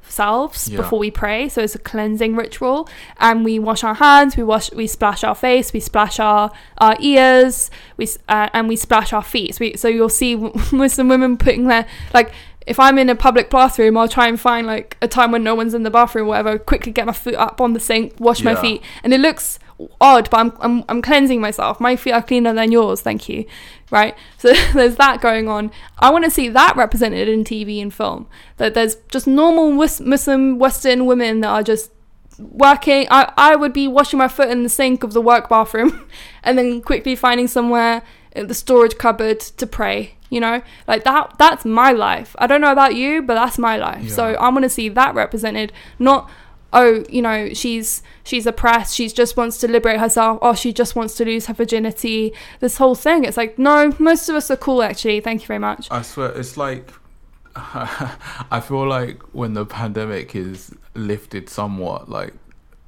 [0.05, 0.77] ourselves Yeah.
[0.77, 2.87] before we pray, so it's a cleansing ritual.
[3.17, 6.95] And we wash our hands, we wash, we splash our face, we splash our our
[6.99, 9.55] ears, we uh, and we splash our feet.
[9.55, 10.35] So, we, so you'll see
[10.71, 12.31] Muslim women putting their like.
[12.67, 15.53] If I'm in a public bathroom, I'll try and find like a time when no
[15.53, 16.57] one's in the bathroom, or whatever.
[16.57, 19.59] Quickly get my foot up on the sink, wash my feet, and it looks
[19.99, 21.79] odd, but I'm, I'm I'm cleansing myself.
[21.79, 23.45] My feet are cleaner than yours, thank you.
[23.91, 24.15] Right?
[24.37, 25.71] So there's that going on.
[25.99, 28.27] I want to see that represented in TV and film.
[28.57, 31.91] That there's just normal Muslim Western women that are just
[32.39, 33.07] working.
[33.09, 36.07] I, I would be washing my foot in the sink of the work bathroom
[36.43, 38.01] and then quickly finding somewhere
[38.33, 40.13] in the storage cupboard to pray.
[40.29, 41.35] You know, like that.
[41.37, 42.35] That's my life.
[42.39, 44.09] I don't know about you, but that's my life.
[44.09, 44.37] So Yeah.
[44.39, 46.29] I want to see that represented, not
[46.75, 50.95] oh, you know, she's she's oppressed, she just wants to liberate herself, or she just
[50.95, 52.33] wants to lose her virginity.
[52.59, 53.23] This whole thing.
[53.23, 55.19] It's like, no, most of us are cool actually.
[55.21, 55.87] Thank you very much.
[55.89, 56.91] I swear, it's like
[57.55, 62.33] I feel like when the pandemic is lifted somewhat, like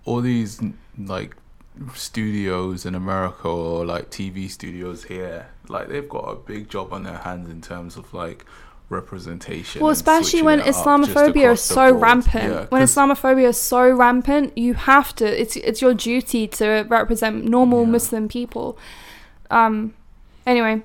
[0.04, 0.62] all these
[0.98, 1.36] like
[1.94, 7.04] studios in America or like TV studios here, like they've got a big job on
[7.04, 8.46] their hands in terms of like
[8.90, 9.82] representation.
[9.82, 12.54] Well, especially when it up just Islamophobia is so rampant.
[12.54, 15.42] Yeah, when Islamophobia is so rampant, you have to.
[15.42, 17.90] It's it's your duty to represent normal Yeah.
[17.92, 18.78] Muslim people.
[19.52, 19.94] Um.
[20.46, 20.84] Anyway,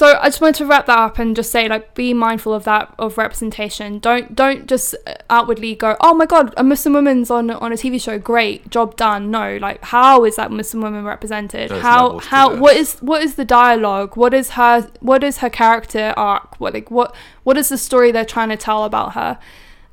[0.00, 2.64] so I just wanted to wrap that up and just say like be mindful of
[2.64, 3.98] that of representation.
[3.98, 4.94] Don't don't just
[5.28, 8.96] outwardly go, oh my god, a Muslim woman's on on a TV show, great job
[8.96, 9.30] done.
[9.30, 11.68] No, like how is that Muslim woman represented?
[11.68, 14.16] There's how how what is what is the dialogue?
[14.16, 16.58] What is her what is her character arc?
[16.58, 19.38] What like what what is the story they're trying to tell about her?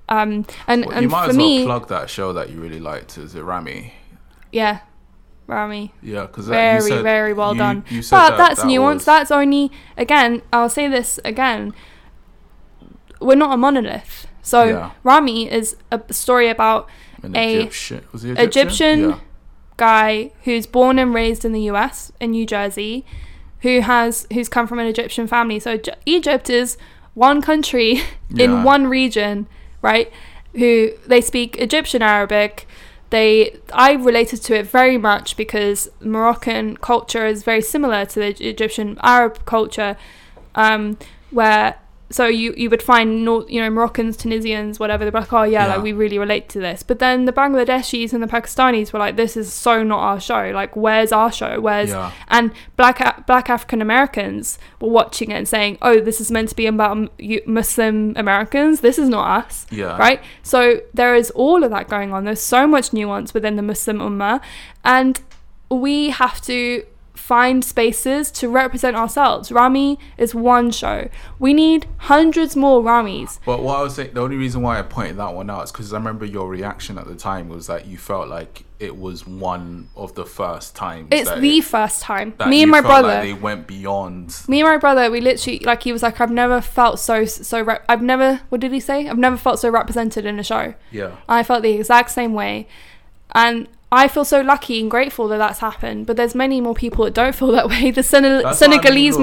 [0.07, 2.61] Um and Well, and you might for as well me, plug that show that you
[2.61, 3.17] really liked.
[3.17, 3.93] Is it Ramy?
[4.53, 4.79] yeah,
[5.47, 5.93] Ramy.
[6.01, 9.05] Yeah, because very very well you- done You said but that, that's that nuance was-
[9.05, 11.73] that's only again i'll say this again
[13.19, 14.91] we're not a monolith so Yeah.
[15.03, 16.87] ramy is a story about
[17.23, 18.03] an a Egyptian.
[18.21, 19.19] He Egyptian Yeah.
[19.77, 23.05] guy who's born and raised in the us in new jersey
[23.61, 26.77] who has who's come from an egyptian family so egypt is
[27.15, 28.63] one country in Yeah.
[28.63, 29.47] one region
[29.81, 30.11] right
[30.53, 32.67] who they speak egyptian arabic
[33.09, 38.47] they i related to it very much because moroccan culture is very similar to the
[38.47, 39.95] egyptian arab culture
[40.55, 40.97] um,
[41.31, 41.75] where
[42.09, 45.03] so you you would find North, you know Moroccans, Tunisians, whatever.
[45.03, 45.73] They're like, oh yeah, Yeah.
[45.75, 46.81] like we really relate to this.
[46.83, 50.51] But then the Bangladeshis and the Pakistanis were like, this is so not our show.
[50.53, 51.59] Like, where's our show?
[51.59, 52.11] Where's Yeah.
[52.29, 56.55] and black black African Americans were watching it and saying, oh, this is meant to
[56.55, 57.09] be about
[57.45, 58.79] Muslim Americans.
[58.81, 59.97] This is not us Yeah.
[59.97, 60.21] right?
[60.43, 62.23] So there is all of that going on.
[62.25, 64.39] There's so much nuance within the Muslim Ummah,
[64.85, 65.19] and
[65.69, 66.83] we have to
[67.27, 69.51] find spaces to represent ourselves.
[69.51, 71.09] Ramy is one show.
[71.39, 73.39] We need hundreds more Ramys.
[73.45, 75.71] But what I was saying, the only reason why I pointed that one out is
[75.73, 79.27] because I remember your reaction at the time was that you felt like it was
[79.27, 81.09] one of the first times.
[81.11, 82.33] It's the it- first time.
[82.47, 83.09] Me and my brother.
[83.09, 84.33] Like they went beyond.
[84.47, 87.61] me and my brother, we literally like he was like, I've never felt so so.
[87.61, 88.39] Re- I've never.
[88.47, 89.09] What did he say?
[89.09, 90.75] I've never felt so represented in a show.
[90.91, 91.17] Yeah.
[91.27, 92.69] I felt the exact same way.
[93.33, 96.07] And I feel so lucky and grateful that that's happened.
[96.07, 97.91] But there's many more people that don't feel that way.
[97.91, 98.03] The
[98.43, 99.17] That's what I mean, Senegalese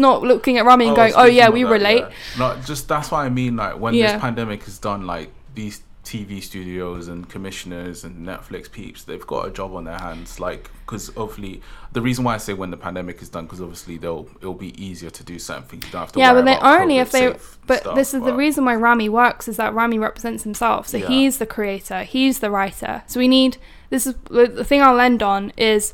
[0.00, 2.00] not looking at Ramy oh, and I going, oh yeah, we that, relate.
[2.00, 2.10] yeah.
[2.38, 3.56] No, just that's what I mean.
[3.56, 4.12] Like when Yeah.
[4.12, 9.46] this pandemic is done, like these TV studios and commissioners and Netflix peeps, they've got
[9.46, 10.40] a job on their hands.
[10.40, 11.62] Like because obviously
[11.92, 14.74] the reason why I say when the pandemic is done, because obviously they'll it'll be
[14.84, 15.86] easier to do certain things.
[15.86, 16.18] You don't have to.
[16.18, 17.36] Yeah, but they only if they.
[17.68, 20.88] But stuff, this is the reason why Ramy works is that Ramy represents himself.
[20.88, 21.06] So Yeah.
[21.06, 23.04] he's the creator, he's the writer.
[23.06, 23.58] So we need
[23.90, 25.92] this is the thing I'll end on is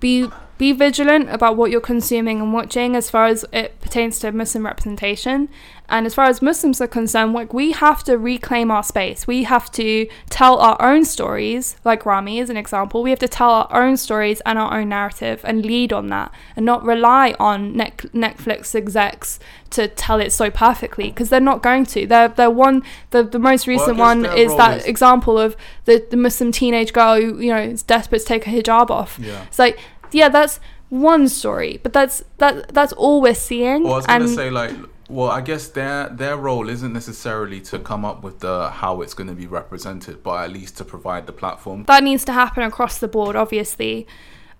[0.00, 4.32] be be vigilant about what you're consuming and watching as far as it pertains to
[4.32, 5.48] Muslim representation.
[5.90, 9.26] And as far as Muslims are concerned, like we have to reclaim our space.
[9.26, 13.02] We have to tell our own stories, like Ramy is an example.
[13.02, 16.30] We have to tell our own stories and our own narrative and lead on that
[16.56, 19.40] and not rely on Net- Netflix execs
[19.70, 22.06] to tell it so perfectly because they're not going to.
[22.06, 25.56] They're, they're one, the, the most recent guess one is that is- example of
[25.86, 29.18] the, the Muslim teenage girl who, you know, is desperate to take her hijab off.
[29.18, 29.44] Yeah.
[29.44, 29.78] It's like,
[30.12, 33.84] yeah, that's one story, but that's that that's all we're seeing.
[33.84, 34.72] Well, I was gonna and say like,
[35.08, 39.14] well, I guess their their role isn't necessarily to come up with the how it's
[39.14, 41.84] going to be represented, but at least to provide the platform.
[41.84, 44.06] that needs to happen across the board, obviously.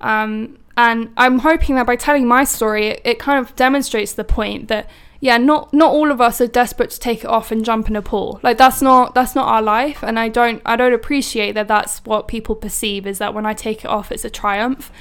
[0.01, 4.25] Um, and I'm hoping that by telling my story, it, it kind of demonstrates the
[4.25, 4.89] point that
[5.21, 7.97] yeah, not not all of us are desperate to take it off and jump in
[7.97, 8.39] a pool.
[8.43, 11.69] Like that's not that's not our life, and I don't I don't appreciate that.
[11.69, 14.93] That's what people perceive is that when I take it off, it's a triumph.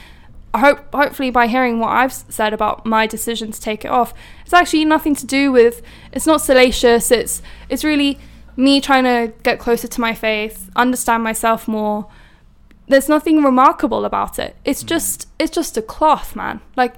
[0.54, 4.14] I hope hopefully by hearing what I've said about my decision to take it off,
[4.44, 5.82] it's actually nothing to do with.
[6.12, 7.12] It's not salacious.
[7.12, 8.18] It's it's really
[8.56, 12.08] me trying to get closer to my faith, understand myself more.
[12.88, 14.56] There's nothing remarkable about it.
[14.66, 14.88] It's mm.
[14.88, 16.62] just it's just a cloth, man.
[16.76, 16.96] Like,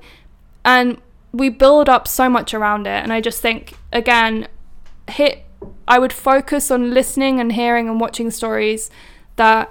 [0.63, 1.01] and
[1.31, 4.47] we build up so much around it, and I just think again,
[5.09, 5.45] hit.
[5.87, 8.89] I would focus on listening and hearing and watching stories
[9.35, 9.69] that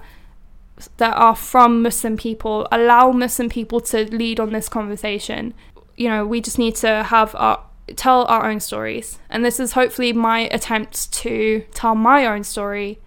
[0.99, 2.67] that are from Muslim people.
[2.71, 5.55] Allow Muslim people to lead on this conversation.
[5.97, 7.65] You know, we just need to have our
[7.97, 13.01] tell our own stories, and this is hopefully my attempt to tell my own story.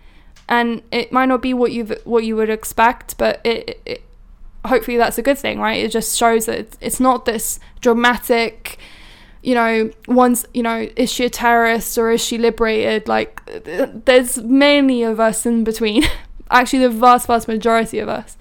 [0.49, 4.03] And it might not be what you what you would expect, but it, it
[4.65, 5.83] hopefully that's a good thing, right?
[5.83, 8.77] It just shows that it's- not this dramatic
[9.43, 13.07] you know, one's, you know, is she a terrorist or is she liberated?
[13.07, 13.41] Like,
[14.05, 16.03] there's many of us in between.
[16.51, 18.37] actually the vast, vast majority of us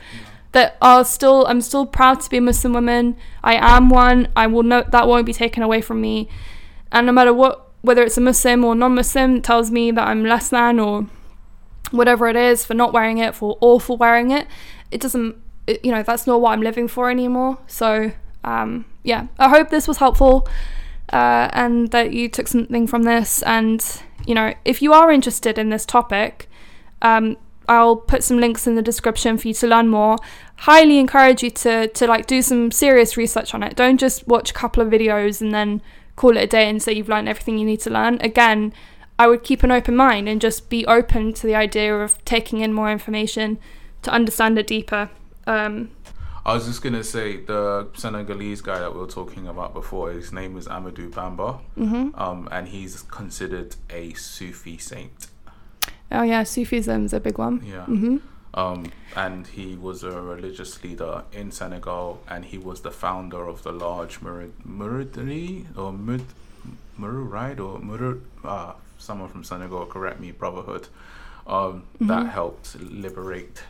[0.52, 1.46] that are still.
[1.46, 3.16] I'm still proud to be a Muslim woman.
[3.42, 4.28] I am one.
[4.36, 6.28] I will note that won't be taken away from me.
[6.92, 10.48] And no matter what, whether it's a Muslim or non-Muslim, tells me that I'm less
[10.50, 11.06] than or
[11.90, 14.46] whatever it is for not wearing it, for or for wearing it.
[14.90, 15.36] It doesn't.
[15.66, 17.58] It, you know, that's not what I'm living for anymore.
[17.66, 18.12] So
[18.44, 20.48] um, yeah, I hope this was helpful.
[21.12, 23.42] Uh, and that you took something from this.
[23.42, 23.84] And,
[24.26, 26.48] you know, if you are interested in this topic,
[27.02, 27.36] um,
[27.70, 30.18] I'll put some links in the description for you to learn more.
[30.56, 33.76] Highly encourage you to, to like do some serious research on it.
[33.76, 35.80] Don't just watch a couple of videos and then
[36.16, 38.18] call it a day and say you've learned everything you need to learn.
[38.20, 38.74] Again,
[39.18, 42.60] I would keep an open mind and just be open to the idea of taking
[42.60, 43.59] in more information
[44.02, 45.09] to understand it deeper.
[45.47, 45.90] Um,
[46.44, 50.10] I was just gonna say the Senegalese guy that we were talking about before.
[50.10, 52.18] His name is Amadou Bamba, Mm-hmm.
[52.20, 55.28] um, and he's considered a Sufi saint.
[56.12, 57.62] Oh yeah, Sufism is a big one.
[57.64, 58.16] Yeah, hmm
[58.52, 63.62] um, and he was a religious leader in Senegal, and he was the founder of
[63.62, 66.22] the large Murid, Muridri or Mud,
[66.98, 67.58] Muru, right?
[67.60, 70.88] Or Muru, uh, someone from Senegal, correct me, Brotherhood,
[71.46, 72.30] um, that Mhm.
[72.30, 73.62] helped liberate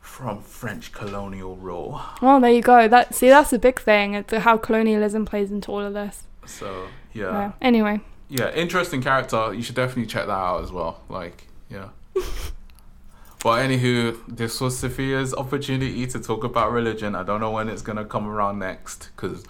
[0.00, 2.00] from French colonial rule.
[2.22, 2.86] Well, there you go.
[2.86, 4.14] That see, that's a big thing.
[4.14, 6.26] It's how colonialism plays into all of this.
[6.46, 7.32] So Yeah.
[7.32, 9.52] yeah, Anyway, yeah, interesting character.
[9.52, 11.00] You should definitely check that out as well.
[11.08, 11.88] Like, yeah.
[13.42, 17.14] But anywho, this was Sophia's opportunity to talk about religion.
[17.14, 19.44] I don't know when it's gonna come around next because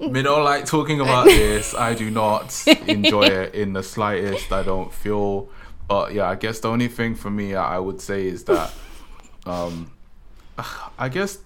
[0.00, 1.72] me don't like talking about this.
[1.74, 4.52] I do not enjoy it in the slightest.
[4.52, 5.48] I don't feel.
[5.86, 8.72] But yeah, I guess the only thing for me I would say is that,
[9.46, 9.92] um,
[10.98, 11.38] I guess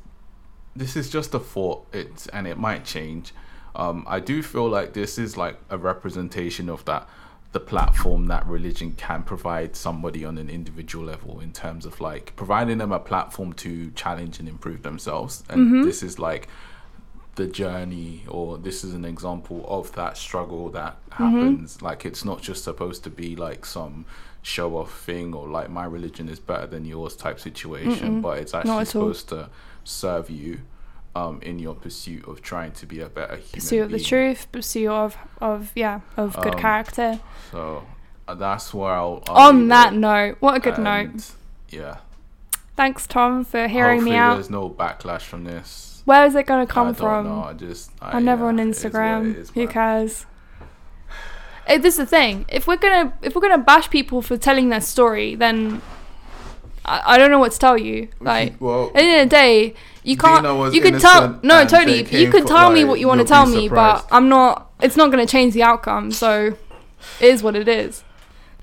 [0.75, 1.87] this is just a thought.
[1.93, 3.35] It's and it might change.
[3.77, 7.07] Um, I do feel like this is like a representation of that
[7.53, 12.35] the platform that religion can provide somebody on an individual level in terms of like
[12.37, 15.45] providing them a platform to challenge and improve themselves.
[15.49, 16.49] And this is like
[17.37, 21.81] the journey or this is an example of that struggle that happens.
[21.81, 24.05] Like it's not just supposed to be like some
[24.43, 28.23] show off thing or like my religion is better than yours type situation Mm-mm.
[28.23, 29.51] but it's actually supposed to
[29.85, 30.61] serve you
[31.19, 34.41] um, in your pursuit of trying to be a better human pursuit of the truth,
[34.53, 37.21] pursuit of of yeah of good Um, character.
[37.53, 37.85] So
[38.29, 39.23] uh, that's where I'll.
[39.29, 39.97] I'll On that it.
[39.97, 41.31] note, what a good And, note.
[41.71, 41.97] Yeah.
[42.77, 44.35] Thanks, Tom, for hearing Hopefully me out.
[44.35, 46.03] There's no backlash from this.
[46.05, 47.27] Where is it going to I come don't from?
[47.27, 47.43] know.
[47.43, 47.91] I just.
[48.01, 49.31] I, I'm never yeah, on it is Instagram.
[49.33, 50.27] it is, Who cares?
[51.67, 52.47] Eh, this is the thing.
[52.49, 55.83] If we're gonna if we're gonna bash people for telling their story, then
[56.83, 58.09] I, I don't know what to tell you.
[58.21, 59.75] Like well, at the end of the day,
[60.09, 60.75] you can't.
[60.75, 61.39] You could tell.
[61.43, 62.05] No, totally.
[62.17, 64.07] You could tell me what you want to tell me, but.
[64.11, 64.71] I'm not.
[64.81, 66.13] It's not going to change the outcome.
[66.13, 66.57] So,
[67.21, 68.05] it is what it is.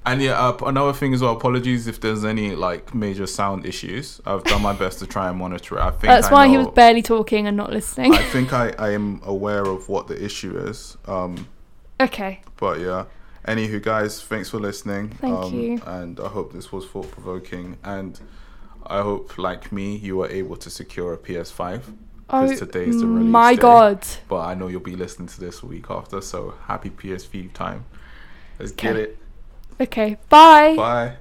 [0.05, 1.33] And yeah, uh, another thing as well.
[1.33, 4.21] Apologies if there's any like major sound issues.
[4.25, 5.81] I've done my best to try and monitor it.
[5.81, 8.13] I think That's I why he was barely talking and not listening.
[8.13, 10.95] I think I, I am aware of what the issue is.
[11.05, 11.47] Um,
[11.99, 12.41] okay.
[12.57, 13.05] But yeah.
[13.47, 15.09] Anywho, guys, thanks for listening.
[15.09, 15.81] Thank um, you.
[15.85, 17.77] And I hope this was thought provoking.
[17.83, 18.19] And
[18.87, 21.81] I hope, like me, you were able to secure a PS5.
[22.27, 23.61] Oh today is the release my day.
[23.61, 24.07] god.
[24.27, 26.21] But I know you'll be listening to this a week after.
[26.21, 27.85] So happy PS5 time.
[28.57, 29.17] Let's get it.
[29.79, 30.17] Okay.
[30.29, 30.75] Bye.
[30.75, 31.17] Bye.